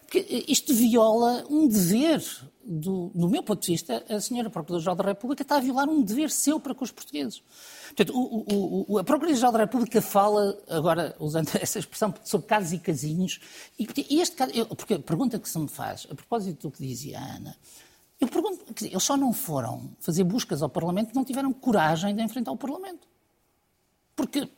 Porque 0.03 0.45
isto 0.47 0.75
viola 0.75 1.43
um 1.49 1.67
dever, 1.67 2.23
do, 2.63 3.11
do 3.15 3.31
meu 3.31 3.43
ponto 3.43 3.63
de 3.63 3.73
vista, 3.73 4.05
a 4.11 4.21
senhora 4.21 4.51
Procuradora-Geral 4.51 4.95
da 4.95 5.05
República 5.05 5.43
está 5.43 5.57
a 5.57 5.61
violar 5.61 5.89
um 5.89 6.03
dever 6.03 6.31
seu 6.31 6.61
para 6.61 6.75
com 6.75 6.85
os 6.85 6.91
portugueses. 6.91 7.43
Portanto, 7.87 8.13
o, 8.15 8.93
o, 8.93 8.99
a 8.99 9.05
Procuradoria-Geral 9.05 9.53
da 9.53 9.59
República 9.61 10.03
fala, 10.03 10.59
agora 10.69 11.17
usando 11.19 11.49
essa 11.59 11.79
expressão, 11.79 12.13
sobre 12.25 12.47
casos 12.47 12.75
e 12.75 12.79
casinhos, 12.79 13.41
e 13.79 14.21
este 14.21 14.37
caso, 14.37 14.53
eu, 14.53 14.67
porque 14.67 14.95
a 14.95 14.99
pergunta 14.99 15.39
que 15.39 15.49
se 15.49 15.59
me 15.59 15.69
faz, 15.69 16.07
a 16.11 16.15
propósito 16.15 16.69
do 16.69 16.71
que 16.71 16.87
dizia 16.87 17.19
a 17.19 17.37
Ana, 17.37 17.57
eu 18.25 18.29
pergunto, 18.29 18.73
dizer, 18.75 18.91
eles 18.91 19.03
só 19.03 19.17
não 19.17 19.33
foram 19.33 19.91
fazer 20.01 20.25
buscas 20.25 20.63
ao 20.63 20.69
Parlamento 20.69 21.07
porque 21.07 21.19
não 21.19 21.25
tiveram 21.25 21.53
coragem 21.53 22.15
de 22.15 22.23
enfrentar 22.23 22.53
o 22.53 22.57
Parlamento. 22.57 23.07
Porque 24.17 24.49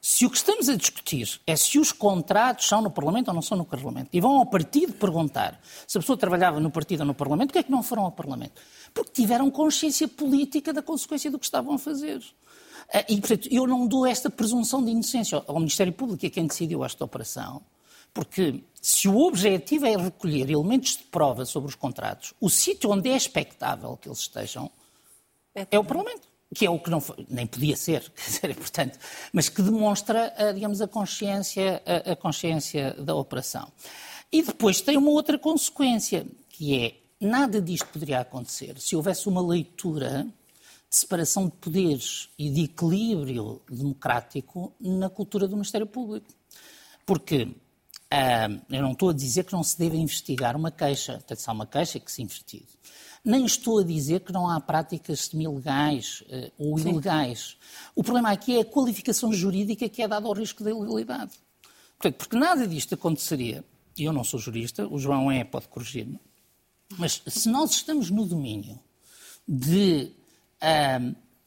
se 0.00 0.24
o 0.24 0.30
que 0.30 0.36
estamos 0.36 0.68
a 0.68 0.76
discutir 0.76 1.40
é 1.46 1.56
se 1.56 1.78
os 1.78 1.92
contratos 1.92 2.66
são 2.66 2.80
no 2.80 2.90
Parlamento 2.90 3.28
ou 3.28 3.34
não 3.34 3.42
são 3.42 3.56
no 3.56 3.64
Parlamento, 3.64 4.08
e 4.12 4.20
vão 4.20 4.38
ao 4.38 4.46
partido 4.46 4.92
perguntar 4.92 5.60
se 5.86 5.98
a 5.98 6.00
pessoa 6.00 6.16
trabalhava 6.16 6.60
no 6.60 6.70
partido 6.70 7.00
ou 7.00 7.06
no 7.06 7.14
Parlamento, 7.14 7.48
porquê 7.48 7.60
é 7.60 7.62
que 7.62 7.70
não 7.70 7.82
foram 7.82 8.04
ao 8.04 8.12
Parlamento? 8.12 8.60
Porque 8.92 9.10
tiveram 9.10 9.50
consciência 9.50 10.08
política 10.08 10.72
da 10.72 10.82
consequência 10.82 11.30
do 11.30 11.38
que 11.38 11.44
estavam 11.44 11.74
a 11.74 11.78
fazer. 11.78 12.22
Ah, 12.92 13.04
e, 13.08 13.20
portanto, 13.20 13.48
eu 13.50 13.66
não 13.66 13.86
dou 13.86 14.06
esta 14.06 14.30
presunção 14.30 14.84
de 14.84 14.90
inocência 14.90 15.42
ao 15.46 15.56
Ministério 15.56 15.92
Público, 15.92 16.24
é 16.24 16.30
quem 16.30 16.46
decidiu 16.46 16.84
esta 16.84 17.04
operação, 17.04 17.62
porque 18.16 18.64
se 18.80 19.08
o 19.08 19.18
objetivo 19.18 19.84
é 19.84 19.94
recolher 19.94 20.48
elementos 20.48 20.96
de 20.96 21.02
prova 21.02 21.44
sobre 21.44 21.68
os 21.68 21.74
contratos, 21.74 22.32
o 22.40 22.48
sítio 22.48 22.90
onde 22.90 23.10
é 23.10 23.16
expectável 23.16 23.94
que 23.98 24.08
eles 24.08 24.20
estejam 24.20 24.70
é 25.54 25.78
o 25.78 25.84
Parlamento. 25.84 26.26
Que 26.54 26.64
é 26.64 26.70
o 26.70 26.78
que 26.78 26.88
não 26.88 26.98
foi, 26.98 27.26
nem 27.28 27.46
podia 27.46 27.76
ser, 27.76 28.10
dizer, 28.16 28.56
portanto, 28.56 28.98
mas 29.34 29.50
que 29.50 29.60
demonstra, 29.60 30.32
digamos, 30.54 30.80
a 30.80 30.88
consciência, 30.88 31.82
a, 31.84 32.12
a 32.12 32.16
consciência 32.16 32.94
da 32.94 33.14
operação. 33.14 33.70
E 34.32 34.42
depois 34.42 34.80
tem 34.80 34.96
uma 34.96 35.10
outra 35.10 35.38
consequência, 35.38 36.26
que 36.48 36.74
é 36.74 36.94
nada 37.20 37.60
disto 37.60 37.86
poderia 37.88 38.20
acontecer 38.20 38.80
se 38.80 38.96
houvesse 38.96 39.28
uma 39.28 39.46
leitura 39.46 40.26
de 40.88 40.96
separação 40.96 41.46
de 41.46 41.52
poderes 41.52 42.30
e 42.38 42.48
de 42.48 42.64
equilíbrio 42.64 43.60
democrático 43.68 44.72
na 44.80 45.10
cultura 45.10 45.46
do 45.46 45.56
Ministério 45.56 45.86
Público. 45.86 46.28
Porque 47.04 47.54
eu 48.70 48.82
não 48.82 48.92
estou 48.92 49.10
a 49.10 49.12
dizer 49.12 49.44
que 49.44 49.52
não 49.52 49.62
se 49.62 49.78
deve 49.78 49.96
investigar 49.96 50.56
uma 50.56 50.70
queixa, 50.70 51.22
há 51.46 51.52
uma 51.52 51.66
queixa 51.66 51.98
que 51.98 52.10
se 52.10 52.22
investigue. 52.22 52.68
Nem 53.24 53.44
estou 53.44 53.80
a 53.80 53.82
dizer 53.82 54.20
que 54.20 54.32
não 54.32 54.48
há 54.48 54.60
práticas 54.60 55.22
semi-legais 55.22 56.22
uh, 56.28 56.52
ou 56.56 56.78
Sim. 56.78 56.90
ilegais. 56.90 57.56
O 57.94 58.04
problema 58.04 58.30
aqui 58.30 58.56
é 58.56 58.60
a 58.60 58.64
qualificação 58.64 59.32
jurídica 59.32 59.88
que 59.88 60.00
é 60.00 60.06
dada 60.06 60.28
ao 60.28 60.32
risco 60.32 60.62
da 60.62 60.70
ilegalidade. 60.70 61.32
Portanto, 61.98 62.18
porque 62.18 62.36
nada 62.36 62.68
disto 62.68 62.94
aconteceria, 62.94 63.64
e 63.98 64.04
eu 64.04 64.12
não 64.12 64.22
sou 64.22 64.38
jurista, 64.38 64.86
o 64.86 64.98
João 64.98 65.30
é, 65.30 65.42
pode 65.42 65.66
corrigir-me, 65.66 66.20
mas 66.96 67.20
se 67.26 67.48
nós 67.48 67.72
estamos 67.72 68.10
no 68.10 68.24
domínio 68.24 68.78
de 69.48 70.12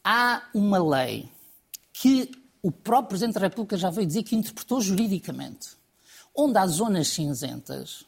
há 0.03 0.49
uma 0.53 0.97
lei 0.97 1.29
que 1.93 2.29
o 2.61 2.71
próprio 2.71 3.09
Presidente 3.09 3.35
da 3.35 3.41
República 3.41 3.77
já 3.77 3.89
veio 3.89 4.07
dizer 4.07 4.23
que 4.23 4.35
interpretou 4.35 4.81
juridicamente, 4.81 5.78
onde 6.39 6.57
há 6.57 6.65
zonas 6.65 7.09
cinzentas, 7.09 8.05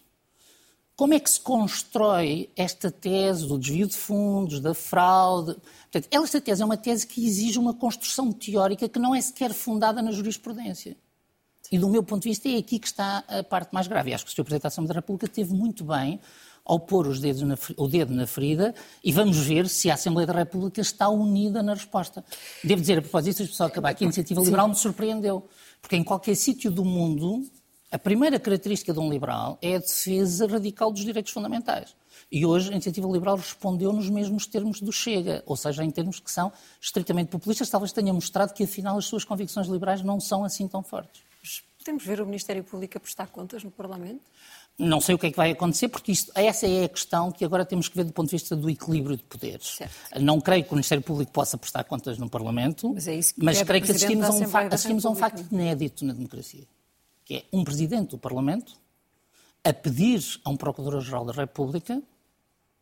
como 0.96 1.13
é 1.13 1.20
que 1.20 1.30
se 1.30 1.39
constrói 1.39 2.50
esta 2.56 2.91
tese 2.91 3.48
do 3.48 3.58
desvio 3.58 3.88
de 3.88 3.96
fundos, 3.96 4.60
da 4.60 4.74
fraude? 4.74 5.56
Portanto, 5.91 6.08
esta 6.12 6.39
tese 6.39 6.62
é 6.62 6.65
uma 6.65 6.78
tese 6.78 7.08
que 7.08 7.26
exige 7.26 7.58
uma 7.58 7.74
construção 7.74 8.32
teórica 8.32 8.88
que 8.88 9.00
não 9.00 9.15
é 9.15 9.20
sequer 9.20 9.52
fundada 9.52 10.02
na 10.02 10.12
jurisprudência. 10.12 10.96
E 11.72 11.80
do 11.80 11.89
meu 11.89 12.04
ponto 12.04 12.24
de 12.24 12.30
vista 12.30 12.48
é 12.48 12.58
aqui 12.58 12.78
que 12.78 12.88
está 12.88 13.24
a 13.28 13.44
parte 13.44 13.74
mais 13.74 13.88
grave. 13.88 14.12
E 14.12 14.13
acho 14.13 14.26
que 14.26 14.32
o 14.32 14.34
Sr. 14.34 14.44
Presidente 14.44 14.63
da 14.63 14.67
Assembleia 14.67 14.94
da 14.94 15.00
República 15.00 15.28
teve 15.28 15.54
muito 15.54 15.84
bem 15.84 16.20
ao 16.63 16.80
pôr 16.80 17.08
na, 17.08 17.58
o 17.78 17.88
dedo 17.88 18.13
na 18.13 18.28
ferida 18.28 18.76
e 19.04 19.12
vamos 19.12 19.38
ver 19.38 19.67
se 19.67 19.89
a 19.89 19.96
Assembleia 19.96 20.28
da 20.28 20.34
República 20.34 20.82
está 20.82 21.10
unida 21.10 21.63
na 21.63 21.74
resposta. 21.74 22.24
Devo 22.63 22.82
dizer, 22.82 23.00
a 23.00 23.02
propósito, 23.02 23.38
se 23.38 23.48
pessoal 23.48 23.67
acabar 23.67 23.89
aqui, 23.89 24.04
a 24.04 24.06
iniciativa 24.06 24.41
liberal 24.41 24.67
me 24.67 24.76
surpreendeu, 24.76 25.48
porque 25.82 25.96
em 25.96 26.04
qualquer 26.04 26.36
sítio 26.36 26.70
do 26.70 26.86
mundo, 26.86 27.44
a 27.91 27.99
primeira 27.99 28.39
característica 28.39 28.93
de 28.93 28.99
um 28.99 29.10
liberal 29.10 29.58
é 29.62 29.75
a 29.75 29.80
defesa 29.80 30.47
radical 30.47 30.91
dos 30.91 31.04
direitos 31.04 31.34
fundamentais. 31.34 31.93
E 32.32 32.45
hoje 32.45 32.69
a 32.69 32.71
iniciativa 32.71 33.08
liberal 33.10 33.36
respondeu 33.36 33.91
nos 33.91 34.10
mesmos 34.10 34.47
termos 34.47 34.80
do 34.80 34.91
Chega, 34.91 35.43
ou 35.45 35.58
seja, 35.58 35.84
em 35.84 35.91
termos 35.91 36.19
que 36.19 36.32
são 36.32 36.51
estritamente 36.80 37.30
populistas, 37.30 37.69
talvez 37.69 37.91
tenha 37.91 38.13
mostrado 38.13 38.54
que 38.54 38.63
afinal 38.63 38.97
as 38.97 39.06
suas 39.06 39.25
convicções 39.25 39.67
liberais 39.67 40.01
não 40.01 40.19
são 40.21 40.45
assim 40.45 40.67
tão 40.67 40.82
fortes. 40.82 41.21
Podemos 41.80 42.06
ver 42.06 42.21
o 42.21 42.25
Ministério 42.25 42.63
Público 42.63 42.97
a 42.97 43.01
prestar 43.01 43.27
contas 43.27 43.63
no 43.63 43.71
Parlamento? 43.71 44.21
Não 44.77 45.01
sei 45.01 45.15
o 45.15 45.17
que 45.17 45.27
é 45.27 45.32
que 45.32 45.38
vai 45.38 45.51
acontecer, 45.51 45.89
porque 45.89 46.12
isto, 46.12 46.32
essa 46.36 46.67
é 46.67 46.86
a 46.86 46.89
questão 46.89 47.32
que 47.32 47.43
agora 47.43 47.65
temos 47.65 47.89
que 47.89 47.95
ver 47.97 48.04
do 48.04 48.13
ponto 48.13 48.27
de 48.27 48.36
vista 48.36 48.56
do 48.56 48.69
equilíbrio 48.69 49.17
de 49.17 49.23
poderes. 49.23 49.67
Certo. 49.75 49.93
Não 50.21 50.39
creio 50.39 50.63
que 50.63 50.71
o 50.71 50.75
Ministério 50.75 51.04
Público 51.04 51.32
possa 51.32 51.58
prestar 51.58 51.84
contas 51.84 52.17
no 52.17 52.30
Parlamento, 52.30 52.93
mas, 52.93 53.08
é 53.08 53.19
mas 53.38 53.62
creio 53.63 53.84
que 53.84 53.91
assistimos, 53.91 54.25
a 54.27 54.32
um, 54.32 54.47
facto, 54.47 54.73
assistimos 54.73 55.06
a 55.06 55.10
um 55.10 55.15
facto 55.15 55.45
inédito 55.51 56.06
na 56.06 56.13
democracia, 56.13 56.63
que 57.32 57.38
é 57.38 57.46
um 57.54 57.63
Presidente 57.63 58.10
do 58.10 58.17
Parlamento 58.17 58.74
a 59.63 59.72
pedir 59.72 60.22
a 60.44 60.50
um 60.50 60.58
Procurador-Geral 60.58 61.24
da 61.24 61.32
República 61.32 62.04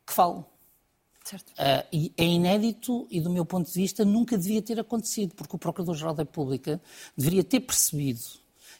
que 0.07 0.11
fale. 0.11 0.39
Uh, 0.39 1.85
e 1.93 2.11
é 2.17 2.25
inédito 2.25 3.05
e, 3.11 3.21
do 3.21 3.29
meu 3.29 3.45
ponto 3.45 3.67
de 3.67 3.73
vista, 3.73 4.03
nunca 4.03 4.35
devia 4.35 4.59
ter 4.59 4.79
acontecido, 4.79 5.35
porque 5.35 5.55
o 5.55 5.59
Procurador-Geral 5.59 6.15
da 6.15 6.23
República 6.23 6.81
deveria 7.15 7.43
ter 7.43 7.59
percebido 7.59 8.21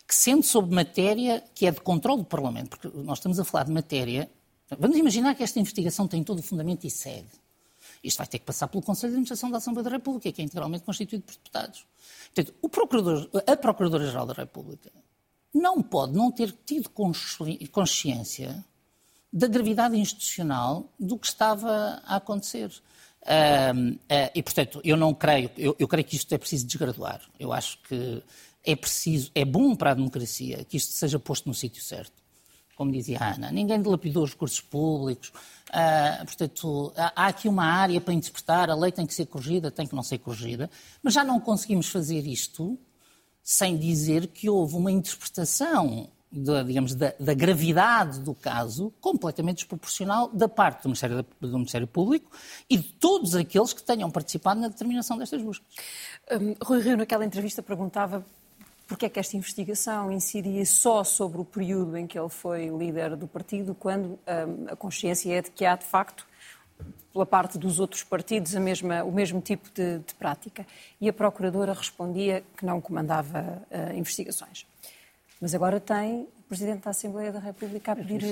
que, 0.08 0.16
sendo 0.16 0.42
sobre 0.42 0.74
matéria 0.74 1.44
que 1.54 1.68
é 1.68 1.72
de 1.72 1.82
controle 1.82 2.24
do 2.24 2.26
Parlamento, 2.26 2.70
porque 2.70 2.88
nós 3.04 3.20
estamos 3.20 3.40
a 3.40 3.44
falar 3.44 3.66
de 3.66 3.72
matéria. 3.72 4.28
Vamos 4.80 4.98
imaginar 4.98 5.36
que 5.36 5.44
esta 5.44 5.60
investigação 5.60 6.08
tem 6.08 6.24
todo 6.24 6.40
o 6.40 6.42
fundamento 6.42 6.88
e 6.88 6.90
segue. 6.90 7.30
Isto 8.04 8.18
vai 8.18 8.26
ter 8.26 8.40
que 8.40 8.46
passar 8.46 8.68
pelo 8.70 8.82
Conselho 8.82 9.12
de 9.12 9.18
Administração 9.18 9.52
da 9.52 9.58
Assembleia 9.58 9.84
da 9.84 9.92
República, 9.92 10.32
que 10.32 10.42
é 10.42 10.46
integralmente 10.46 10.84
constituído 10.84 11.26
por 11.26 11.34
deputados. 11.34 11.86
Portanto, 12.34 12.58
o 12.60 12.70
Procurador, 12.70 13.30
a 13.46 13.56
Procuradora-Geral 13.56 14.26
da 14.26 14.34
República 14.34 14.90
não 15.54 15.82
pode 15.82 16.14
não 16.14 16.32
ter 16.32 16.52
tido 16.66 16.90
consciência 17.72 18.64
da 19.32 19.48
gravidade 19.48 19.98
institucional 19.98 20.92
do 21.00 21.18
que 21.18 21.28
estava 21.28 22.02
a 22.06 22.16
acontecer. 22.16 22.72
Uh, 23.22 23.94
uh, 23.94 24.32
e, 24.34 24.42
portanto, 24.42 24.82
eu 24.84 24.96
não 24.96 25.14
creio, 25.14 25.52
eu, 25.58 25.76
eu, 25.78 25.88
creio 25.88 26.06
que 26.06 26.16
isto 26.16 26.34
é 26.34 26.38
preciso 26.38 26.66
desgraduar. 26.66 27.22
Eu 27.40 27.52
acho 27.52 27.78
que 27.84 28.24
é 28.66 28.76
preciso, 28.76 29.32
é 29.36 29.46
bom 29.46 29.76
para 29.76 29.92
a 29.92 29.94
democracia 29.94 30.64
que 30.66 30.78
isto 30.78 30.94
seja 30.94 31.20
posto 31.20 31.48
no 31.48 31.54
sítio 31.54 31.84
certo. 31.84 32.14
Como 32.76 32.92
dizia 32.92 33.20
a 33.20 33.34
Ana, 33.34 33.52
ninguém 33.52 33.82
dilapidou 33.82 34.24
os 34.24 34.32
recursos 34.32 34.62
públicos, 34.62 35.34
uh, 35.70 36.26
portanto, 36.26 36.94
há, 36.96 37.24
há 37.24 37.28
aqui 37.28 37.50
uma 37.50 37.66
área 37.66 38.00
para 38.00 38.14
interpretar, 38.14 38.70
a 38.70 38.76
lei 38.76 38.92
tem 38.92 39.06
que 39.06 39.14
ser 39.14 39.26
corrigida, 39.26 39.70
tem 39.70 39.86
que 39.86 39.94
não 39.94 40.02
ser 40.02 40.20
corrigida, 40.20 40.70
mas 41.04 41.14
já 41.14 41.24
não 41.24 41.42
conseguimos 41.42 41.90
fazer 41.90 42.26
isto 42.26 42.80
sem 43.52 43.76
dizer 43.76 44.28
que 44.28 44.48
houve 44.48 44.76
uma 44.76 44.92
interpretação 44.92 46.08
da, 46.32 46.62
digamos, 46.62 46.94
da, 46.94 47.16
da, 47.20 47.34
gravidade 47.34 48.20
do 48.20 48.36
caso 48.36 48.94
completamente 49.02 49.56
desproporcional 49.56 50.28
da 50.28 50.48
parte 50.48 50.84
do 50.84 50.90
Ministério, 50.90 51.26
do 51.42 51.58
Ministério 51.58 51.88
Público 51.88 52.32
e 52.70 52.78
de 52.78 52.84
todos 52.84 53.34
aqueles 53.34 53.74
que 53.74 53.82
tenham 53.82 54.12
participado 54.12 54.60
na 54.60 54.68
determinação 54.68 55.18
destas 55.18 55.42
buscas. 55.42 55.68
Um, 56.32 56.54
Rui 56.64 56.80
Rio, 56.80 56.96
naquela 56.96 57.26
entrevista, 57.26 57.64
perguntava 57.64 58.24
porque 58.88 59.08
é 59.08 59.10
que 59.10 59.20
esta 59.20 59.36
investigação 59.36 60.12
incidia 60.12 60.64
só 60.64 61.04
sobre 61.04 61.42
o 61.42 61.46
período 61.46 61.98
em 61.98 62.06
que 62.06 62.20
ele 62.20 62.30
foi 62.30 62.68
líder 62.68 63.16
do 63.16 63.28
partido, 63.28 63.74
quando 63.74 64.10
um, 64.10 64.68
a 64.68 64.76
consciência 64.76 65.34
é 65.34 65.42
de 65.42 65.50
que 65.50 65.66
há, 65.66 65.76
de 65.76 65.86
facto, 65.86 66.24
pela 67.12 67.26
parte 67.26 67.58
dos 67.58 67.80
outros 67.80 68.04
partidos, 68.04 68.56
a 68.56 68.60
mesma, 68.60 69.04
o 69.04 69.12
mesmo 69.12 69.42
tipo 69.42 69.70
de, 69.74 70.00
de 70.00 70.14
prática. 70.14 70.66
E 71.02 71.10
a 71.10 71.14
Procuradora 71.14 71.74
respondia 71.74 72.44
que 72.56 72.66
não 72.66 72.80
comandava 72.80 73.62
uh, 73.72 73.98
investigações. 73.98 74.66
Mas 75.42 75.56
agora 75.56 75.80
tem 75.80 76.22
o 76.22 76.48
Presidente 76.50 76.84
da 76.84 76.92
Assembleia 76.92 77.32
da 77.32 77.40
República 77.40 77.94
a 77.94 77.96
pedir, 77.96 78.24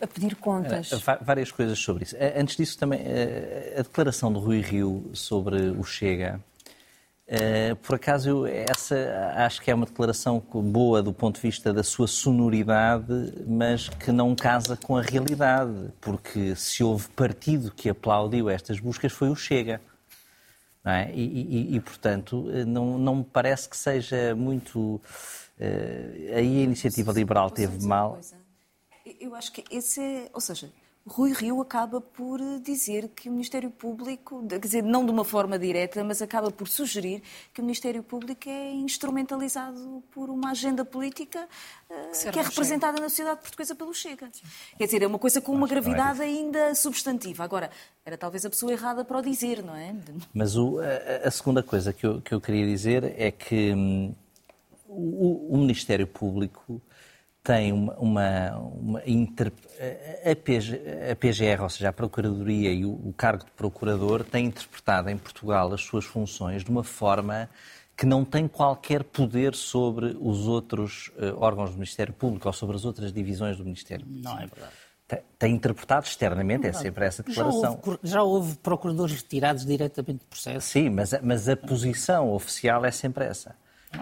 a, 0.00 0.04
a 0.04 0.06
pedir 0.06 0.36
contas. 0.36 0.90
Várias 1.20 1.50
coisas 1.50 1.78
sobre 1.78 2.04
isso. 2.04 2.16
Eh, 2.18 2.40
antes 2.40 2.56
disso, 2.56 2.78
também, 2.78 3.00
eh, 3.02 3.76
a 3.78 3.82
declaração 3.82 4.32
do 4.32 4.38
Rui 4.38 4.60
Rio 4.60 5.10
sobre 5.14 5.70
o 5.70 5.84
Chega. 5.84 6.40
Eh, 7.30 7.74
por 7.82 7.96
acaso, 7.96 8.46
essa 8.46 9.34
acho 9.36 9.60
que 9.60 9.70
é 9.70 9.74
uma 9.74 9.84
declaração 9.84 10.40
boa 10.40 11.02
do 11.02 11.12
ponto 11.12 11.36
de 11.36 11.42
vista 11.42 11.72
da 11.72 11.82
sua 11.82 12.08
sonoridade, 12.08 13.34
mas 13.46 13.88
que 13.88 14.10
não 14.10 14.34
casa 14.34 14.76
com 14.76 14.96
a 14.96 15.02
realidade, 15.02 15.92
porque 16.00 16.56
se 16.56 16.82
houve 16.82 17.06
partido 17.10 17.70
que 17.70 17.90
aplaudiu 17.90 18.48
estas 18.48 18.80
buscas 18.80 19.12
foi 19.12 19.28
o 19.28 19.36
Chega. 19.36 19.80
É? 20.84 21.10
E, 21.12 21.20
e, 21.20 21.76
e, 21.76 21.80
portanto, 21.80 22.46
não, 22.66 22.96
não 22.98 23.16
me 23.16 23.24
parece 23.24 23.68
que 23.68 23.76
seja 23.76 24.34
muito 24.34 24.98
Uh, 25.58 26.36
aí 26.36 26.60
a 26.60 26.62
iniciativa 26.62 27.10
liberal 27.10 27.50
teve 27.50 27.84
mal. 27.84 28.20
Eu 29.20 29.34
acho 29.34 29.50
que 29.52 29.64
esse 29.70 30.00
é, 30.00 30.30
ou 30.32 30.40
seja, 30.40 30.70
Rui 31.08 31.32
Rio 31.32 31.60
acaba 31.60 32.00
por 32.00 32.40
dizer 32.60 33.08
que 33.08 33.28
o 33.28 33.32
Ministério 33.32 33.70
Público, 33.70 34.44
quer 34.46 34.60
dizer, 34.60 34.82
não 34.82 35.04
de 35.04 35.10
uma 35.10 35.24
forma 35.24 35.58
direta, 35.58 36.04
mas 36.04 36.22
acaba 36.22 36.50
por 36.50 36.68
sugerir 36.68 37.22
que 37.52 37.60
o 37.60 37.64
Ministério 37.64 38.02
Público 38.02 38.48
é 38.48 38.72
instrumentalizado 38.72 40.02
por 40.10 40.30
uma 40.30 40.50
agenda 40.50 40.84
política 40.84 41.48
uh, 41.90 42.30
que 42.30 42.38
é 42.38 42.42
representada 42.42 43.00
na 43.00 43.08
sociedade 43.08 43.40
portuguesa 43.40 43.74
pelo 43.74 43.92
Chega. 43.94 44.28
Sim. 44.32 44.44
Quer 44.76 44.84
dizer, 44.84 45.02
é 45.02 45.06
uma 45.06 45.18
coisa 45.18 45.40
com 45.40 45.52
uma 45.52 45.66
gravidade 45.66 46.20
ainda 46.20 46.74
substantiva. 46.74 47.42
Agora, 47.42 47.70
era 48.04 48.16
talvez 48.16 48.44
a 48.44 48.50
pessoa 48.50 48.72
errada 48.72 49.04
para 49.04 49.18
o 49.18 49.22
dizer, 49.22 49.62
não 49.62 49.74
é? 49.74 49.94
Mas 50.32 50.56
o, 50.56 50.78
a, 50.78 51.28
a, 51.28 51.30
segunda 51.30 51.62
coisa 51.62 51.92
que 51.92 52.06
eu, 52.06 52.20
que 52.20 52.32
eu 52.34 52.40
queria 52.40 52.66
dizer 52.66 53.14
é 53.16 53.30
que. 53.30 53.72
Hum, 53.72 54.14
o, 54.88 55.54
o 55.54 55.58
Ministério 55.58 56.06
Público 56.06 56.80
tem 57.48 57.72
uma, 57.72 57.94
uma, 57.94 58.50
uma 58.58 59.02
inter... 59.06 59.50
a, 60.30 60.36
PG, 60.36 60.80
a, 61.10 61.16
PGR, 61.16 61.62
ou 61.62 61.70
seja, 61.70 61.88
a 61.88 61.92
Procuradoria 61.94 62.70
e 62.70 62.84
o, 62.84 62.90
o, 62.90 63.14
cargo 63.16 63.42
de 63.42 63.50
Procurador, 63.52 64.22
tem 64.22 64.44
interpretado 64.44 65.08
em 65.08 65.16
Portugal 65.16 65.72
as 65.72 65.80
suas 65.80 66.04
funções 66.04 66.62
de 66.62 66.70
uma 66.70 66.84
forma 66.84 67.48
que 67.96 68.04
não 68.04 68.22
tem 68.22 68.46
qualquer 68.46 69.02
poder 69.02 69.54
sobre 69.54 70.14
os 70.20 70.46
outros 70.46 71.10
uh, 71.16 71.40
órgãos 71.42 71.70
do 71.70 71.76
Ministério 71.76 72.12
Público 72.12 72.46
ou 72.48 72.52
sobre 72.52 72.76
as 72.76 72.84
outras 72.84 73.14
divisões 73.14 73.56
do 73.56 73.64
Ministério. 73.64 74.04
Não 74.06 74.38
é 74.38 74.46
verdade. 74.46 74.72
Tem, 75.08 75.20
tem 75.38 75.54
interpretado 75.54 76.06
externamente, 76.06 76.66
é 76.66 76.72
sempre 76.74 77.06
essa 77.06 77.22
declaração. 77.22 77.62
Já 77.62 77.70
houve, 77.70 77.98
já 78.02 78.22
houve 78.22 78.56
procuradores 78.58 79.14
retirados 79.14 79.64
diretamente 79.64 80.18
do 80.18 80.26
processo? 80.26 80.68
Sim, 80.68 80.90
mas, 80.90 81.14
mas 81.22 81.48
a 81.48 81.56
posição 81.56 82.30
oficial 82.30 82.84
é 82.84 82.90
sempre 82.90 83.24
essa. 83.24 83.56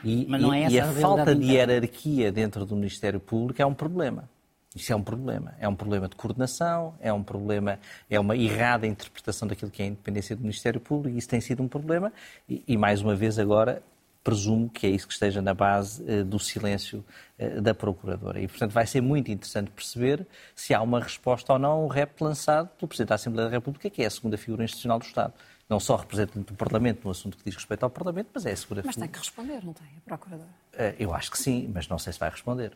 E, 0.05 0.27
Mas 0.29 0.41
não 0.41 0.53
é 0.53 0.63
essa 0.63 0.75
e 0.75 0.81
a, 0.81 0.89
a 0.89 0.93
falta 0.93 1.35
de 1.35 1.53
hierarquia 1.53 2.33
dentro 2.33 2.65
do 2.65 2.75
Ministério 2.75 3.21
Público 3.21 3.61
é 3.63 3.67
um 3.67 3.75
problema. 3.75 4.29
Isso 4.75 4.93
é 4.93 4.97
um 4.97 5.03
problema. 5.03 5.55
É 5.59 5.67
um 5.67 5.75
problema 5.75 6.09
de 6.09 6.17
coordenação, 6.17 6.95
é 7.01 7.11
um 7.13 7.23
problema, 7.23 7.79
é 8.11 8.21
uma 8.21 8.37
errada 8.37 8.87
interpretação 8.87 9.49
daquilo 9.49 9.71
que 9.71 9.83
é 9.83 9.87
a 9.87 9.89
independência 9.89 10.37
do 10.37 10.43
Ministério 10.43 10.81
Público. 10.81 11.17
Isso 11.17 11.29
tem 11.29 11.41
sido 11.41 11.63
um 11.63 11.69
problema 11.69 12.13
e, 12.49 12.63
e 12.69 12.77
mais 12.77 13.01
uma 13.01 13.15
vez, 13.15 13.39
agora 13.39 13.83
presumo 14.23 14.69
que 14.69 14.89
é 14.89 14.91
isso 14.91 15.07
que 15.07 15.13
esteja 15.13 15.41
na 15.41 15.55
base 15.55 16.03
uh, 16.03 16.25
do 16.25 16.37
silêncio 16.39 17.05
uh, 17.39 17.61
da 17.61 17.73
Procuradora. 17.73 18.41
E, 18.41 18.49
portanto, 18.49 18.73
vai 18.73 18.85
ser 18.85 19.01
muito 19.01 19.31
interessante 19.31 19.71
perceber 19.71 20.27
se 20.55 20.75
há 20.75 20.83
uma 20.83 21.01
resposta 21.01 21.53
ou 21.53 21.59
não 21.61 21.71
a 21.71 21.79
um 21.79 21.89
lançado 22.21 22.69
pelo 22.77 22.89
Presidente 22.89 23.11
da 23.11 23.15
Assembleia 23.15 23.49
da 23.49 23.55
República, 23.55 23.89
que 23.89 24.03
é 24.03 24.07
a 24.07 24.11
segunda 24.11 24.37
figura 24.37 24.65
institucional 24.65 24.99
do 24.99 25.05
Estado 25.05 25.33
não 25.69 25.81
só 25.81 25.97
representante 25.97 26.53
do 26.53 26.55
Parlamento 26.55 27.05
no 27.05 27.11
assunto 27.11 27.37
que 27.37 27.45
diz 27.45 27.55
respeito 27.55 27.83
ao 27.83 27.91
Parlamento, 27.91 28.29
mas 28.33 28.47
é 28.47 28.53
a 28.53 28.57
segura 28.57 28.83
Mas 28.85 28.97
tem 28.97 29.09
que 29.09 29.19
responder, 29.19 29.65
não 29.65 29.73
tem, 29.73 29.87
a 29.87 30.01
Procuradora? 30.05 30.49
Eh, 30.73 30.95
eu 30.99 31.13
acho 31.13 31.31
que 31.31 31.39
sim, 31.39 31.71
mas 31.75 31.89
não 31.89 31.99
sei 31.99 32.13
se 32.13 32.19
vai 32.19 32.31
responder. 32.31 32.73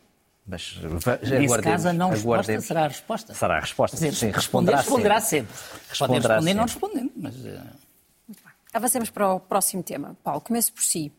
Mas 0.47 0.77
Nesse 1.23 1.63
caso, 1.63 1.89
a 1.89 1.93
não 1.93 2.11
resposta 2.11 2.61
será 2.61 2.85
a 2.85 2.89
resposta. 2.89 3.35
Será 3.35 3.57
a 3.57 3.61
resposta, 3.61 3.97
dizer, 3.97 4.15
sim, 4.15 4.31
responderá, 4.31 4.79
responderá 4.79 5.21
sempre. 5.21 5.55
sempre. 5.57 5.89
Responderá 5.89 6.35
Pode 6.35 6.47
responder 6.47 6.49
sempre. 6.49 6.55
não 6.55 6.65
respondendo, 6.65 7.13
mas... 7.17 7.37
Uh... 7.37 7.77
Muito 8.27 8.43
bem. 8.43 8.53
Avancemos 8.73 9.11
para 9.11 9.35
o 9.35 9.41
próximo 9.41 9.83
tema. 9.83 10.17
Paulo, 10.25 10.41
comece 10.41 10.73
por 10.73 10.83
si. 10.83 11.13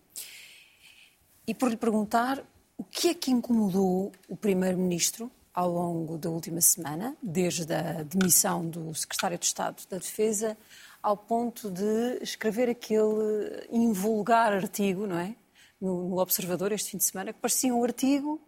E 1.47 1.53
por 1.53 1.69
lhe 1.69 1.77
perguntar 1.77 2.43
o 2.77 2.83
que 2.83 3.09
é 3.09 3.13
que 3.13 3.31
incomodou 3.31 4.11
o 4.27 4.35
Primeiro-Ministro 4.35 5.31
ao 5.53 5.69
longo 5.69 6.17
da 6.17 6.29
última 6.29 6.61
semana, 6.61 7.15
desde 7.21 7.73
a 7.73 8.03
demissão 8.03 8.67
do 8.67 8.93
Secretário 8.95 9.37
de 9.37 9.45
Estado 9.45 9.81
da 9.89 9.97
Defesa 9.97 10.57
ao 11.01 11.17
ponto 11.17 11.69
de 11.69 12.19
escrever 12.21 12.69
aquele 12.69 13.67
invulgar 13.71 14.53
artigo, 14.53 15.07
não 15.07 15.17
é? 15.17 15.35
No, 15.79 16.09
no, 16.09 16.19
Observador 16.19 16.71
este 16.71 16.91
fim 16.91 16.97
de 16.97 17.05
semana, 17.05 17.33
que 17.33 17.39
parecia 17.39 17.73
um 17.73 17.83
artigo, 17.83 18.39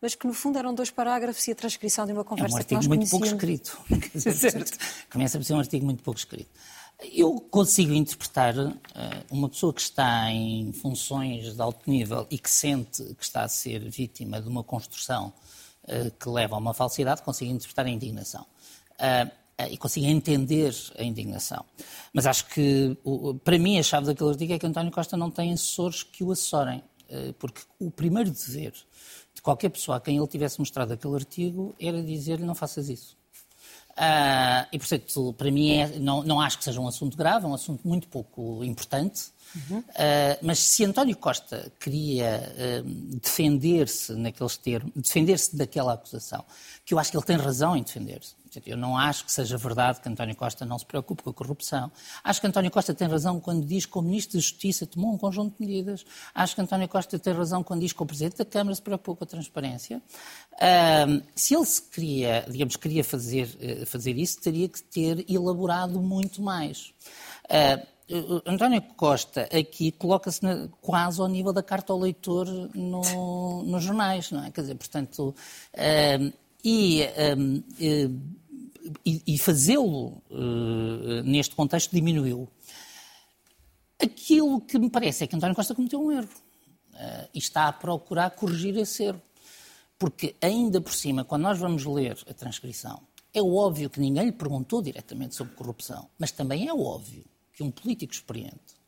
mas 0.00 0.14
que 0.14 0.26
no 0.26 0.34
fundo 0.34 0.58
eram 0.58 0.74
dois 0.74 0.90
parágrafos 0.90 1.46
e 1.46 1.52
a 1.52 1.54
transcrição 1.54 2.04
de 2.04 2.12
uma 2.12 2.24
conversa 2.24 2.54
é 2.54 2.56
um 2.56 2.58
artigo 2.58 2.88
muito 2.88 3.08
pouco 3.08 3.26
escrito. 3.26 3.80
Começa 5.10 5.38
a 5.38 5.42
ser 5.42 5.54
um 5.54 5.58
artigo 5.58 5.84
muito 5.84 6.02
pouco 6.02 6.18
escrito. 6.18 6.50
Eu 7.12 7.40
consigo 7.40 7.92
interpretar 7.92 8.56
uh, 8.58 8.74
uma 9.30 9.48
pessoa 9.48 9.72
que 9.72 9.80
está 9.80 10.32
em 10.32 10.72
funções 10.72 11.54
de 11.54 11.62
alto 11.62 11.88
nível 11.88 12.26
e 12.28 12.38
que 12.38 12.50
sente 12.50 13.04
que 13.14 13.22
está 13.22 13.42
a 13.42 13.48
ser 13.48 13.88
vítima 13.88 14.42
de 14.42 14.48
uma 14.48 14.64
construção 14.64 15.32
uh, 15.84 16.10
que 16.18 16.28
leva 16.28 16.56
a 16.56 16.58
uma 16.58 16.74
falsidade, 16.74 17.22
consigo 17.22 17.52
interpretar 17.52 17.86
a 17.86 17.88
indignação. 17.88 18.44
Uh, 19.60 19.72
e 19.72 19.76
consigo 19.76 20.06
entender 20.06 20.74
a 20.96 21.02
indignação. 21.02 21.64
Mas 22.12 22.26
acho 22.26 22.46
que, 22.46 22.96
para 23.42 23.58
mim, 23.58 23.78
a 23.78 23.82
chave 23.82 24.06
daquele 24.06 24.30
artigo 24.30 24.52
é 24.52 24.58
que 24.58 24.66
António 24.66 24.92
Costa 24.92 25.16
não 25.16 25.30
tem 25.30 25.52
assessores 25.52 26.02
que 26.02 26.22
o 26.22 26.30
assessorem. 26.30 26.82
Porque 27.38 27.62
o 27.80 27.90
primeiro 27.90 28.30
dever 28.30 28.74
de 29.34 29.40
qualquer 29.40 29.70
pessoa 29.70 29.96
a 29.96 30.00
quem 30.00 30.18
ele 30.18 30.26
tivesse 30.26 30.58
mostrado 30.58 30.92
aquele 30.92 31.14
artigo 31.14 31.74
era 31.80 32.02
dizer-lhe 32.02 32.44
não 32.44 32.54
faças 32.54 32.88
isso. 32.88 33.16
Uh, 33.98 34.62
e, 34.72 34.78
portanto, 34.78 35.34
para 35.36 35.50
mim, 35.50 35.70
é, 35.72 35.98
não, 35.98 36.22
não 36.22 36.40
acho 36.40 36.56
que 36.56 36.64
seja 36.64 36.80
um 36.80 36.86
assunto 36.86 37.16
grave, 37.16 37.46
é 37.46 37.48
um 37.48 37.54
assunto 37.54 37.86
muito 37.86 38.06
pouco 38.06 38.62
importante. 38.64 39.32
Uh, 39.56 39.82
mas 40.42 40.58
se 40.58 40.84
António 40.84 41.16
Costa 41.16 41.72
queria 41.80 42.52
uh, 42.84 43.18
defender-se 43.20 44.12
naqueles 44.14 44.56
termos, 44.56 44.92
defender-se 44.94 45.56
daquela 45.56 45.94
acusação, 45.94 46.44
que 46.84 46.94
eu 46.94 46.98
acho 46.98 47.10
que 47.10 47.16
ele 47.16 47.24
tem 47.24 47.36
razão 47.36 47.76
em 47.76 47.82
defender-se, 47.82 48.36
eu 48.66 48.76
não 48.76 48.96
acho 48.96 49.24
que 49.24 49.32
seja 49.32 49.56
verdade 49.56 50.00
que 50.00 50.08
António 50.08 50.34
Costa 50.34 50.64
não 50.64 50.78
se 50.78 50.86
preocupe 50.86 51.22
com 51.22 51.30
a 51.30 51.34
corrupção. 51.34 51.90
Acho 52.24 52.40
que 52.40 52.46
António 52.46 52.70
Costa 52.70 52.94
tem 52.94 53.06
razão 53.06 53.38
quando 53.40 53.64
diz 53.64 53.86
que 53.86 53.98
o 53.98 54.02
Ministro 54.02 54.38
da 54.38 54.40
Justiça 54.40 54.86
tomou 54.86 55.12
um 55.12 55.18
conjunto 55.18 55.56
de 55.58 55.66
medidas. 55.66 56.04
Acho 56.34 56.54
que 56.54 56.60
António 56.60 56.88
Costa 56.88 57.18
tem 57.18 57.32
razão 57.32 57.62
quando 57.62 57.80
diz 57.80 57.92
que 57.92 58.02
o 58.02 58.06
Presidente 58.06 58.38
da 58.38 58.44
Câmara 58.44 58.74
se 58.74 58.82
preocupou 58.82 59.16
com 59.16 59.24
a 59.24 59.26
transparência. 59.26 60.02
Uh, 60.54 61.22
se 61.34 61.54
ele 61.54 61.66
se 61.66 61.82
queria, 61.82 62.44
digamos, 62.48 62.76
queria 62.76 63.04
fazer, 63.04 63.48
uh, 63.82 63.86
fazer 63.86 64.16
isso, 64.16 64.40
teria 64.40 64.68
que 64.68 64.82
ter 64.82 65.24
elaborado 65.30 66.00
muito 66.00 66.42
mais. 66.42 66.92
António 68.46 68.80
Costa 68.96 69.42
aqui 69.52 69.92
coloca-se 69.92 70.40
quase 70.80 71.20
ao 71.20 71.28
nível 71.28 71.52
da 71.52 71.62
carta 71.62 71.92
ao 71.92 71.98
leitor 71.98 72.46
no, 72.74 73.62
nos 73.64 73.84
jornais, 73.84 74.30
não 74.30 74.44
é? 74.44 74.50
Quer 74.50 74.62
dizer, 74.62 74.74
portanto, 74.76 75.34
uh, 75.74 76.32
e, 76.64 77.02
um, 77.36 77.62
e, 79.04 79.22
e 79.26 79.38
fazê-lo 79.38 80.22
uh, 80.30 81.22
neste 81.22 81.54
contexto 81.54 81.94
diminuiu. 81.94 82.48
Aquilo 84.00 84.60
que 84.62 84.78
me 84.78 84.88
parece 84.88 85.24
é 85.24 85.26
que 85.26 85.36
António 85.36 85.54
Costa 85.54 85.74
cometeu 85.74 86.02
um 86.02 86.10
erro 86.10 86.28
uh, 86.94 87.28
e 87.34 87.38
está 87.38 87.68
a 87.68 87.72
procurar 87.72 88.30
corrigir 88.30 88.76
esse 88.78 89.04
erro. 89.04 89.20
Porque, 89.98 90.34
ainda 90.40 90.80
por 90.80 90.94
cima, 90.94 91.24
quando 91.24 91.42
nós 91.42 91.58
vamos 91.58 91.84
ler 91.84 92.16
a 92.30 92.32
transcrição, 92.32 93.02
é 93.34 93.42
óbvio 93.42 93.90
que 93.90 94.00
ninguém 94.00 94.26
lhe 94.26 94.32
perguntou 94.32 94.80
diretamente 94.80 95.34
sobre 95.34 95.54
corrupção, 95.54 96.08
mas 96.18 96.30
também 96.30 96.68
é 96.68 96.72
óbvio 96.72 97.24
que 97.58 97.64
um 97.64 97.72
político 97.72 98.12
experiente 98.12 98.78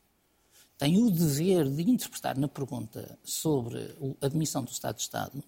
tem 0.79 1.03
o 1.03 1.11
dever 1.11 1.69
de 1.69 1.83
interpretar 1.91 2.39
na 2.39 2.47
pergunta 2.47 3.19
sobre 3.25 3.97
a 4.23 4.27
admissão 4.27 4.63
do 4.63 4.71
Estado 4.71 4.95
de 4.95 5.03
Estado 5.03 5.43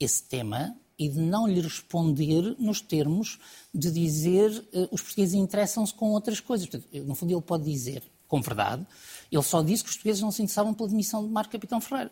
esse 0.00 0.24
tema 0.24 0.76
e 0.98 1.08
de 1.08 1.20
não 1.20 1.46
lhe 1.46 1.60
responder 1.60 2.56
nos 2.58 2.80
termos 2.80 3.38
de 3.72 3.92
dizer 3.92 4.50
uh, 4.50 4.88
os 4.90 5.00
portugueses 5.00 5.34
interessam-se 5.34 5.94
com 5.94 6.10
outras 6.10 6.40
coisas. 6.40 6.66
Portanto, 6.66 6.92
no 7.04 7.14
fundo, 7.14 7.32
ele 7.32 7.40
pode 7.40 7.62
dizer, 7.62 8.02
com 8.26 8.40
verdade, 8.42 8.84
ele 9.30 9.42
só 9.44 9.62
disse 9.62 9.84
que 9.84 9.90
os 9.90 9.94
portugueses 9.94 10.20
não 10.20 10.32
se 10.32 10.42
interessavam 10.42 10.74
pela 10.74 10.88
demissão 10.88 11.24
de 11.24 11.30
Marco 11.30 11.52
Capitão 11.52 11.80
Ferreira. 11.80 12.10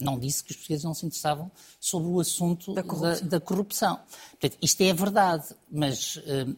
Não 0.00 0.18
disse 0.18 0.42
que 0.42 0.50
os 0.50 0.56
portugueses 0.56 0.84
não 0.84 0.94
se 0.94 1.06
interessavam 1.06 1.48
sobre 1.78 2.08
o 2.08 2.18
assunto 2.18 2.74
da 2.74 2.82
corrupção. 2.82 3.28
Da, 3.28 3.38
da 3.38 3.40
corrupção. 3.40 4.00
Portanto, 4.32 4.58
isto 4.60 4.80
é 4.82 4.92
verdade, 4.92 5.54
mas 5.70 6.16
uh, 6.16 6.56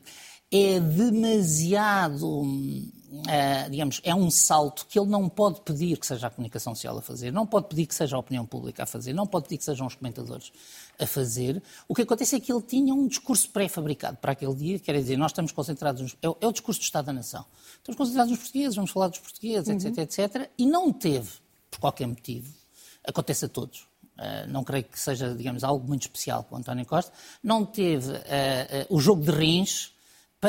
é 0.51 0.78
demasiado, 0.78 2.42
uh, 2.42 3.70
digamos, 3.70 4.01
é 4.05 4.14
um 4.14 4.30
salto 4.30 4.86
que 4.86 4.99
ele 4.99 5.09
não 5.09 5.28
pode 5.28 5.61
pedir 5.62 5.97
que 5.99 6.07
seja 6.07 6.28
a 6.28 6.30
comunicação 6.30 6.74
social 6.74 6.97
a 6.97 7.03
fazer, 7.03 7.32
não 7.32 7.47
pode 7.47 7.68
pedir 7.68 7.86
que 7.86 7.94
seja 7.94 8.16
a 8.16 8.18
opinião 8.18 8.47
pública 8.47 8.84
a 8.84 8.86
fazer, 8.86 9.12
não 9.12 9.26
pode 9.26 9.47
pedir 9.47 9.59
que 9.59 9.64
sejam 9.64 9.86
os 9.86 9.94
comentadores 9.94 10.53
a 10.99 11.07
fazer. 11.07 11.62
O 11.88 11.94
que 11.94 12.03
acontece 12.03 12.36
é 12.36 12.40
que 12.40 12.53
ele 12.53 12.62
tinha 12.62 12.94
um 12.94 13.09
discurso 13.09 13.51
pré-fabricado 13.51 14.18
para 14.18 14.32
aquele 14.32 14.55
dia, 14.55 14.78
quer 14.78 14.94
dizer, 14.94 15.16
nós 15.16 15.32
estamos 15.32 15.51
concentrados, 15.51 16.03
nos, 16.03 16.16
é, 16.22 16.26
é, 16.26 16.47
o 16.47 16.53
discurso 16.53 16.80
do 16.80 16.84
Estado 16.84 17.07
da 17.07 17.12
Nação. 17.12 17.44
Estamos 17.78 17.99
concentrados 17.99 18.30
nos 18.30 18.40
portugueses, 18.40 18.76
vamos 18.76 18.90
falar 18.90 19.09
dos 19.09 19.18
portugueses, 19.18 19.68
uhum. 19.68 19.90
etc, 19.90 19.99
etc, 19.99 20.51
e 20.57 20.64
não 20.64 20.92
teve, 20.92 21.30
por 21.70 21.80
qualquer 21.80 22.07
motivo, 22.07 22.53
acontece 23.05 23.44
a 23.44 23.49
todos, 23.49 23.86
Uh, 24.16 24.51
não 24.51 24.64
creio 24.64 24.84
que 24.84 24.99
seja, 24.99 25.34
digamos, 25.34 25.62
algo 25.62 25.86
muito 25.86 26.05
especial 26.05 26.42
com 26.42 26.55
o 26.55 26.59
António 26.59 26.86
Costa, 26.86 27.12
não 27.42 27.66
teve 27.66 28.12
uh, 28.12 28.14
uh, 28.14 28.16
o 28.88 28.99
jogo 28.99 29.22
de 29.22 29.30
rins 29.30 29.92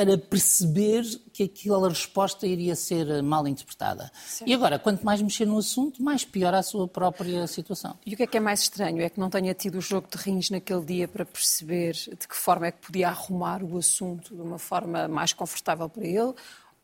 para 0.05 0.17
perceber 0.17 1.03
que 1.33 1.43
aquela 1.43 1.89
resposta 1.89 2.45
iria 2.45 2.75
ser 2.75 3.23
mal 3.23 3.47
interpretada. 3.47 4.11
Certo. 4.27 4.49
E 4.49 4.53
agora, 4.53 4.77
quanto 4.77 5.03
mais 5.03 5.21
mexer 5.21 5.45
no 5.45 5.57
assunto, 5.57 6.03
mais 6.03 6.23
pior 6.23 6.53
a 6.53 6.61
sua 6.61 6.87
própria 6.87 7.47
situação. 7.47 7.97
E 8.05 8.13
o 8.13 8.17
que 8.17 8.23
é 8.23 8.27
que 8.27 8.37
é 8.37 8.39
mais 8.39 8.61
estranho? 8.61 9.01
É 9.01 9.09
que 9.09 9.19
não 9.19 9.29
tenha 9.29 9.53
tido 9.55 9.79
o 9.79 9.81
jogo 9.81 10.07
de 10.07 10.17
rins 10.17 10.51
naquele 10.51 10.85
dia 10.85 11.07
para 11.07 11.25
perceber 11.25 11.93
de 11.93 12.27
que 12.27 12.35
forma 12.35 12.67
é 12.67 12.71
que 12.71 12.85
podia 12.85 13.09
arrumar 13.09 13.63
o 13.63 13.77
assunto 13.77 14.35
de 14.35 14.41
uma 14.41 14.59
forma 14.59 15.07
mais 15.07 15.33
confortável 15.33 15.89
para 15.89 16.05
ele? 16.05 16.33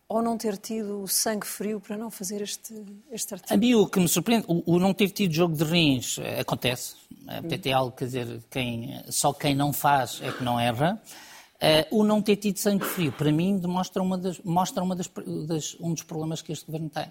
Ou 0.08 0.22
não 0.22 0.38
ter 0.38 0.58
tido 0.58 1.02
o 1.02 1.08
sangue 1.08 1.46
frio 1.46 1.80
para 1.80 1.98
não 1.98 2.10
fazer 2.10 2.42
este, 2.42 2.74
este 3.12 3.34
artigo? 3.36 3.54
A 3.54 3.58
mim 3.58 3.76
o 3.76 3.88
que 3.88 4.00
me 4.00 4.08
surpreende, 4.08 4.46
o, 4.48 4.76
o 4.76 4.80
não 4.80 4.94
ter 4.94 5.10
tido 5.10 5.34
jogo 5.34 5.56
de 5.56 5.64
rins 5.64 6.18
eh, 6.20 6.42
acontece. 6.42 6.96
Até 7.28 7.70
é 7.70 7.74
algo, 7.74 7.96
quer 7.96 8.06
dizer, 8.06 8.44
quem, 8.52 9.02
só 9.10 9.32
quem 9.34 9.56
não 9.56 9.72
faz 9.72 10.20
é 10.22 10.32
que 10.32 10.44
não 10.44 10.60
erra. 10.60 11.02
Uh, 11.64 12.00
o 12.00 12.04
não 12.04 12.22
ter 12.22 12.36
tido 12.36 12.58
sangue 12.58 12.84
frio, 12.84 13.14
para 13.14 13.32
mim, 13.32 13.58
demonstra 13.58 14.04
uma 14.04 14.18
das, 14.18 14.38
mostra 14.44 14.84
uma 14.84 14.98
das, 14.98 15.10
das, 15.48 15.78
um 15.80 15.94
dos 15.94 16.04
problemas 16.04 16.42
que 16.42 16.52
este 16.52 16.66
governo 16.66 16.90
tem. 16.90 17.10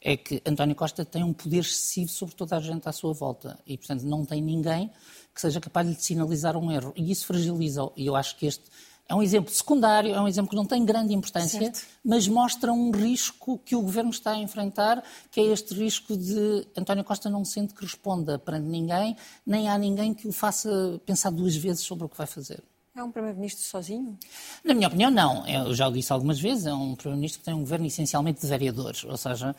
É 0.00 0.16
que 0.16 0.40
António 0.46 0.76
Costa 0.76 1.04
tem 1.04 1.24
um 1.24 1.32
poder 1.32 1.58
excessivo 1.58 2.08
sobre 2.08 2.36
toda 2.36 2.56
a 2.56 2.60
gente 2.60 2.88
à 2.88 2.92
sua 2.92 3.12
volta 3.12 3.58
e, 3.66 3.76
portanto, 3.76 4.04
não 4.04 4.24
tem 4.24 4.40
ninguém 4.40 4.88
que 5.34 5.40
seja 5.40 5.60
capaz 5.60 5.84
de 5.88 5.94
lhe 5.94 6.00
sinalizar 6.00 6.56
um 6.56 6.70
erro. 6.70 6.92
E 6.94 7.10
isso 7.10 7.26
fragiliza. 7.26 7.90
E 7.96 8.06
eu 8.06 8.14
acho 8.14 8.36
que 8.36 8.46
este 8.46 8.62
é 9.08 9.14
um 9.16 9.20
exemplo 9.20 9.52
secundário, 9.52 10.14
é 10.14 10.20
um 10.20 10.28
exemplo 10.28 10.50
que 10.50 10.56
não 10.56 10.66
tem 10.66 10.84
grande 10.84 11.12
importância, 11.12 11.58
certo. 11.58 11.84
mas 12.04 12.28
mostra 12.28 12.72
um 12.72 12.92
risco 12.92 13.58
que 13.64 13.74
o 13.74 13.82
governo 13.82 14.10
está 14.10 14.32
a 14.32 14.38
enfrentar, 14.38 15.02
que 15.32 15.40
é 15.40 15.44
este 15.44 15.74
risco 15.74 16.16
de 16.16 16.68
António 16.76 17.02
Costa 17.02 17.28
não 17.28 17.44
sente 17.44 17.74
que 17.74 17.82
responda 17.82 18.38
perante 18.38 18.68
ninguém, 18.68 19.16
nem 19.44 19.68
há 19.68 19.76
ninguém 19.76 20.14
que 20.14 20.28
o 20.28 20.32
faça 20.32 21.00
pensar 21.04 21.30
duas 21.30 21.56
vezes 21.56 21.82
sobre 21.82 22.04
o 22.04 22.08
que 22.08 22.16
vai 22.16 22.26
fazer. 22.26 22.62
É 22.98 23.02
um 23.04 23.12
Primeiro-Ministro 23.12 23.64
sozinho? 23.64 24.18
Na 24.64 24.74
minha 24.74 24.88
opinião, 24.88 25.08
não. 25.08 25.46
Eu 25.46 25.72
já 25.72 25.86
o 25.86 25.92
disse 25.92 26.12
algumas 26.12 26.40
vezes, 26.40 26.66
é 26.66 26.74
um 26.74 26.96
Primeiro-Ministro 26.96 27.38
que 27.38 27.44
tem 27.44 27.54
um 27.54 27.60
governo 27.60 27.86
essencialmente 27.86 28.40
de 28.40 28.46
vereadores. 28.48 29.04
Ou 29.04 29.16
seja, 29.16 29.54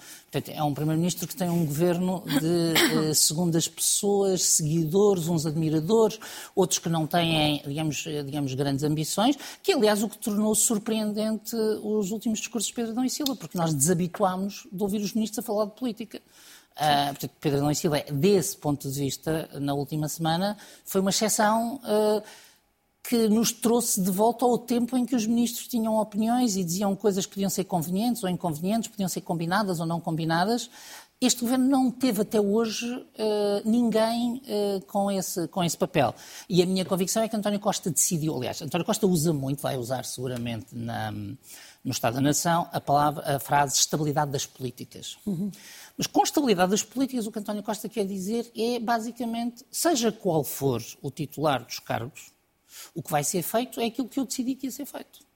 é 0.50 0.62
um 0.62 0.74
Primeiro-Ministro 0.74 1.26
que 1.26 1.34
tem 1.34 1.50
um 1.50 1.66
governo 1.66 2.22
de 2.28 3.08
eh, 3.08 3.14
segundas 3.14 3.66
pessoas, 3.66 4.44
seguidores, 4.44 5.30
uns 5.30 5.46
admiradores, 5.46 6.20
outros 6.54 6.80
que 6.80 6.90
não 6.90 7.08
têm, 7.08 7.64
digamos, 7.66 8.04
eh, 8.08 8.24
digamos 8.24 8.54
grandes 8.56 8.84
ambições, 8.84 9.38
que 9.64 9.72
aliás 9.72 10.04
o 10.04 10.10
que 10.10 10.18
tornou 10.18 10.54
surpreendente 10.54 11.56
os 11.82 12.12
últimos 12.12 12.40
discursos 12.40 12.68
de 12.68 12.74
Pedro 12.74 12.92
Adão 12.92 13.06
e 13.06 13.10
Silva, 13.10 13.38
porque 13.38 13.58
nós 13.58 13.74
desabituámos 13.74 14.68
de 14.70 14.84
ouvir 14.84 15.00
os 15.00 15.14
ministros 15.14 15.40
a 15.40 15.48
falar 15.48 15.64
de 15.64 15.76
política. 15.80 16.22
Uh, 16.76 17.08
portanto, 17.12 17.32
Pedro 17.40 17.60
Adão 17.60 17.72
e 17.72 17.76
Silva, 17.76 18.04
desse 18.12 18.58
ponto 18.58 18.92
de 18.92 19.00
vista, 19.00 19.50
na 19.54 19.74
última 19.74 20.10
semana, 20.10 20.58
foi 20.84 21.00
uma 21.00 21.10
exceção. 21.10 21.80
Uh, 21.86 22.22
que 23.10 23.28
nos 23.28 23.52
trouxe 23.52 24.00
de 24.00 24.12
volta 24.12 24.46
ao 24.46 24.56
tempo 24.56 24.96
em 24.96 25.04
que 25.04 25.16
os 25.16 25.26
ministros 25.26 25.68
tinham 25.68 25.98
opiniões 25.98 26.56
e 26.56 26.64
diziam 26.64 26.96
coisas 26.96 27.26
que 27.26 27.34
podiam 27.34 27.50
ser 27.50 27.64
convenientes 27.64 28.24
ou 28.24 28.30
inconvenientes, 28.30 28.88
podiam 28.88 29.10
ser 29.10 29.22
combinadas 29.22 29.80
ou 29.80 29.88
não 29.88 30.00
combinadas. 30.00 30.70
Este 31.20 31.42
governo 31.42 31.68
não 31.68 31.90
teve 31.90 32.22
até 32.22 32.40
hoje 32.40 32.86
uh, 32.86 33.68
ninguém 33.68 34.44
uh, 34.46 34.86
com, 34.86 35.10
esse, 35.10 35.48
com 35.48 35.64
esse 35.64 35.76
papel. 35.76 36.14
E 36.48 36.62
a 36.62 36.68
minha 36.68 36.86
convicção 36.86 37.24
é 37.24 37.28
que 37.28 37.36
António 37.36 37.60
Costa 37.60 37.90
decidiu, 37.90 38.36
aliás, 38.36 38.62
António 38.62 38.86
Costa 38.86 39.08
usa 39.08 39.34
muito, 39.34 39.60
vai 39.60 39.76
usar 39.76 40.06
seguramente 40.06 40.68
na, 40.72 41.12
no 41.12 41.92
Estado 41.92 42.14
da 42.14 42.22
Nação, 42.22 42.70
a, 42.72 42.80
palavra, 42.80 43.38
a 43.38 43.40
frase 43.40 43.76
estabilidade 43.76 44.30
das 44.30 44.46
políticas. 44.46 45.18
Uhum. 45.26 45.50
Mas 45.98 46.06
com 46.06 46.22
estabilidade 46.22 46.70
das 46.70 46.84
políticas, 46.84 47.26
o 47.26 47.32
que 47.32 47.40
António 47.40 47.64
Costa 47.64 47.90
quer 47.90 48.06
dizer 48.06 48.52
é, 48.56 48.80
basicamente, 48.80 49.66
seja 49.72 50.12
qual 50.12 50.44
for 50.44 50.80
o 51.02 51.10
titular 51.10 51.66
dos 51.66 51.80
cargos, 51.80 52.32
o 52.94 53.02
que 53.02 53.12
vai 53.12 53.24
ser 53.24 53.42
feito 53.42 53.80
é 53.80 53.86
aquilo 53.86 54.08
que 54.08 54.20
eu 54.20 54.26
decidi 54.26 54.56
que 54.56 54.68
ia 54.68 54.72
ser 54.72 54.86
feito. 54.86 55.30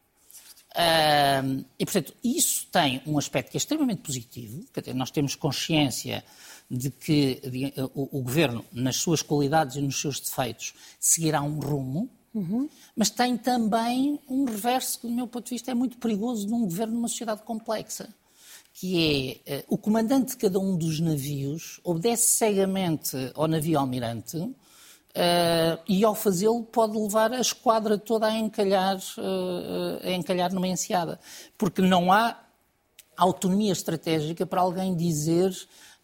Uh, 0.73 1.63
e, 1.77 1.85
portanto, 1.85 2.13
isso 2.23 2.67
tem 2.71 3.01
um 3.05 3.17
aspecto 3.17 3.51
que 3.51 3.57
é 3.57 3.59
extremamente 3.59 4.01
positivo. 4.01 4.65
Nós 4.95 5.11
temos 5.11 5.35
consciência 5.35 6.23
de 6.69 6.89
que 6.89 7.39
de, 7.47 7.73
o, 7.93 8.17
o, 8.17 8.21
governo, 8.23 8.65
nas 8.71 8.95
suas 8.95 9.21
qualidades 9.21 9.75
e 9.75 9.81
nos 9.81 10.01
seus 10.01 10.19
defeitos, 10.19 10.73
seguirá 10.99 11.41
um 11.43 11.59
rumo, 11.59 12.09
uhum. 12.33 12.67
mas 12.95 13.11
tem 13.11 13.37
também 13.37 14.19
um 14.27 14.45
reverso 14.45 14.99
que, 14.99 15.07
do 15.07 15.13
meu 15.13 15.27
ponto 15.27 15.45
de 15.45 15.51
vista, 15.51 15.69
é 15.69 15.75
muito 15.75 15.97
perigoso 15.97 16.47
num 16.47 16.61
governo 16.61 16.95
numa 16.95 17.07
sociedade 17.07 17.43
complexa. 17.43 18.09
Que 18.73 19.39
é 19.45 19.59
uh, 19.59 19.63
o 19.67 19.77
comandante 19.77 20.31
de 20.31 20.37
cada 20.37 20.59
um 20.59 20.75
dos 20.75 20.99
navios 20.99 21.79
obedece 21.83 22.29
cegamente 22.29 23.15
ao 23.35 23.47
navio 23.47 23.77
almirante 23.77 24.51
Uh, 25.15 25.77
e 25.87 26.03
ao 26.03 26.15
fazê-lo 26.15 26.63
pode 26.63 26.97
levar 26.97 27.31
a 27.31 27.39
esquadra 27.39 27.99
toda 27.99 28.25
a 28.25 28.33
encalhar, 28.33 28.97
uh, 28.97 30.07
a 30.07 30.11
encalhar 30.11 30.51
numa 30.51 30.67
enseada. 30.67 31.19
Porque 31.57 31.81
não 31.81 32.11
há 32.11 32.39
autonomia 33.15 33.71
estratégica 33.71 34.45
para 34.45 34.61
alguém 34.61 34.95
dizer 34.95 35.53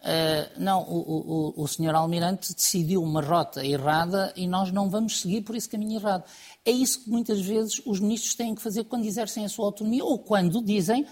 Uh, 0.00 0.48
não, 0.58 0.80
o, 0.88 1.52
o, 1.58 1.62
o 1.62 1.68
senhor 1.68 1.94
Almirante 1.94 2.54
decidiu 2.54 3.02
uma 3.02 3.20
rota 3.20 3.62
errada 3.62 4.32
e 4.34 4.46
nós 4.46 4.72
não 4.72 4.88
vamos 4.88 5.20
seguir 5.20 5.42
por 5.42 5.54
esse 5.54 5.68
caminho 5.68 6.00
errado. 6.00 6.24
É 6.64 6.70
isso 6.70 7.04
que 7.04 7.10
muitas 7.10 7.38
vezes 7.42 7.82
os 7.84 8.00
ministros 8.00 8.34
têm 8.34 8.54
que 8.54 8.62
fazer 8.62 8.84
quando 8.84 9.04
exercem 9.04 9.44
a 9.44 9.48
sua 9.50 9.66
autonomia 9.66 10.02
ou 10.02 10.18
quando 10.18 10.62
dizem 10.62 11.06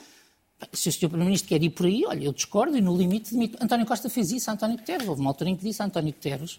se 0.73 0.89
o 0.89 0.93
Sr. 0.93 1.01
Primeiro-Ministro 1.01 1.51
quer 1.51 1.63
ir 1.63 1.71
por 1.71 1.85
aí, 1.85 2.03
olha, 2.07 2.25
eu 2.25 2.33
discordo 2.33 2.79
e 2.79 2.81
no 2.81 2.97
limite 2.97 3.33
demito. 3.33 3.63
António 3.63 3.85
Costa 3.85 4.09
fez 4.09 4.33
isso 4.33 4.49
a 4.49 4.55
António 4.55 4.79
Guterres. 4.79 5.07
Houve 5.07 5.21
uma 5.21 5.31
altura 5.31 5.51
em 5.51 5.57
que 5.57 5.63
disse 5.63 5.83
a 5.83 5.85
António 5.85 6.13
Guterres 6.13 6.59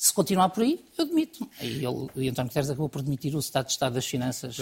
se 0.00 0.14
continuar 0.14 0.48
por 0.48 0.62
aí, 0.62 0.82
eu 0.96 1.04
demito. 1.04 1.46
E 1.60 1.66
ele, 1.66 1.86
o 1.86 2.04
António 2.16 2.48
Guterres 2.48 2.70
acabou 2.70 2.88
por 2.88 3.02
demitir 3.02 3.36
o 3.36 3.38
Estado 3.38 3.66
de 3.66 3.72
Estado 3.72 3.92
das 3.92 4.06
Finanças. 4.06 4.58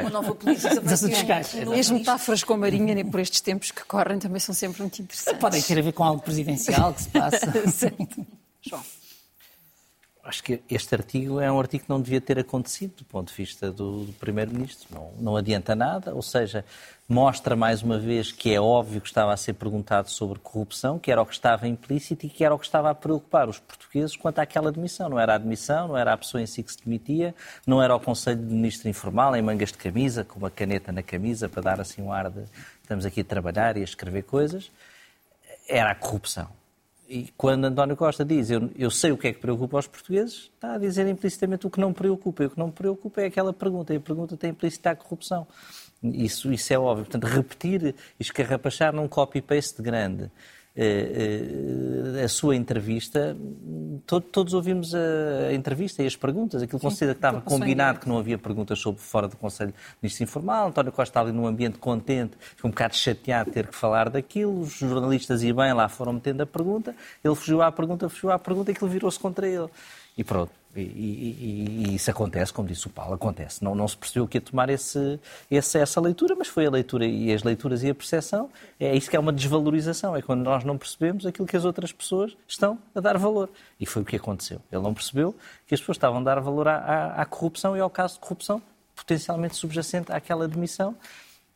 Uma 0.00 0.08
nova 0.08 0.34
política 0.34 0.80
fiscais. 0.80 1.54
As 1.78 1.90
metáforas 1.90 2.42
com 2.42 2.54
a 2.54 2.56
Marinha, 2.56 2.94
nem 2.94 3.04
por 3.04 3.20
estes 3.20 3.42
tempos 3.42 3.70
que 3.70 3.84
correm, 3.84 4.18
também 4.18 4.40
são 4.40 4.54
sempre 4.54 4.80
muito 4.80 5.02
interessantes. 5.02 5.38
Podem 5.38 5.60
ter 5.60 5.78
a 5.78 5.82
ver 5.82 5.92
com 5.92 6.04
algo 6.04 6.22
presidencial 6.22 6.94
que 6.94 7.02
se 7.02 7.10
passa. 7.10 7.52
João. 8.62 8.82
Acho 10.24 10.42
que 10.42 10.62
este 10.70 10.94
artigo 10.94 11.38
é 11.38 11.52
um 11.52 11.60
artigo 11.60 11.84
que 11.84 11.90
não 11.90 12.00
devia 12.00 12.20
ter 12.20 12.38
acontecido 12.38 12.96
do 12.96 13.04
ponto 13.04 13.28
de 13.28 13.34
vista 13.34 13.70
do, 13.70 14.04
do 14.04 14.12
Primeiro-Ministro. 14.14 14.88
Não, 14.90 15.12
não 15.20 15.36
adianta 15.36 15.74
nada, 15.74 16.14
ou 16.14 16.22
seja, 16.22 16.64
mostra 17.08 17.56
mais 17.56 17.82
uma 17.82 17.98
vez 17.98 18.30
que 18.30 18.52
é 18.52 18.60
óbvio 18.60 19.00
que 19.00 19.06
estava 19.06 19.32
a 19.32 19.36
ser 19.36 19.54
perguntado 19.54 20.10
sobre 20.10 20.38
corrupção, 20.38 20.98
que 20.98 21.10
era 21.10 21.22
o 21.22 21.24
que 21.24 21.32
estava 21.32 21.66
implícito 21.66 22.26
e 22.26 22.28
que 22.28 22.44
era 22.44 22.54
o 22.54 22.58
que 22.58 22.66
estava 22.66 22.90
a 22.90 22.94
preocupar 22.94 23.48
os 23.48 23.58
portugueses 23.58 24.14
quanto 24.14 24.40
àquela 24.40 24.68
admissão. 24.68 25.08
Não 25.08 25.18
era 25.18 25.32
a 25.32 25.36
admissão, 25.36 25.88
não 25.88 25.96
era 25.96 26.12
a 26.12 26.18
pessoa 26.18 26.42
em 26.42 26.46
si 26.46 26.62
que 26.62 26.70
se 26.70 26.84
demitia, 26.84 27.34
não 27.66 27.82
era 27.82 27.96
o 27.96 28.00
Conselho 28.00 28.44
de 28.44 28.54
Ministro 28.54 28.90
informal 28.90 29.34
em 29.34 29.40
mangas 29.40 29.72
de 29.72 29.78
camisa, 29.78 30.22
com 30.22 30.38
uma 30.38 30.50
caneta 30.50 30.92
na 30.92 31.02
camisa 31.02 31.48
para 31.48 31.62
dar 31.62 31.80
assim 31.80 32.02
um 32.02 32.12
ar 32.12 32.30
de 32.30 32.44
estamos 32.82 33.06
aqui 33.06 33.22
a 33.22 33.24
trabalhar 33.24 33.78
e 33.78 33.80
a 33.80 33.84
escrever 33.84 34.24
coisas. 34.24 34.70
Era 35.66 35.92
a 35.92 35.94
corrupção. 35.94 36.57
E 37.08 37.32
quando 37.38 37.64
António 37.64 37.96
Costa 37.96 38.22
diz 38.22 38.50
eu, 38.50 38.70
eu 38.76 38.90
sei 38.90 39.12
o 39.12 39.16
que 39.16 39.28
é 39.28 39.32
que 39.32 39.38
preocupa 39.38 39.78
os 39.78 39.86
portugueses, 39.86 40.50
está 40.54 40.74
a 40.74 40.78
dizer 40.78 41.08
implicitamente 41.08 41.66
o 41.66 41.70
que 41.70 41.80
não 41.80 41.90
preocupa. 41.90 42.42
E 42.42 42.46
o 42.46 42.50
que 42.50 42.58
não 42.58 42.70
preocupa 42.70 43.22
é 43.22 43.26
aquela 43.26 43.50
pergunta. 43.50 43.94
E 43.94 43.96
a 43.96 44.00
pergunta 44.00 44.36
tem 44.36 44.50
implícita 44.50 44.90
a 44.90 44.96
corrupção. 44.96 45.46
Isso, 46.02 46.52
isso 46.52 46.70
é 46.70 46.78
óbvio. 46.78 47.06
Portanto, 47.06 47.24
repetir 47.24 47.94
escarrapachar 48.20 48.92
num 48.92 49.08
copy-paste 49.08 49.80
grande 49.80 50.30
a 52.24 52.28
sua 52.28 52.54
entrevista, 52.54 53.36
todos 54.30 54.54
ouvimos 54.54 54.94
a 54.94 55.52
entrevista 55.52 56.02
e 56.02 56.06
as 56.06 56.14
perguntas, 56.14 56.62
aquilo 56.62 56.78
considera 56.78 57.14
que 57.14 57.18
estava 57.18 57.40
combinado 57.40 58.00
que 58.00 58.08
não 58.08 58.18
havia 58.18 58.38
perguntas 58.38 58.78
sobre 58.78 59.00
fora 59.00 59.26
do 59.26 59.36
Conselho 59.36 59.72
de 59.72 59.76
Ministros 60.02 60.28
Informal, 60.28 60.68
António 60.68 60.92
Costa 60.92 61.20
ali 61.20 61.32
num 61.32 61.46
ambiente 61.46 61.78
contente, 61.78 62.36
ficou 62.38 62.68
um 62.68 62.72
bocado 62.72 62.94
chateado 62.94 63.50
de 63.50 63.54
ter 63.54 63.66
que 63.66 63.74
falar 63.74 64.08
daquilo, 64.08 64.60
os 64.60 64.72
jornalistas 64.72 65.42
e 65.42 65.52
bem 65.52 65.72
lá 65.72 65.88
foram 65.88 66.12
metendo 66.12 66.42
a 66.42 66.46
pergunta, 66.46 66.94
ele 67.24 67.34
fugiu 67.34 67.60
à 67.60 67.72
pergunta, 67.72 68.08
fugiu 68.08 68.30
à 68.30 68.38
pergunta 68.38 68.70
e 68.70 68.74
aquilo 68.74 68.90
virou-se 68.90 69.18
contra 69.18 69.48
ele. 69.48 69.68
E 70.16 70.24
pronto. 70.24 70.52
E, 70.80 71.84
e, 71.86 71.90
e, 71.90 71.94
isso 71.94 72.10
acontece, 72.10 72.52
como 72.52 72.68
disse 72.68 72.86
o 72.86 72.90
Paulo, 72.90 73.14
acontece. 73.14 73.62
Não, 73.62 73.74
não 73.74 73.88
se 73.88 73.96
percebeu 73.96 74.28
que 74.28 74.36
ia 74.36 74.40
tomar 74.40 74.70
esse, 74.70 75.18
esse, 75.50 75.78
essa 75.78 76.00
leitura, 76.00 76.34
mas 76.36 76.48
foi 76.48 76.66
a 76.66 76.70
leitura 76.70 77.06
e 77.06 77.32
as 77.32 77.42
leituras 77.42 77.82
e 77.82 77.90
a 77.90 77.94
percepção. 77.94 78.50
É 78.78 78.96
isso 78.96 79.10
que 79.10 79.16
é 79.16 79.20
uma 79.20 79.32
desvalorização, 79.32 80.16
é 80.16 80.22
quando 80.22 80.42
nós 80.42 80.64
não 80.64 80.78
percebemos 80.78 81.26
aquilo 81.26 81.46
que 81.46 81.56
as 81.56 81.64
outras 81.64 81.92
pessoas 81.92 82.36
estão 82.46 82.78
a 82.94 83.00
dar 83.00 83.18
valor. 83.18 83.48
E 83.80 83.86
foi 83.86 84.02
o 84.02 84.04
que 84.04 84.16
aconteceu. 84.16 84.60
Ele 84.70 84.82
não 84.82 84.94
percebeu 84.94 85.34
que 85.66 85.74
as 85.74 85.80
pessoas 85.80 85.96
estavam 85.96 86.20
a 86.20 86.22
dar 86.22 86.40
valor 86.40 86.68
à, 86.68 86.76
à, 86.76 87.22
à 87.22 87.24
corrupção 87.24 87.76
e 87.76 87.80
ao 87.80 87.90
caso 87.90 88.14
de 88.14 88.20
corrupção 88.20 88.62
potencialmente 88.94 89.56
subjacente 89.56 90.12
àquela 90.12 90.48
demissão 90.48 90.94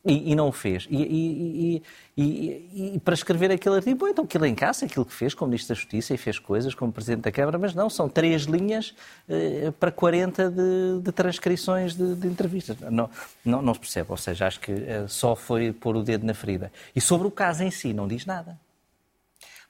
e, 0.05 0.31
e, 0.31 0.35
não 0.35 0.49
o 0.49 0.51
fez. 0.51 0.85
E, 0.89 1.81
e, 2.17 2.93
e, 2.95 2.99
para 2.99 3.13
escrever 3.13 3.51
aquele 3.51 3.75
artigo, 3.75 3.97
bom, 3.97 4.07
então 4.07 4.25
aquilo 4.25 4.45
encaixa, 4.45 4.85
aquilo 4.85 5.05
que 5.05 5.13
fez 5.13 5.33
como 5.33 5.49
Ministro 5.49 5.73
da 5.73 5.79
Justiça 5.79 6.13
e 6.13 6.17
fez 6.17 6.37
coisas 6.37 6.75
como 6.75 6.91
Presidente 6.91 7.21
da 7.21 7.31
Câmara, 7.31 7.57
mas 7.57 7.73
não, 7.73 7.89
são 7.89 8.09
três 8.09 8.43
linhas 8.43 8.93
eh, 9.29 9.71
para 9.79 9.91
40 9.91 10.51
de, 10.51 11.01
de 11.01 11.11
transcrições 11.13 11.95
de, 11.95 12.15
de, 12.15 12.27
entrevistas. 12.27 12.77
Não, 12.81 13.09
não, 13.45 13.61
não 13.61 13.73
se 13.73 13.79
percebe, 13.79 14.11
ou 14.11 14.17
seja, 14.17 14.45
acho 14.45 14.59
que 14.59 14.73
eh, 14.73 15.05
só 15.07 15.37
foi 15.37 15.71
pôr 15.71 15.95
o 15.95 16.03
dedo 16.03 16.25
na 16.25 16.33
ferida. 16.33 16.69
E 16.93 16.99
sobre 16.99 17.25
o 17.25 17.31
caso 17.31 17.63
em 17.63 17.71
si, 17.71 17.93
não 17.93 18.07
diz 18.07 18.25
nada. 18.25 18.59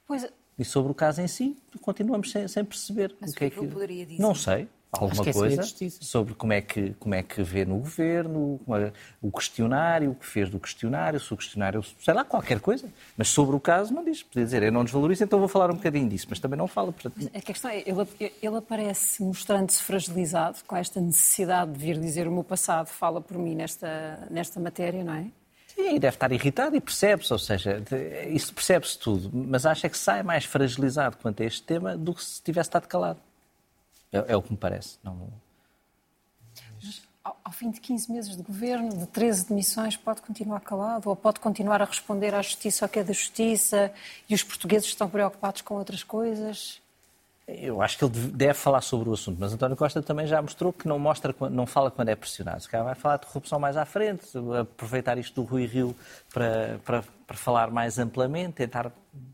Pois... 0.08 0.28
E 0.58 0.64
sobre 0.64 0.92
o 0.92 0.96
caso 0.96 1.20
em 1.20 1.28
si, 1.28 1.58
continuamos 1.82 2.32
sem, 2.32 2.48
sem 2.48 2.64
perceber. 2.64 3.16
Mas 3.20 3.32
o 3.32 3.36
que 3.36 3.46
é 3.46 3.50
que... 3.50 3.68
poderia 3.68 4.06
dizer? 4.06 4.22
Não 4.22 4.36
sei 4.36 4.68
alguma 4.94 5.30
é 5.30 5.34
coisa 5.34 5.64
sobre 5.90 6.34
como 6.34 6.54
é, 6.54 6.62
que, 6.62 6.94
como 7.00 7.16
é 7.16 7.24
que 7.24 7.42
vê 7.42 7.66
no 7.66 7.78
governo, 7.78 8.60
é, 8.70 8.92
o 9.22 9.32
questionário, 9.32 10.12
o 10.12 10.16
que 10.16 10.26
fez 10.26 10.50
do 10.50 10.60
questionário, 10.60 11.20
se 11.20 11.34
o 11.34 11.38
questionário, 11.38 11.84
sei 12.00 12.14
lá, 12.14 12.24
qualquer 12.24 12.60
coisa. 12.60 12.88
Mas 13.18 13.30
sobre 13.30 13.56
o 13.56 13.60
caso 13.60 13.94
não 13.94 14.04
diz. 14.04 14.24
Podia 14.24 14.46
dizer, 14.46 14.64
eu 14.64 14.72
não 14.72 14.84
desvalorizo, 14.84 15.24
então 15.24 15.40
vou 15.40 15.48
falar 15.48 15.72
um 15.72 15.76
bocadinho 15.76 16.08
disso, 16.08 16.28
mas 16.30 16.40
também 16.40 16.58
não 16.58 16.68
fala. 16.68 16.92
Portanto... 16.92 17.30
A 17.34 17.42
questão 17.42 17.72
é, 17.72 17.84
ele, 17.86 18.34
ele 18.42 18.58
aparece 18.58 19.24
mostrando-se 19.24 19.82
fragilizado 19.82 20.60
com 20.68 20.76
esta 20.76 21.02
necessidade 21.02 21.72
de 21.72 21.80
vir 21.80 22.00
dizer 22.00 22.28
o 22.28 22.32
meu 22.32 22.44
passado 22.44 22.88
fala 22.88 23.20
por 23.20 23.38
mim 23.38 23.56
nesta, 23.56 24.28
nesta 24.30 24.60
matéria, 24.60 25.04
não 25.04 25.14
é? 25.14 25.26
Sim, 25.76 25.98
deve 25.98 26.16
estar 26.16 26.32
irritado 26.32 26.76
e 26.76 26.82
percebe-se, 26.82 27.34
ou 27.34 27.40
seja, 27.40 27.82
isso 28.30 28.54
percebe-se 28.54 28.98
tudo, 29.00 29.32
mas 29.34 29.66
acha 29.66 29.90
que 29.90 29.98
sai 29.98 30.22
mais 30.22 30.46
fragilizado 30.46 31.18
quanto 31.18 31.42
a 31.42 31.46
este 31.46 31.64
tema 31.64 31.98
do 31.98 32.14
que 32.14 32.24
se 32.24 32.42
tivesse 32.42 32.70
estado 32.70 32.88
calado. 32.88 33.20
É, 34.14 34.34
é 34.34 34.38
o 34.38 34.42
que 34.42 34.52
me 34.52 34.58
parece. 34.58 34.98
Não... 35.04 35.28
Ao, 37.24 37.38
ao, 37.44 37.52
fim 37.52 37.72
de 37.72 37.80
15 37.80 38.12
meses 38.12 38.38
de 38.38 38.44
governo, 38.44 38.96
de 38.96 39.08
13 39.08 39.48
demissões, 39.48 39.98
pode 39.98 40.22
continuar 40.22 40.60
calado 40.60 41.10
ou 41.10 41.16
pode 41.16 41.40
continuar 41.40 41.82
a 41.82 41.86
responder 41.86 42.36
à 42.36 42.42
justiça 42.42 42.86
ao 42.86 42.90
que 42.90 43.00
é 43.00 43.04
da 43.04 43.14
justiça 43.14 43.92
e 44.30 44.36
os 44.36 44.44
portugueses 44.44 44.88
estão 44.88 45.10
preocupados 45.10 45.62
com 45.62 45.76
outras 45.76 46.04
coisas? 46.04 46.82
Eu 47.48 47.82
acho 47.82 47.98
que 47.98 48.06
ele 48.06 48.14
deve 48.30 48.54
falar 48.54 48.80
sobre 48.80 49.10
o 49.10 49.14
assunto, 49.14 49.38
mas 49.40 49.52
António 49.52 49.76
Costa 49.76 50.02
também 50.02 50.26
já 50.26 50.42
mostrou 50.42 50.72
que 50.72 50.88
não, 50.88 50.98
mostra, 50.98 51.36
não 51.50 51.66
fala 51.66 51.92
quando 51.92 52.08
é 52.08 52.16
pressionado. 52.16 52.62
Se 52.62 52.70
calhar 52.70 52.86
vai 52.86 52.96
falar 52.96 53.18
de 53.18 53.26
corrupção 53.26 53.60
mais 53.60 53.76
à 53.76 53.84
frente, 53.86 54.26
aproveitar 54.60 55.18
isto 55.18 55.42
do 55.42 55.48
Rui 55.48 55.66
Rio 55.66 55.96
para, 56.34 56.80
para, 56.86 57.04
para 57.28 57.38
falar 57.38 57.70
mais 57.70 58.00
amplamente, 58.00 58.54
tentar 58.54 58.92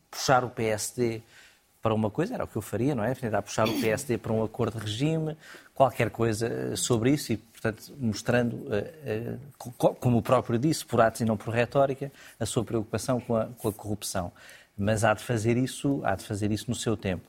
puxar 0.09 0.43
o 0.43 0.49
PSD 0.49 1.21
para 1.89 1.95
uma 1.95 2.11
coisa, 2.11 2.35
era 2.35 2.43
o 2.43 2.47
que 2.47 2.55
eu 2.55 2.61
faria, 2.61 2.93
não 2.93 3.03
é? 3.03 3.15
Tentar 3.15 3.41
puxar 3.41 3.67
o 3.67 3.81
PSD 3.81 4.19
para 4.19 4.31
um 4.31 4.43
acordo 4.43 4.77
de 4.77 4.85
regime, 4.85 5.35
qualquer 5.73 6.11
coisa 6.11 6.47
eh, 6.47 6.75
sobre 6.75 7.11
isso 7.11 7.33
e, 7.33 7.37
portanto, 7.37 7.91
mostrando, 7.97 8.67
eh, 8.71 8.93
eh, 9.03 9.37
como 9.99 10.19
o 10.19 10.21
próprio 10.21 10.59
disse, 10.59 10.85
por 10.85 11.01
atos 11.01 11.21
e 11.21 11.25
não 11.25 11.35
por 11.35 11.51
retórica, 11.51 12.11
a 12.39 12.45
sua 12.45 12.63
preocupação 12.63 13.19
com 13.19 13.35
a, 13.35 13.47
com 13.47 13.69
a 13.69 13.73
corrupção. 13.73 14.31
Mas 14.77 15.03
há 15.03 15.15
de 15.15 15.23
fazer 15.23 15.57
isso, 15.57 15.99
há 16.03 16.13
de 16.15 16.23
fazer 16.25 16.51
isso 16.51 16.65
no 16.69 16.75
seu 16.75 16.95
tempo. 16.95 17.27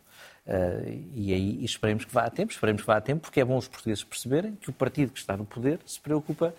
e 1.15 1.33
aí 1.33 1.65
esperemos 1.65 2.05
que 2.05 2.13
vá 2.13 2.25
a 2.25 2.31
tempo, 2.31 2.53
esperemos 2.53 2.83
que 2.83 2.87
vá 2.87 2.99
a 2.99 3.01
tempo, 3.01 3.23
porque 3.23 3.41
é 3.41 3.45
bom 3.45 3.57
os 3.57 3.67
portugueses 3.67 4.05
perceberem 4.05 4.57
que 4.57 4.69
o 4.69 4.73
partido 4.75 5.11
que 5.11 5.21
está 5.21 5.37
no 5.39 5.47
poder 5.47 5.81
se 5.87 5.99
preocupa 5.99 6.55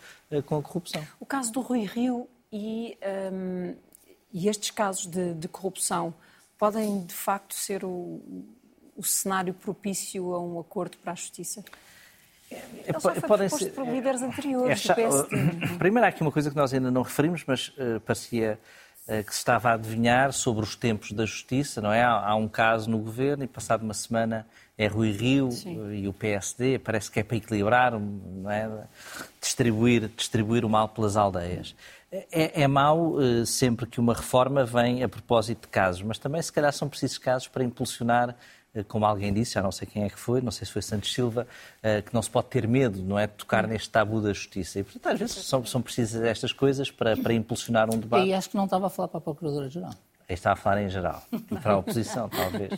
com 0.48 0.58
a 0.58 0.62
corrupção. 0.62 1.06
O 1.20 1.26
caso 1.26 1.52
do 1.52 1.62
Rui 1.62 1.86
Rio 1.86 2.28
e, 2.52 2.98
um, 3.32 3.76
e 4.34 4.48
estes 4.48 4.72
casos 4.72 5.06
de, 5.06 5.36
de 5.36 5.48
corrupção 5.48 6.14
podem 6.62 7.04
de 7.08 7.14
facto 7.16 7.56
ser 7.56 7.84
o, 7.84 8.22
o 8.96 9.04
cenário 9.04 9.52
propício 9.52 10.32
a 10.36 10.40
um 10.40 10.60
acordo 10.60 10.96
para 11.00 11.14
a 11.14 11.16
justiça? 11.16 11.66
É, 12.52 12.62
Ele 12.86 13.00
só 13.00 13.16
foi 13.16 13.28
podem 13.28 13.50
ser 13.50 13.72
por 13.72 13.84
líderes 13.84 14.22
anteriores 14.22 14.86
é, 14.86 14.88
do 14.88 14.96
PSD. 14.96 15.36
É? 15.38 15.78
Primeiro 15.80 16.06
há 16.06 16.10
aqui 16.10 16.22
uma 16.22 16.32
coisa 16.32 16.52
que 16.52 16.56
nós 16.56 16.72
ainda 16.72 16.92
não 16.92 17.02
referimos, 17.02 17.44
mas 17.48 17.70
uh, 17.70 18.00
parecia 18.02 18.60
uh, 19.08 19.24
que 19.24 19.34
se 19.34 19.40
estava 19.40 19.72
a 19.72 19.74
adivinhar 19.74 20.32
sobre 20.34 20.64
os 20.64 20.76
tempos 20.76 21.14
da 21.14 21.26
justiça, 21.26 21.82
não 21.82 21.92
é? 21.92 22.04
Há, 22.04 22.28
há 22.28 22.36
um 22.36 22.48
caso 22.48 22.92
no 22.92 23.00
governo 23.00 23.44
e 23.44 23.48
passado 23.48 23.82
uma 23.82 23.96
semana 23.96 24.46
é 24.78 24.86
Rui 24.86 25.12
Rio 25.14 25.50
uh, 25.50 25.92
e 25.92 26.08
o 26.08 26.14
PSD, 26.14 26.78
parece 26.78 27.10
que 27.10 27.20
é 27.20 27.24
para 27.24 27.38
equilibrar, 27.38 28.00
não 28.00 28.52
é? 28.52 28.70
distribuir, 29.42 30.10
distribuir 30.10 30.64
o 30.64 30.70
mal 30.70 30.90
pelas 30.90 31.18
aldeias. 31.18 31.76
É, 32.12 32.64
é 32.64 32.68
mau 32.68 33.14
uh, 33.14 33.46
sempre 33.46 33.86
que 33.86 33.98
uma 33.98 34.14
reforma 34.14 34.66
vem 34.66 35.02
a 35.02 35.08
propósito 35.08 35.62
de 35.62 35.68
casos, 35.70 36.02
mas 36.02 36.18
também 36.18 36.42
se 36.42 36.52
calhar 36.52 36.74
são 36.74 36.90
precisos 36.90 37.18
casos 37.18 37.48
para 37.48 37.64
impulsionar, 37.64 38.36
uh, 38.76 38.84
como 38.84 39.06
alguém 39.06 39.32
disse, 39.32 39.54
já 39.54 39.62
não 39.62 39.72
sei 39.72 39.88
quem 39.88 40.04
é 40.04 40.10
que 40.10 40.20
foi, 40.20 40.42
não 40.42 40.52
sei 40.52 40.66
se 40.66 40.74
foi 40.74 40.82
Santos 40.82 41.14
Silva, 41.14 41.48
uh, 41.78 42.04
que 42.04 42.14
não 42.14 42.22
se 42.22 42.30
pode 42.30 42.48
ter 42.48 42.68
medo, 42.68 43.02
não 43.02 43.18
é, 43.18 43.28
de 43.28 43.34
tocar 43.34 43.66
neste 43.66 43.90
tabu 43.90 44.20
da 44.20 44.34
justiça. 44.34 44.80
E, 44.80 44.84
portanto, 44.84 45.08
às 45.08 45.20
vezes 45.20 45.36
são, 45.46 45.66
são 45.66 45.82
precisas 45.82 46.22
estas 46.24 46.52
coisas 46.52 46.92
para, 46.92 47.16
para 47.16 47.34
impulsionar 47.34 47.90
um 47.90 47.98
debate. 47.98 48.28
E 48.28 48.34
acho 48.34 48.50
que 48.50 48.58
não 48.58 48.66
estava 48.66 48.88
a 48.88 48.90
falar 48.90 49.08
para 49.08 49.20
a 49.20 49.22
Procuradora-Geral. 49.22 49.94
Estava 50.28 50.54
a 50.54 50.58
falar 50.58 50.82
em 50.82 50.90
geral, 50.90 51.24
para 51.64 51.74
a 51.74 51.78
oposição, 51.78 52.28
talvez. 52.28 52.72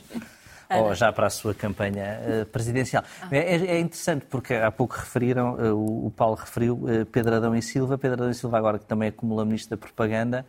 Ou 0.70 0.95
já 0.95 1.11
para 1.11 1.28
a 1.28 1.30
sua 1.30 1.53
campanha 1.53 2.20
uh, 2.20 2.45
presidencial. 2.47 3.03
Ah. 3.22 3.28
É, 3.32 3.55
é, 3.55 3.80
interessante 3.80 4.26
porque 4.30 4.53
há 4.53 4.72
pouco 4.72 4.95
referiram, 4.95 5.55
uh, 5.55 5.76
o, 5.76 6.07
o, 6.07 6.11
Paulo 6.11 6.36
referiu 6.36 6.76
uh, 6.76 7.05
Pedro 7.05 7.36
Adão 7.36 7.55
e 7.55 7.61
Silva. 7.61 7.97
Pedro 7.97 8.22
Adão 8.22 8.30
e 8.32 8.36
Silva, 8.36 8.57
agora 8.57 8.80
que 8.80 8.86
também 8.86 9.09
acumula 9.09 9.45
Ministro 9.45 9.72
da 9.72 9.78
Propaganda, 9.78 10.45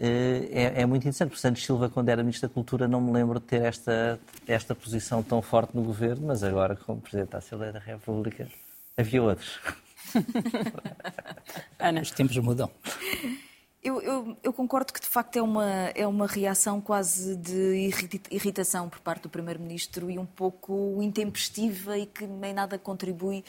é, 0.00 0.82
é, 0.82 0.86
muito 0.86 1.02
interessante, 1.02 1.30
porque 1.30 1.40
Santos 1.40 1.64
Silva, 1.64 1.88
quando 1.88 2.08
era 2.08 2.22
Ministro 2.22 2.48
da 2.48 2.54
Cultura, 2.54 2.86
não 2.86 3.00
me 3.00 3.10
lembro 3.10 3.40
de 3.40 3.46
ter 3.46 3.62
esta, 3.62 4.20
esta 4.46 4.72
posição 4.72 5.24
tão 5.24 5.42
forte 5.42 5.74
no 5.74 5.82
governo, 5.82 6.28
mas 6.28 6.44
agora, 6.44 6.76
como 6.76 7.00
Presidente 7.00 7.30
da 7.30 7.38
Assembleia 7.38 7.72
da 7.72 7.80
República, 7.80 8.46
havia 8.96 9.20
outros. 9.20 9.58
Ana. 11.78 12.00
Os 12.00 12.12
tempos 12.12 12.36
mudam. 12.38 12.70
Eu, 13.82 14.00
eu, 14.02 14.36
eu, 14.42 14.52
concordo 14.52 14.92
que 14.92 15.00
de 15.00 15.06
facto 15.06 15.36
é 15.36 15.42
uma, 15.42 15.66
é 15.94 16.06
uma 16.06 16.26
reação 16.26 16.80
quase 16.80 17.36
de 17.36 17.90
irritação 18.28 18.88
por 18.88 18.98
parte 18.98 19.22
do 19.22 19.28
Primeiro-Ministro 19.28 20.10
e 20.10 20.18
um 20.18 20.26
pouco 20.26 21.00
intempestiva 21.00 21.96
e 21.96 22.04
que 22.04 22.26
nem 22.26 22.52
nada 22.52 22.76
contribui 22.76 23.44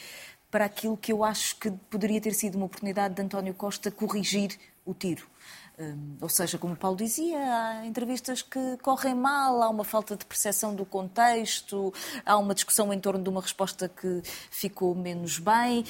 para 0.48 0.64
aquilo 0.64 0.96
que 0.96 1.12
eu 1.12 1.24
acho 1.24 1.56
que 1.56 1.70
poderia 1.90 2.20
ter 2.20 2.32
sido 2.32 2.54
uma 2.54 2.66
oportunidade 2.66 3.14
de 3.14 3.22
António 3.22 3.54
Costa 3.54 3.90
corrigir 3.90 4.56
o 4.84 4.94
tiro. 4.94 5.26
Hum, 5.80 6.18
ou 6.20 6.28
seja, 6.28 6.58
como 6.58 6.74
o 6.74 6.76
Paulo 6.76 6.94
dizia, 6.94 7.38
há 7.38 7.86
entrevistas 7.86 8.42
que 8.42 8.76
correm 8.82 9.14
mal, 9.14 9.62
há 9.62 9.70
uma 9.70 9.82
falta 9.82 10.14
de 10.14 10.26
percepção 10.26 10.74
do 10.74 10.84
contexto, 10.84 11.90
há 12.26 12.36
uma 12.36 12.54
discussão 12.54 12.92
em 12.92 13.00
torno 13.00 13.22
de 13.22 13.30
uma 13.30 13.40
resposta 13.40 13.88
que 13.88 14.20
ficou 14.50 14.94
menos 14.94 15.38
bem. 15.38 15.86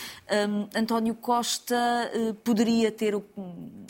Um, 0.48 0.68
António 0.78 1.12
Costa 1.16 1.74
uh, 2.14 2.34
poderia 2.34 2.92
ter 2.92 3.16
uh, 3.16 3.24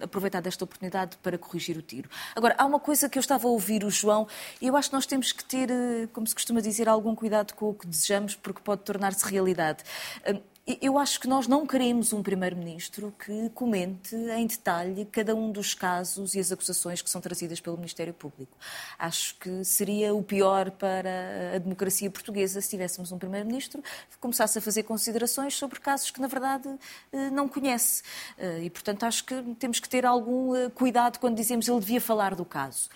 aproveitado 0.01 0.47
esta 0.47 0.65
oportunidade 0.65 1.19
para 1.19 1.37
corrigir 1.37 1.77
o 1.77 1.83
tiro. 1.83 2.09
Agora, 2.35 2.55
há 2.57 2.65
uma 2.65 2.81
coisa 2.81 3.07
que 3.07 3.19
eu 3.19 3.21
estava 3.21 3.47
a 3.47 3.51
ouvir 3.51 3.85
o 3.85 3.91
João, 3.91 4.27
e 4.59 4.69
eu 4.69 4.77
acho 4.79 4.89
que 4.89 4.95
nós 4.95 5.05
temos 5.05 5.33
que 5.33 5.45
ter, 5.45 5.71
uh, 5.71 6.09
como 6.15 6.27
se 6.27 6.35
costuma 6.35 6.63
dizer, 6.63 6.89
algum 6.89 7.15
cuidado 7.15 7.53
com 7.53 7.69
o 7.69 7.75
que 7.75 7.87
desejamos, 7.87 8.35
porque 8.35 8.63
pode 8.63 8.85
tornar-se 8.85 9.31
realidade. 9.31 9.85
Hum, 10.27 10.41
eu 10.81 10.99
acho 10.99 11.21
que 11.21 11.27
nós 11.27 11.47
não 11.47 11.67
queremos 11.67 12.13
um 12.13 12.23
Primeiro-Ministro 12.23 13.15
que 13.25 13.51
comente 13.51 14.15
em 14.15 14.47
detalhe 14.47 15.05
cada 15.07 15.35
um 15.35 15.51
dos 15.51 15.75
casos 15.75 16.35
e 16.35 16.41
as 16.41 16.53
acusações 16.53 17.01
que 17.01 17.09
são 17.09 17.21
trazidas 17.21 17.61
pelo 17.61 17.77
Ministério 17.77 18.13
Público. 18.13 18.57
Acho 18.99 19.35
que 19.37 19.65
seria 19.65 20.15
o 20.15 20.23
pior 20.23 20.71
para 20.71 21.55
a 21.55 21.59
democracia 21.59 22.11
portuguesa 22.11 22.61
se 22.61 22.69
tivéssemos 22.69 23.11
um 23.11 23.19
Primeiro-Ministro 23.19 23.83
que 23.83 24.19
começasse 24.19 24.59
a 24.59 24.61
fazer 24.61 24.83
considerações 24.83 25.57
sobre 25.57 25.81
casos 25.81 26.11
que, 26.11 26.21
na 26.21 26.27
verdade, 26.27 26.69
eh, 27.13 27.31
não 27.31 27.49
conhece. 27.49 28.03
Eh, 28.37 28.65
e, 28.65 28.71
portanto, 28.71 29.05
acho 29.05 29.25
que 29.25 29.35
temos 29.59 29.81
que 29.81 29.89
ter 29.89 30.05
algum 30.05 30.55
eh, 30.55 30.69
cuidado 30.71 31.19
quando 31.19 31.37
dizemos 31.37 31.69
ele 31.69 31.81
devia 31.81 32.01
falar 32.01 32.35
do 32.35 32.45
caso 32.45 32.91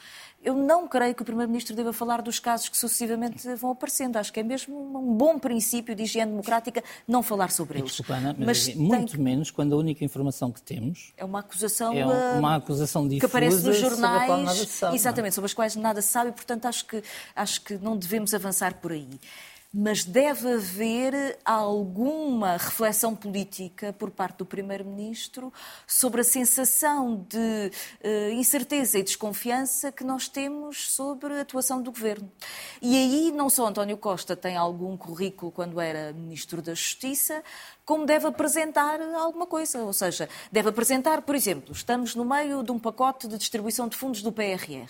eu 0.44 0.54
não 0.54 0.86
creio 0.86 1.14
que 1.14 1.22
o 1.22 1.24
Primeiro-Ministro 1.24 1.74
deva 1.74 1.92
falar 1.92 2.20
dos 2.20 2.38
casos 2.38 2.68
que 2.68 2.76
sucessivamente 2.76 3.36
vão 3.56 3.70
aparecendo. 3.70 4.16
Acho 4.16 4.32
que 4.32 4.40
é 4.40 4.42
mesmo 4.42 4.98
um 4.98 5.14
bom 5.14 5.38
princípio 5.38 5.94
de 5.94 6.02
higiene 6.02 6.30
democrática 6.30 6.84
não 7.08 7.22
falar 7.22 7.50
sobre 7.50 7.78
eles. 7.78 7.90
Desculpa, 7.90 8.14
Ana, 8.14 8.36
mas, 8.38 8.68
mas 8.68 8.76
muito 8.76 9.20
menos 9.20 9.50
quando 9.50 9.74
a 9.74 9.78
única 9.78 10.04
informação 10.04 10.52
que 10.52 10.60
temos 10.60 11.12
é 11.16 11.24
uma 11.24 11.40
acusação, 11.40 11.94
é 11.94 12.04
uma 12.04 12.56
acusação 12.56 13.08
difusa 13.08 13.20
que 13.20 13.26
aparece 13.26 13.66
nos 13.66 13.78
jornais, 13.78 14.50
sobre 14.50 14.66
sabe, 14.66 14.96
exatamente, 14.96 15.30
não? 15.30 15.34
sobre 15.34 15.46
as 15.46 15.54
quais 15.54 15.76
nada 15.76 16.02
se 16.02 16.08
sabe 16.08 16.30
e, 16.30 16.32
portanto, 16.32 16.66
acho 16.66 16.84
que, 16.84 17.02
acho 17.34 17.60
que 17.62 17.78
não 17.78 17.96
devemos 17.96 18.34
avançar 18.34 18.74
por 18.74 18.92
aí 18.92 19.18
mas 19.76 20.04
deve 20.04 20.52
haver 20.52 21.36
alguma 21.44 22.52
reflexão 22.52 23.16
política 23.16 23.92
por 23.92 24.08
parte 24.08 24.38
do 24.38 24.46
Primeiro-Ministro 24.46 25.52
sobre 25.84 26.20
a 26.20 26.24
sensação 26.24 27.26
de 27.28 27.36
uh, 27.38 28.30
incerteza 28.34 29.00
e 29.00 29.02
desconfiança 29.02 29.90
que 29.90 30.04
nós 30.04 30.28
temos 30.28 30.92
sobre 30.92 31.34
a 31.34 31.40
atuação 31.40 31.82
do 31.82 31.90
Governo. 31.90 32.30
E 32.80 32.96
aí 32.96 33.32
não 33.32 33.50
só 33.50 33.66
António 33.66 33.96
Costa 33.96 34.36
tem 34.36 34.56
algum 34.56 34.96
currículo 34.96 35.50
quando 35.50 35.80
era 35.80 36.12
Ministro 36.12 36.62
da 36.62 36.72
Justiça, 36.72 37.42
como 37.84 38.06
deve 38.06 38.26
apresentar 38.26 39.00
alguma 39.00 39.46
coisa. 39.46 39.82
Ou 39.82 39.92
seja, 39.92 40.28
deve 40.50 40.68
apresentar, 40.68 41.22
por 41.22 41.34
exemplo, 41.34 41.72
estamos 41.72 42.14
no 42.14 42.24
meio 42.24 42.62
de 42.62 42.72
um 42.72 42.78
pacote 42.78 43.28
de 43.28 43.36
distribuição 43.36 43.88
de 43.88 43.96
fundos 43.96 44.22
do 44.22 44.32
PRR. 44.32 44.88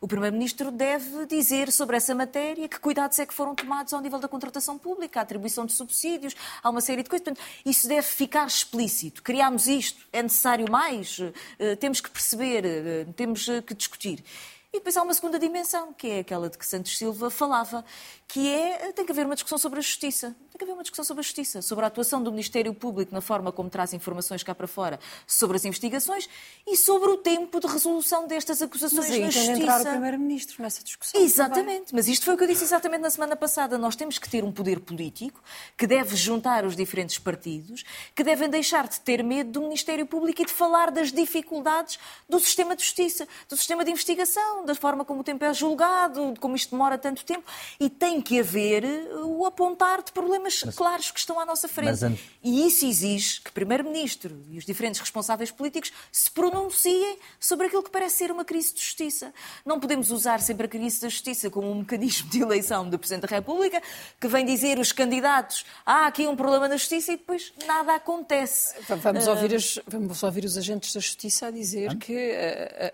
O 0.00 0.08
Primeiro-Ministro 0.08 0.70
deve 0.70 1.26
dizer 1.26 1.70
sobre 1.70 1.96
essa 1.96 2.14
matéria 2.14 2.66
que 2.68 2.80
cuidados 2.80 3.18
é 3.18 3.26
que 3.26 3.34
foram 3.34 3.54
tomados 3.54 3.92
ao 3.92 4.00
nível 4.00 4.18
da 4.18 4.28
contratação 4.28 4.78
pública, 4.78 5.20
a 5.20 5.22
atribuição 5.22 5.66
de 5.66 5.72
subsídios, 5.72 6.34
há 6.62 6.70
uma 6.70 6.80
série 6.80 7.02
de 7.02 7.10
coisas. 7.10 7.24
Portanto, 7.24 7.46
isso 7.64 7.86
deve 7.86 8.06
ficar 8.06 8.46
explícito. 8.46 9.22
Criámos 9.22 9.66
isto, 9.66 10.06
é 10.12 10.22
necessário 10.22 10.70
mais? 10.70 11.18
Eh, 11.58 11.76
temos 11.76 12.00
que 12.00 12.10
perceber, 12.10 12.64
eh, 12.64 13.06
temos 13.14 13.46
que 13.66 13.74
discutir. 13.74 14.24
E 14.72 14.78
depois 14.78 14.96
há 14.96 15.02
uma 15.02 15.12
segunda 15.14 15.36
dimensão, 15.36 15.92
que 15.92 16.06
é 16.08 16.18
aquela 16.20 16.48
de 16.48 16.56
que 16.56 16.64
Santos 16.64 16.96
Silva 16.96 17.28
falava, 17.28 17.84
que 18.28 18.48
é 18.48 18.92
tem 18.92 19.04
que 19.04 19.10
haver 19.10 19.26
uma 19.26 19.34
discussão 19.34 19.58
sobre 19.58 19.80
a 19.80 19.82
justiça. 19.82 20.36
Tem 20.50 20.58
que 20.58 20.64
haver 20.64 20.74
uma 20.74 20.82
discussão 20.82 21.04
sobre 21.04 21.20
a 21.20 21.24
justiça, 21.24 21.60
sobre 21.60 21.84
a 21.84 21.88
atuação 21.88 22.22
do 22.22 22.30
Ministério 22.30 22.72
Público 22.72 23.12
na 23.12 23.20
forma 23.20 23.50
como 23.50 23.68
traz 23.68 23.92
informações 23.92 24.44
cá 24.44 24.54
para 24.54 24.68
fora 24.68 25.00
sobre 25.26 25.56
as 25.56 25.64
investigações 25.64 26.28
e 26.64 26.76
sobre 26.76 27.10
o 27.10 27.16
tempo 27.16 27.58
de 27.58 27.66
resolução 27.66 28.28
destas 28.28 28.62
acusações 28.62 29.08
mas 29.08 29.10
aí 29.10 29.20
na 29.22 29.28
tem 29.28 29.32
justiça. 29.32 29.60
Entrar 29.60 29.80
o 29.80 29.84
Primeiro-Ministro 29.86 30.62
nessa 30.62 30.84
discussão. 30.84 31.20
Exatamente, 31.20 31.92
mas 31.92 32.06
isto 32.06 32.24
foi 32.24 32.34
o 32.34 32.36
que 32.36 32.44
eu 32.44 32.48
disse 32.48 32.62
exatamente 32.62 33.00
na 33.00 33.10
semana 33.10 33.34
passada. 33.34 33.76
Nós 33.76 33.96
temos 33.96 34.18
que 34.18 34.30
ter 34.30 34.44
um 34.44 34.52
poder 34.52 34.78
político 34.78 35.42
que 35.76 35.86
deve 35.86 36.14
juntar 36.14 36.64
os 36.64 36.76
diferentes 36.76 37.18
partidos, 37.18 37.84
que 38.14 38.22
devem 38.22 38.48
deixar 38.48 38.86
de 38.86 39.00
ter 39.00 39.24
medo 39.24 39.50
do 39.50 39.62
Ministério 39.62 40.06
Público 40.06 40.42
e 40.42 40.44
de 40.44 40.52
falar 40.52 40.92
das 40.92 41.10
dificuldades 41.10 41.98
do 42.28 42.38
sistema 42.38 42.76
de 42.76 42.84
justiça, 42.84 43.26
do 43.48 43.56
sistema 43.56 43.84
de 43.84 43.90
investigação, 43.90 44.59
da 44.64 44.74
forma 44.74 45.04
como 45.04 45.20
o 45.20 45.24
tempo 45.24 45.44
é 45.44 45.52
julgado, 45.52 46.32
de 46.32 46.40
como 46.40 46.56
isto 46.56 46.70
demora 46.70 46.98
tanto 46.98 47.24
tempo, 47.24 47.44
e 47.78 47.88
tem 47.88 48.20
que 48.20 48.40
haver 48.40 48.84
uh, 48.84 49.38
o 49.38 49.46
apontar 49.46 50.02
de 50.02 50.12
problemas 50.12 50.62
mas, 50.64 50.74
claros 50.74 51.10
que 51.10 51.18
estão 51.18 51.38
à 51.40 51.46
nossa 51.46 51.68
frente. 51.68 52.02
Mas, 52.02 52.18
e 52.42 52.66
isso 52.66 52.84
exige 52.86 53.40
que 53.40 53.50
o 53.50 53.52
Primeiro-Ministro 53.52 54.42
e 54.50 54.58
os 54.58 54.64
diferentes 54.64 55.00
responsáveis 55.00 55.50
políticos 55.50 55.92
se 56.10 56.30
pronunciem 56.30 57.18
sobre 57.38 57.66
aquilo 57.66 57.82
que 57.82 57.90
parece 57.90 58.16
ser 58.16 58.30
uma 58.30 58.44
crise 58.44 58.74
de 58.74 58.80
justiça. 58.80 59.32
Não 59.64 59.80
podemos 59.80 60.10
usar 60.10 60.40
sempre 60.40 60.66
a 60.66 60.68
crise 60.68 61.00
da 61.00 61.08
justiça 61.08 61.50
como 61.50 61.70
um 61.70 61.76
mecanismo 61.76 62.28
de 62.30 62.40
eleição 62.42 62.88
do 62.88 62.98
Presidente 62.98 63.28
da 63.28 63.36
República, 63.36 63.82
que 64.20 64.28
vem 64.28 64.44
dizer 64.44 64.78
os 64.78 64.92
candidatos, 64.92 65.64
ah, 65.84 66.04
há 66.04 66.06
aqui 66.06 66.26
um 66.26 66.36
problema 66.36 66.68
na 66.68 66.76
justiça 66.76 67.12
e 67.12 67.16
depois 67.16 67.52
nada 67.66 67.94
acontece. 67.94 68.74
Vamos 69.02 69.26
ouvir, 69.26 69.52
os, 69.52 69.78
vamos 69.86 70.22
ouvir 70.22 70.44
os 70.44 70.56
agentes 70.56 70.92
da 70.92 71.00
justiça 71.00 71.46
a 71.46 71.50
dizer 71.50 71.96
que 71.96 72.32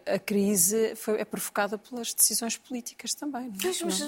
a, 0.06 0.12
a, 0.12 0.14
a 0.14 0.18
crise 0.18 0.94
foi, 0.96 1.20
é 1.20 1.24
provocada 1.24 1.55
pelas 1.78 2.12
decisões 2.12 2.56
políticas 2.56 3.14
também. 3.14 3.46
É? 3.46 3.84
Mas 3.84 4.02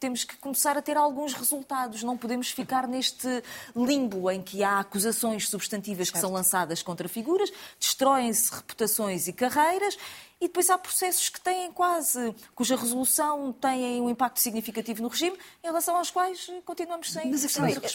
temos 0.00 0.24
que 0.24 0.36
começar 0.36 0.76
a 0.78 0.82
ter 0.82 0.96
alguns 0.96 1.34
resultados. 1.34 2.02
Não 2.02 2.16
podemos 2.16 2.50
ficar 2.50 2.86
neste 2.88 3.42
limbo 3.76 4.30
em 4.30 4.42
que 4.42 4.64
há 4.64 4.80
acusações 4.80 5.48
substantivas 5.48 6.08
certo. 6.08 6.14
que 6.14 6.20
são 6.20 6.32
lançadas 6.32 6.82
contra 6.82 7.08
figuras, 7.08 7.52
destroem-se 7.78 8.54
reputações 8.54 9.28
e 9.28 9.32
carreiras 9.32 9.96
e 10.40 10.46
depois 10.46 10.70
há 10.70 10.78
processos 10.78 11.28
que 11.28 11.40
têm 11.40 11.72
quase, 11.72 12.34
cuja 12.54 12.76
resolução 12.76 13.52
tem 13.52 14.00
um 14.00 14.08
impacto 14.08 14.38
significativo 14.38 15.02
no 15.02 15.08
regime, 15.08 15.36
em 15.62 15.66
relação 15.66 15.96
aos 15.96 16.10
quais 16.10 16.48
continuamos 16.64 17.12
sem, 17.12 17.30
Mas 17.30 17.44
a, 17.44 17.46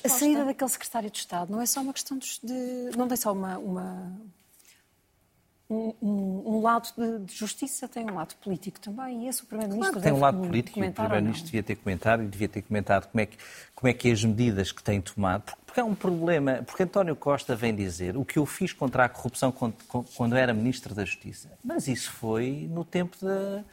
a 0.04 0.10
saída 0.10 0.44
daquele 0.44 0.70
secretário 0.70 1.10
de 1.10 1.18
Estado 1.18 1.52
não 1.52 1.62
é 1.62 1.66
só 1.66 1.80
uma 1.80 1.94
questão 1.94 2.18
de. 2.18 2.42
não 2.98 3.08
tem 3.08 3.16
só 3.16 3.32
uma, 3.32 3.58
uma 3.58 4.12
um, 6.02 6.44
um, 6.46 6.62
lado 6.62 6.90
de, 6.98 7.26
de, 7.26 7.34
justiça, 7.34 7.88
tem 7.88 8.06
um 8.06 8.16
lado 8.16 8.36
político 8.36 8.80
também, 8.80 9.26
e 9.26 9.28
esse 9.28 9.44
o 9.44 9.46
Primeiro-Ministro 9.46 9.94
claro, 9.94 10.04
tem 10.04 10.14
um 10.14 10.20
lado 10.20 10.38
político 10.40 10.80
e 10.80 10.88
o 10.88 10.92
Primeiro-Ministro 10.92 11.46
devia 11.46 11.64
ter 11.64 11.76
comentado 11.76 12.24
e 12.24 12.28
devia 12.28 12.48
ter 12.48 12.62
comentado 12.62 13.08
como 13.10 13.22
é 13.22 13.26
que, 13.26 13.38
como 13.74 13.90
é 13.90 13.94
que 13.94 14.12
as 14.12 14.24
medidas 14.24 14.72
que 14.72 14.84
tem 14.84 15.02
tomado, 15.02 15.44
porque, 15.44 15.62
porque 15.66 15.80
é 15.80 15.84
um 15.84 15.96
problema, 15.96 16.64
porque 16.66 16.84
António 16.84 17.16
Costa 17.16 17.56
vem 17.56 17.76
dizer 17.76 18.16
o 18.18 18.24
que 18.24 18.38
eu 18.38 18.46
fiz 18.46 18.74
contra 18.74 19.06
a 19.06 19.10
corrupção 19.10 19.52
quando, 19.52 19.76
quando 20.16 20.36
era 20.36 20.54
Ministro 20.54 20.94
da 20.94 21.04
Justiça, 21.04 21.52
mas 21.64 21.88
isso 21.88 22.12
foi 22.12 22.68
no 22.72 22.86
tempo 22.86 23.18
da, 23.22 23.64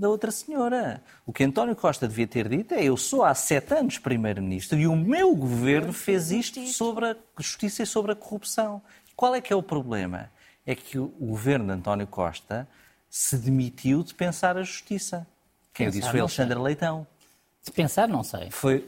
da 0.00 0.08
outra 0.08 0.30
senhora. 0.30 1.02
O 1.26 1.32
que 1.32 1.44
António 1.44 1.76
Costa 1.76 2.08
devia 2.08 2.26
ter 2.26 2.48
dito 2.48 2.72
é: 2.72 2.82
eu 2.82 2.96
sou 2.96 3.22
há 3.22 3.34
sete 3.34 3.74
anos 3.74 3.98
Primeiro-Ministro 3.98 4.78
e 4.78 4.86
o 4.86 4.96
meu 4.96 5.36
governo 5.36 5.92
fez 5.92 6.30
isto 6.30 6.66
sobre 6.68 7.06
a 7.06 7.16
justiça 7.38 7.82
e 7.82 7.86
sobre 7.86 8.12
a 8.12 8.16
corrupção. 8.16 8.80
Qual 9.14 9.34
é 9.34 9.40
que 9.42 9.52
é 9.52 9.56
o 9.56 9.62
problema? 9.62 10.30
É 10.66 10.74
que 10.74 10.98
o 10.98 11.08
governo 11.08 11.66
de 11.66 11.72
António 11.72 12.06
Costa 12.06 12.68
se 13.08 13.36
demitiu 13.36 14.02
de 14.02 14.14
pensar 14.14 14.56
a 14.56 14.62
justiça. 14.62 15.26
Quem 15.74 15.86
pensar, 15.86 15.96
o 15.96 16.00
disse 16.00 16.10
foi 16.10 16.20
Alexandre 16.20 16.54
sei. 16.54 16.62
Leitão. 16.62 17.06
De 17.62 17.70
pensar, 17.72 18.08
não 18.08 18.22
sei. 18.22 18.50
Foi, 18.50 18.86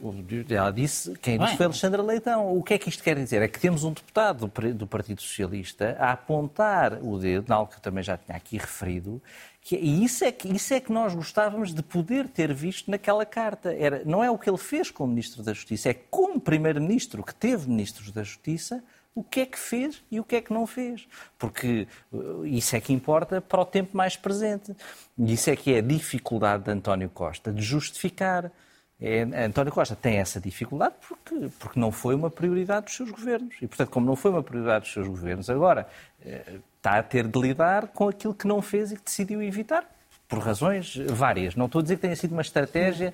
ela 0.49 0.71
disse, 0.71 1.13
quem 1.17 1.37
Bem, 1.37 1.45
disse 1.45 1.57
foi 1.57 1.65
Alexandre 1.67 2.01
Leitão. 2.01 2.57
O 2.57 2.63
que 2.63 2.73
é 2.73 2.77
que 2.79 2.89
isto 2.89 3.03
quer 3.03 3.15
dizer? 3.15 3.41
É 3.41 3.47
que 3.47 3.59
temos 3.59 3.83
um 3.83 3.91
deputado 3.91 4.51
do 4.73 4.87
Partido 4.87 5.21
Socialista 5.21 5.95
a 5.99 6.13
apontar 6.13 6.93
o 7.03 7.19
dedo, 7.19 7.51
algo 7.51 7.69
que 7.69 7.77
eu 7.77 7.81
também 7.81 8.03
já 8.03 8.17
tinha 8.17 8.35
aqui 8.35 8.57
referido, 8.57 9.21
que, 9.61 9.75
é, 9.75 9.79
e 9.79 10.03
isso 10.03 10.25
é, 10.25 10.31
que, 10.31 10.47
isso 10.47 10.73
é 10.73 10.79
que 10.79 10.91
nós 10.91 11.13
gostávamos 11.13 11.73
de 11.73 11.83
poder 11.83 12.27
ter 12.27 12.51
visto 12.51 12.89
naquela 12.89 13.25
carta. 13.25 13.73
Era, 13.73 14.03
não 14.05 14.23
é 14.23 14.31
o 14.31 14.37
que 14.37 14.49
ele 14.49 14.57
fez 14.57 14.89
como 14.89 15.09
Ministro 15.09 15.43
da 15.43 15.53
Justiça, 15.53 15.89
é 15.89 15.93
como 15.93 16.39
Primeiro-Ministro 16.39 17.23
que 17.23 17.35
teve 17.35 17.69
Ministros 17.69 18.11
da 18.11 18.23
Justiça 18.23 18.83
o 19.15 19.23
que 19.23 19.41
é 19.41 19.45
que 19.45 19.59
fez 19.59 20.01
e 20.09 20.19
o 20.19 20.23
que 20.23 20.35
é 20.35 20.41
que 20.41 20.51
não 20.51 20.65
fez. 20.65 21.07
Porque 21.37 21.87
uh, 22.11 22.45
isso 22.45 22.75
é 22.75 22.81
que 22.81 22.91
importa 22.91 23.41
para 23.41 23.61
o 23.61 23.65
tempo 23.65 23.95
mais 23.95 24.15
presente. 24.15 24.75
E 25.17 25.33
isso 25.33 25.49
é 25.49 25.55
que 25.55 25.73
é 25.73 25.79
a 25.79 25.81
dificuldade 25.81 26.63
de 26.63 26.71
António 26.71 27.09
Costa 27.09 27.51
de 27.51 27.61
justificar. 27.61 28.51
É, 28.99 29.21
António 29.45 29.71
Costa 29.71 29.95
tem 29.95 30.17
essa 30.17 30.39
dificuldade 30.39 30.95
porque, 31.07 31.49
porque 31.59 31.79
não 31.79 31.91
foi 31.91 32.15
uma 32.15 32.29
prioridade 32.29 32.85
dos 32.85 32.95
seus 32.95 33.11
governos. 33.11 33.55
E, 33.61 33.67
portanto, 33.67 33.89
como 33.89 34.05
não 34.05 34.15
foi 34.15 34.31
uma 34.31 34.43
prioridade 34.43 34.85
dos 34.85 34.93
seus 34.93 35.07
governos, 35.07 35.49
agora 35.49 35.87
eh, 36.25 36.59
está 36.77 36.99
a 36.99 37.03
ter 37.03 37.27
de 37.27 37.39
lidar 37.39 37.87
com 37.87 38.07
aquilo 38.07 38.33
que 38.33 38.47
não 38.47 38.61
fez 38.61 38.91
e 38.91 38.95
que 38.95 39.03
decidiu 39.03 39.41
evitar 39.41 39.85
por 40.27 40.39
razões 40.39 40.95
várias. 41.09 41.55
Não 41.55 41.65
estou 41.65 41.79
a 41.79 41.81
dizer 41.83 41.95
que 41.95 42.01
tenha 42.01 42.15
sido 42.15 42.31
uma 42.31 42.41
estratégia. 42.41 43.13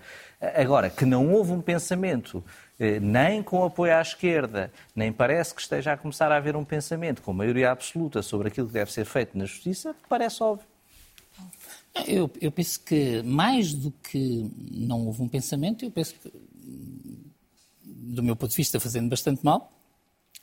Agora, 0.55 0.89
que 0.89 1.05
não 1.05 1.31
houve 1.33 1.51
um 1.51 1.61
pensamento 1.61 2.43
eh, 2.43 2.68
nem 3.01 3.43
com 3.43 3.63
apoio 3.65 3.95
à 3.95 4.01
esquerda, 4.01 4.71
nem 4.95 5.11
parece 5.11 5.53
que 5.53 5.61
esteja 5.61 5.93
a 5.93 5.97
começar 5.97 6.31
a 6.31 6.37
haver 6.37 6.55
um 6.55 6.63
pensamento 6.63 7.21
com 7.21 7.33
maioria 7.33 7.71
absoluta 7.71 8.21
sobre 8.21 8.47
aquilo 8.47 8.67
que 8.67 8.73
deve 8.73 8.91
ser 8.91 9.05
feito 9.05 9.37
na 9.37 9.45
justiça, 9.45 9.95
parece 10.07 10.41
óbvio. 10.41 10.65
Eu, 12.07 12.31
eu 12.39 12.51
penso 12.51 12.79
que, 12.81 13.21
mais 13.23 13.73
do 13.73 13.91
que 13.91 14.49
não 14.71 15.07
houve 15.07 15.21
um 15.21 15.27
pensamento, 15.27 15.83
eu 15.83 15.91
penso 15.91 16.15
que, 16.15 16.31
do 17.83 18.23
meu 18.23 18.35
ponto 18.35 18.51
de 18.51 18.57
vista, 18.57 18.79
fazendo 18.79 19.09
bastante 19.09 19.43
mal, 19.43 19.71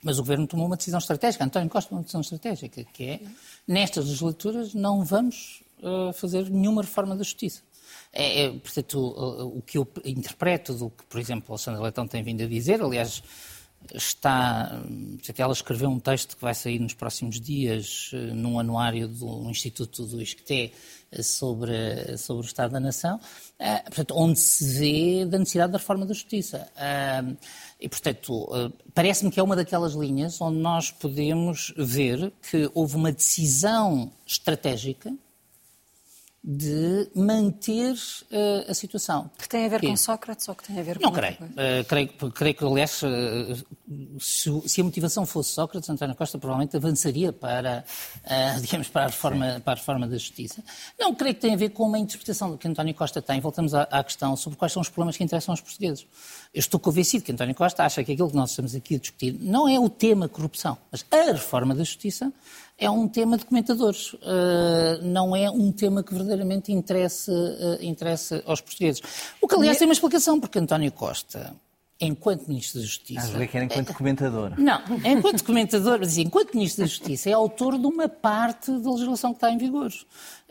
mas 0.02 0.18
o 0.18 0.22
Governo 0.22 0.46
tomou 0.46 0.66
uma 0.66 0.76
decisão 0.76 0.98
estratégica, 0.98 1.44
António 1.44 1.70
Costa 1.70 1.88
tomou 1.88 2.00
uma 2.00 2.04
decisão 2.04 2.20
estratégica, 2.20 2.84
que 2.84 3.04
é, 3.04 3.20
nestas 3.66 4.06
legislaturas, 4.06 4.74
não 4.74 5.04
vamos 5.04 5.62
uh, 5.78 6.12
fazer 6.12 6.50
nenhuma 6.50 6.82
reforma 6.82 7.16
da 7.16 7.24
Justiça. 7.24 7.62
É, 8.12 8.44
é, 8.44 8.50
portanto, 8.50 8.98
o, 8.98 9.58
o, 9.58 9.62
que 9.62 9.78
eu 9.78 9.86
interpreto 10.04 10.74
do 10.74 10.90
que, 10.90 11.04
por 11.04 11.20
exemplo, 11.20 11.46
Alexandre 11.50 11.82
Leitão 11.82 12.06
tem 12.06 12.22
vindo 12.22 12.42
a 12.42 12.46
dizer, 12.46 12.82
aliás, 12.82 13.22
está. 13.94 14.82
Ela 15.36 15.52
escreveu 15.52 15.88
um 15.90 16.00
texto 16.00 16.36
que 16.36 16.42
vai 16.42 16.54
sair 16.54 16.78
nos 16.78 16.94
próximos 16.94 17.40
dias 17.40 18.10
uh, 18.12 18.34
num 18.34 18.58
anuário 18.58 19.06
do 19.06 19.48
Instituto 19.50 20.06
do 20.06 20.20
ISCTE 20.20 20.72
sobre, 21.22 22.16
sobre 22.16 22.46
o 22.46 22.48
Estado 22.48 22.72
da 22.72 22.80
Nação, 22.80 23.16
uh, 23.16 23.84
portanto, 23.84 24.14
onde 24.16 24.40
se 24.40 24.64
vê 24.78 25.26
da 25.26 25.38
necessidade 25.38 25.72
da 25.72 25.78
reforma 25.78 26.06
da 26.06 26.14
Justiça. 26.14 26.66
E, 27.78 27.88
portanto, 27.88 28.72
parece-me 28.94 29.30
que 29.30 29.38
é 29.38 29.42
uma 29.42 29.54
daquelas 29.54 29.92
linhas 29.92 30.40
onde 30.40 30.58
nós 30.58 30.90
podemos 30.90 31.74
ver 31.76 32.32
que 32.50 32.70
houve 32.74 32.96
uma 32.96 33.12
decisão 33.12 34.10
estratégica 34.26 35.14
de 36.48 37.10
manter 37.12 37.94
uh, 37.94 38.70
a 38.70 38.72
situação. 38.72 39.28
Que 39.36 39.48
tem 39.48 39.66
a 39.66 39.68
ver 39.68 39.80
que... 39.80 39.88
com 39.88 39.96
Sócrates 39.96 40.48
ou 40.48 40.54
que 40.54 40.62
tem 40.62 40.78
a 40.78 40.82
ver 40.84 41.00
Não 41.00 41.10
com... 41.10 41.16
Não, 41.20 41.34
creio. 41.34 41.36
Uh, 41.42 41.84
creio. 41.88 42.08
Creio 42.30 42.54
que, 42.54 42.64
aliás, 42.64 43.02
uh, 43.02 44.20
se, 44.20 44.68
se, 44.68 44.80
a 44.80 44.84
motivação 44.84 45.26
fosse 45.26 45.50
Sócrates, 45.50 45.90
António 45.90 46.14
Costa 46.14 46.38
provavelmente 46.38 46.76
avançaria 46.76 47.32
para, 47.32 47.84
digamos, 48.62 48.86
para 48.86 49.06
a, 49.06 49.06
reforma, 49.08 49.60
para 49.64 49.72
a 49.72 49.76
reforma 49.76 50.06
da 50.06 50.16
justiça. 50.16 50.62
Não, 50.96 51.12
creio 51.16 51.34
que 51.34 51.40
tem 51.40 51.52
a 51.52 51.56
ver 51.56 51.70
com 51.70 51.82
uma 51.82 51.98
interpretação 51.98 52.56
que 52.56 52.68
António 52.68 52.94
Costa 52.94 53.20
tem. 53.20 53.40
Voltamos 53.40 53.74
à, 53.74 53.82
à 53.82 54.04
questão 54.04 54.36
sobre 54.36 54.56
quais 54.56 54.72
são 54.72 54.80
os 54.80 54.88
problemas 54.88 55.16
que 55.16 55.24
interessam 55.24 55.52
aos 55.52 55.60
portugueses. 55.60 56.06
Eu 56.54 56.60
estou 56.60 56.78
convencido 56.78 57.24
que 57.24 57.32
António 57.32 57.56
Costa 57.56 57.82
acha 57.82 58.04
que 58.04 58.12
aquilo 58.12 58.30
que 58.30 58.36
nós 58.36 58.50
estamos 58.50 58.72
aqui 58.72 58.94
a 58.94 58.98
discutir 58.98 59.36
não 59.40 59.68
é 59.68 59.80
o 59.80 59.88
tema 59.88 60.28
corrupção, 60.28 60.78
mas 60.92 61.04
a 61.10 61.32
reforma 61.32 61.74
da 61.74 61.82
justiça 61.82 62.32
é 62.78 62.90
um 62.90 63.08
tema 63.08 63.38
de 63.38 63.44
comentadores, 63.46 64.12
uh, 64.12 65.02
não 65.02 65.34
é 65.34 65.50
um 65.50 65.72
tema 65.72 66.02
que 66.02 66.12
verdadeiramente 66.12 66.72
interessa, 66.72 67.32
uh, 67.32 67.82
interessa 67.82 68.42
aos 68.46 68.60
portugueses. 68.60 69.02
O 69.40 69.48
que, 69.48 69.54
aliás, 69.54 69.78
tem 69.78 69.86
uma 69.86 69.94
explicação, 69.94 70.38
porque 70.38 70.58
António 70.58 70.92
Costa, 70.92 71.54
enquanto 71.98 72.46
Ministro 72.46 72.80
da 72.80 72.86
Justiça... 72.86 73.32
Ah, 73.34 73.46
que 73.46 73.56
era 73.56 73.64
enquanto 73.64 73.94
comentador. 73.94 74.52
Não, 74.58 74.82
enquanto 75.04 75.42
comentador, 75.42 75.98
mas 76.00 76.18
enquanto 76.18 76.54
Ministro 76.54 76.84
da 76.84 76.88
Justiça, 76.88 77.30
é 77.30 77.32
autor 77.32 77.78
de 77.78 77.86
uma 77.86 78.08
parte 78.08 78.70
da 78.70 78.90
legislação 78.90 79.32
que 79.32 79.38
está 79.38 79.50
em 79.50 79.56
vigor. 79.56 79.90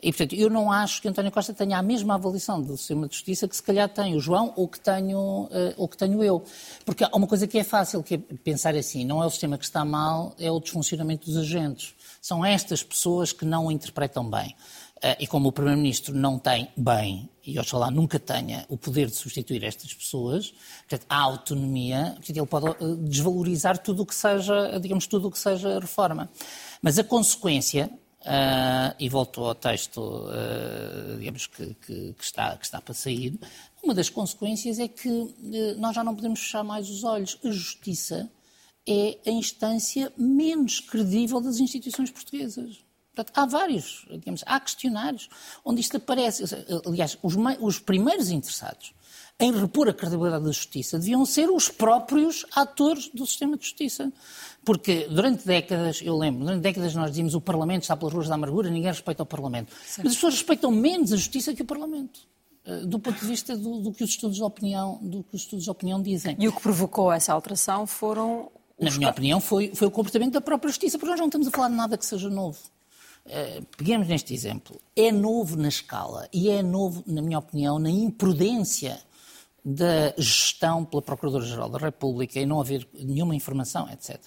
E, 0.02 0.12
portanto, 0.12 0.34
eu 0.34 0.50
não 0.50 0.70
acho 0.70 1.00
que 1.00 1.08
António 1.08 1.30
Costa 1.30 1.54
tenha 1.54 1.78
a 1.78 1.82
mesma 1.82 2.14
avaliação 2.14 2.60
do 2.60 2.76
sistema 2.76 3.08
de 3.08 3.14
justiça 3.14 3.48
que 3.48 3.56
se 3.56 3.62
calhar 3.62 3.88
tem 3.88 4.14
o 4.14 4.20
João 4.20 4.52
ou 4.56 4.68
que 4.68 4.80
tenho, 4.80 5.44
uh, 5.44 5.48
ou 5.76 5.88
que 5.88 5.96
tenho 5.96 6.22
eu. 6.22 6.42
Porque 6.84 7.04
há 7.04 7.10
uma 7.14 7.26
coisa 7.26 7.46
que 7.46 7.58
é 7.58 7.64
fácil, 7.64 8.02
que 8.02 8.14
é 8.14 8.18
pensar 8.18 8.74
assim, 8.74 9.04
não 9.04 9.22
é 9.22 9.26
o 9.26 9.30
sistema 9.30 9.56
que 9.56 9.64
está 9.64 9.84
mal, 9.84 10.34
é 10.38 10.50
o 10.50 10.58
desfuncionamento 10.58 11.26
dos 11.26 11.36
agentes. 11.36 11.94
São 12.26 12.44
estas 12.44 12.82
pessoas 12.82 13.32
que 13.32 13.44
não 13.44 13.66
o 13.66 13.70
interpretam 13.70 14.28
bem. 14.28 14.48
Uh, 14.96 15.14
e 15.20 15.28
como 15.28 15.48
o 15.48 15.52
Primeiro-Ministro 15.52 16.12
não 16.12 16.40
tem 16.40 16.68
bem, 16.76 17.30
e 17.46 17.56
oxalá 17.56 17.88
nunca 17.88 18.18
tenha, 18.18 18.66
o 18.68 18.76
poder 18.76 19.06
de 19.06 19.14
substituir 19.14 19.62
estas 19.62 19.94
pessoas, 19.94 20.52
portanto, 20.88 21.06
há 21.08 21.18
autonomia, 21.18 22.14
portanto, 22.16 22.36
ele 22.36 22.46
pode 22.46 22.84
uh, 22.84 22.96
desvalorizar 22.96 23.78
tudo 23.78 24.02
o 24.02 24.06
que 24.06 24.12
seja, 24.12 24.76
digamos, 24.80 25.06
tudo 25.06 25.28
o 25.28 25.30
que 25.30 25.38
seja 25.38 25.78
reforma. 25.78 26.28
Mas 26.82 26.98
a 26.98 27.04
consequência, 27.04 27.88
uh, 28.22 28.92
e 28.98 29.08
volto 29.08 29.44
ao 29.44 29.54
texto, 29.54 30.24
digamos, 31.20 31.46
que, 31.46 31.74
que, 31.74 32.12
que, 32.12 32.24
está, 32.24 32.56
que 32.56 32.64
está 32.64 32.80
para 32.80 32.92
sair, 32.92 33.38
uma 33.84 33.94
das 33.94 34.10
consequências 34.10 34.80
é 34.80 34.88
que 34.88 35.32
nós 35.78 35.94
já 35.94 36.02
não 36.02 36.16
podemos 36.16 36.40
fechar 36.40 36.64
mais 36.64 36.90
os 36.90 37.04
olhos. 37.04 37.38
A 37.44 37.52
justiça 37.52 38.28
é 38.88 39.18
a 39.26 39.30
instância 39.30 40.12
menos 40.16 40.80
credível 40.80 41.40
das 41.40 41.58
instituições 41.58 42.10
portuguesas. 42.10 42.84
Portanto, 43.14 43.32
há 43.34 43.46
vários, 43.46 44.06
digamos, 44.10 44.44
há 44.46 44.60
questionários 44.60 45.28
onde 45.64 45.80
isto 45.80 45.96
aparece. 45.96 46.44
Aliás, 46.84 47.16
os, 47.22 47.34
os 47.60 47.78
primeiros 47.78 48.30
interessados 48.30 48.94
em 49.38 49.52
repor 49.52 49.88
a 49.88 49.92
credibilidade 49.92 50.44
da 50.44 50.50
justiça 50.50 50.98
deviam 50.98 51.24
ser 51.26 51.50
os 51.50 51.68
próprios 51.68 52.46
atores 52.54 53.08
do 53.12 53.26
sistema 53.26 53.56
de 53.56 53.64
justiça. 53.64 54.12
Porque 54.64 55.06
durante 55.10 55.46
décadas, 55.46 56.00
eu 56.02 56.16
lembro, 56.16 56.44
durante 56.44 56.62
décadas 56.62 56.94
nós 56.94 57.10
dizíamos 57.10 57.34
o 57.34 57.40
Parlamento 57.40 57.82
está 57.82 57.96
pelas 57.96 58.14
ruas 58.14 58.28
da 58.28 58.34
amargura, 58.34 58.70
ninguém 58.70 58.90
respeita 58.90 59.22
o 59.22 59.26
Parlamento. 59.26 59.72
Certo. 59.74 60.04
Mas 60.04 60.12
as 60.12 60.14
pessoas 60.14 60.34
respeitam 60.34 60.70
menos 60.70 61.12
a 61.12 61.16
justiça 61.16 61.54
que 61.54 61.62
o 61.62 61.66
Parlamento. 61.66 62.20
Eh, 62.64 62.80
do 62.86 62.98
ponto 62.98 63.20
de 63.20 63.26
vista 63.26 63.56
do, 63.56 63.80
do, 63.80 63.92
que 63.92 64.02
os 64.02 64.10
estudos 64.10 64.36
de 64.36 64.42
opinião, 64.42 64.98
do 65.02 65.22
que 65.22 65.36
os 65.36 65.42
estudos 65.42 65.64
de 65.64 65.70
opinião 65.70 66.02
dizem. 66.02 66.36
E 66.38 66.48
o 66.48 66.52
que 66.52 66.60
provocou 66.60 67.12
essa 67.12 67.32
alteração 67.32 67.86
foram 67.86 68.50
na 68.78 68.90
minha 68.90 69.08
opinião, 69.08 69.40
foi, 69.40 69.72
foi 69.74 69.88
o 69.88 69.90
comportamento 69.90 70.34
da 70.34 70.40
própria 70.40 70.68
justiça, 70.68 70.98
porque 70.98 71.10
nós 71.10 71.18
não 71.18 71.26
estamos 71.26 71.48
a 71.48 71.50
falar 71.50 71.68
de 71.68 71.74
nada 71.74 71.96
que 71.96 72.04
seja 72.04 72.28
novo. 72.28 72.58
Uh, 73.24 73.64
peguemos 73.76 74.06
neste 74.06 74.34
exemplo. 74.34 74.80
É 74.94 75.10
novo 75.10 75.56
na 75.56 75.68
escala 75.68 76.28
e 76.32 76.48
é 76.50 76.62
novo, 76.62 77.02
na 77.06 77.22
minha 77.22 77.38
opinião, 77.38 77.78
na 77.78 77.90
imprudência 77.90 79.00
da 79.64 80.14
gestão 80.16 80.84
pela 80.84 81.02
Procuradora-Geral 81.02 81.68
da 81.68 81.78
República 81.78 82.38
e 82.38 82.46
não 82.46 82.60
haver 82.60 82.86
nenhuma 82.94 83.34
informação, 83.34 83.88
etc. 83.90 84.20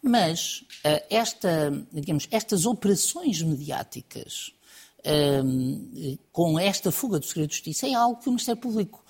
Mas 0.00 0.60
uh, 0.84 1.02
esta, 1.10 1.72
digamos, 1.92 2.28
estas 2.30 2.66
operações 2.66 3.42
mediáticas 3.42 4.52
uh, 5.00 6.18
com 6.30 6.56
esta 6.56 6.92
fuga 6.92 7.18
do 7.18 7.26
segredo 7.26 7.48
de 7.48 7.54
justiça 7.56 7.88
é 7.88 7.94
algo 7.94 8.20
que 8.20 8.28
o 8.28 8.32
Ministério 8.32 8.60
Público, 8.60 9.04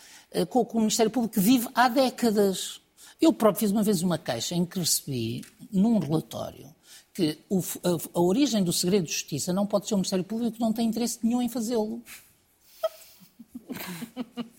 com 0.48 0.60
o 0.60 0.80
Ministério 0.80 1.10
Público 1.10 1.40
vive 1.40 1.68
há 1.74 1.88
décadas. 1.88 2.80
Eu 3.20 3.32
próprio 3.32 3.60
fiz 3.60 3.70
uma 3.70 3.82
vez 3.82 4.02
uma 4.02 4.18
queixa 4.18 4.54
em 4.54 4.64
que 4.64 4.78
recebi, 4.78 5.44
num 5.72 5.98
relatório, 5.98 6.74
que 7.14 7.38
o, 7.48 7.60
a, 7.60 8.18
a, 8.18 8.20
origem 8.20 8.62
do 8.62 8.72
segredo 8.72 9.06
de 9.06 9.12
justiça 9.12 9.52
não 9.52 9.66
pode 9.66 9.88
ser 9.88 9.94
o 9.94 9.96
Ministério 9.96 10.24
Público 10.24 10.52
que 10.52 10.60
não 10.60 10.72
tem 10.72 10.86
interesse 10.86 11.18
nenhum 11.22 11.40
em 11.40 11.48
fazê-lo. 11.48 12.02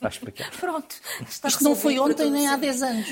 Vai 0.01 0.11
explicar. 0.11 0.51
Pronto. 0.51 0.95
Isto 1.45 1.63
não 1.63 1.75
foi 1.75 1.99
ontem 1.99 2.29
nem 2.31 2.47
há 2.47 2.57
10 2.57 2.83
anos. 2.83 3.07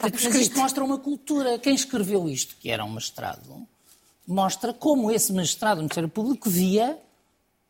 Porque 0.00 0.38
isto 0.38 0.58
mostra 0.58 0.82
uma 0.82 0.98
cultura. 0.98 1.58
Quem 1.58 1.74
escreveu 1.74 2.28
isto, 2.28 2.56
que 2.56 2.70
era 2.70 2.84
um 2.84 2.90
mestrado, 2.90 3.66
mostra 4.26 4.72
como 4.72 5.10
esse 5.10 5.32
mestrado 5.32 5.76
do 5.76 5.82
Ministério 5.82 6.08
Público 6.08 6.48
via, 6.48 6.98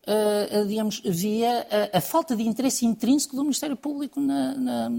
uh, 0.07 0.67
digamos, 0.67 1.01
via 1.05 1.67
a, 1.93 1.99
a, 1.99 2.01
falta 2.01 2.37
de 2.37 2.43
interesse 2.43 2.87
intrínseco 2.87 3.37
do 3.37 3.43
Ministério 3.43 3.77
Público 3.77 4.21
na, 4.21 4.55
na 4.55 4.93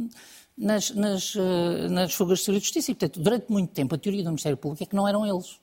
nas, 0.57 0.91
nas, 0.91 1.35
eh, 1.35 1.87
nas 1.89 2.13
fugas 2.13 2.39
de 2.39 2.45
Segurança 2.45 2.61
de 2.61 2.65
Justiça. 2.65 2.91
E, 2.91 2.95
portanto, 2.95 3.19
durante 3.19 3.51
muito 3.51 3.71
tempo, 3.71 3.95
a 3.95 3.97
teoria 3.97 4.23
do 4.23 4.29
Ministério 4.29 4.57
Público 4.57 4.83
é 4.83 4.85
que 4.85 4.95
não 4.95 5.07
eram 5.07 5.25
eles. 5.25 5.59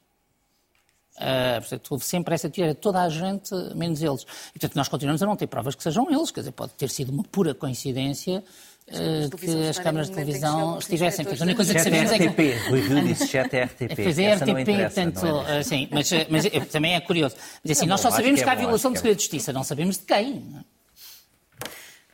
Uh, 1.17 1.61
portanto, 1.61 1.89
houve 1.91 2.05
sempre 2.05 2.35
essa 2.35 2.49
teoria, 2.49 2.75
toda 2.75 3.03
a 3.03 3.09
gente, 3.09 3.55
menos 3.75 4.03
eles. 4.03 4.23
E, 4.23 4.59
portanto, 4.59 4.75
nós 4.75 4.89
continuamos 4.89 5.23
a 5.23 5.27
não 5.27 5.37
ter 5.37 5.47
provas 5.49 5.75
que 5.75 5.83
sejam 5.83 6.11
eles, 6.11 6.31
quer 6.31 6.41
dizer, 6.41 6.53
pode 6.53 6.73
ter 6.73 6.89
sido 6.89 7.13
uma 7.13 7.23
pura 7.25 7.53
coincidência 7.53 8.43
uh, 8.89 9.37
que 9.37 9.69
as 9.69 9.79
câmaras 9.79 10.09
de 10.09 10.15
televisão 10.15 10.79
estivessem. 10.79 11.25
Portanto, 11.27 11.43
a 11.43 11.45
única 11.45 11.57
coisa 11.57 11.75
que 11.75 11.81
sabemos 11.81 12.13
é 12.13 12.19
que... 12.19 12.71
Rui 12.71 12.81
Rio 12.81 13.03
disse 13.07 13.29
chat 13.29 13.53
é 13.55 13.65
RTP. 13.65 13.97
Pois 13.97 14.19
é, 14.19 14.35
RTP, 14.35 14.67
portanto, 14.83 15.27
é? 15.27 15.61
uh, 15.61 15.65
sim, 15.65 15.89
mas, 15.91 16.11
mas 16.31 16.69
também 16.69 16.95
é 16.95 17.01
curioso. 17.01 17.37
Mas 17.63 17.77
assim, 17.77 17.85
é 17.85 17.89
nós 17.89 18.01
só 18.01 18.11
sabemos 18.11 18.43
que, 18.43 18.49
é 18.49 18.53
há 18.53 18.55
violação 18.55 18.91
de 18.91 18.99
segredo 18.99 19.17
de 19.17 19.23
justiça, 19.23 19.53
não 19.53 19.63
sabemos 19.63 19.99
de 19.99 20.05
quem. 20.05 20.41
Não 20.41 20.61
é? 20.61 20.80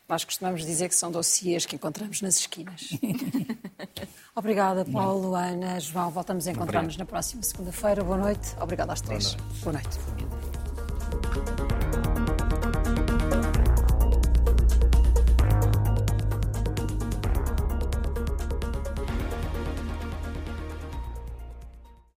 Nós 0.09 0.25
costumamos 0.25 0.65
dizer 0.65 0.89
que 0.89 0.95
são 0.95 1.11
dossiês 1.11 1.67
que 1.67 1.75
encontramos 1.75 2.23
nas 2.23 2.39
esquinas. 2.39 2.91
Obrigada, 4.37 4.85
Paulo, 4.85 5.35
Ana, 5.35 5.81
João. 5.81 6.11
Voltamos 6.11 6.47
a 6.47 6.53
encontrar-nos 6.53 6.97
na 6.97 7.05
próxima 7.05 7.43
segunda-feira. 7.43 8.05
Boa 8.05 8.19
noite. 8.19 8.55
Obrigada 8.61 8.93
às 8.93 9.01
três. 9.01 9.35
Boa 9.63 9.73
noite. 9.73 9.99
Boa 9.99 10.17
noite. 10.17 12.06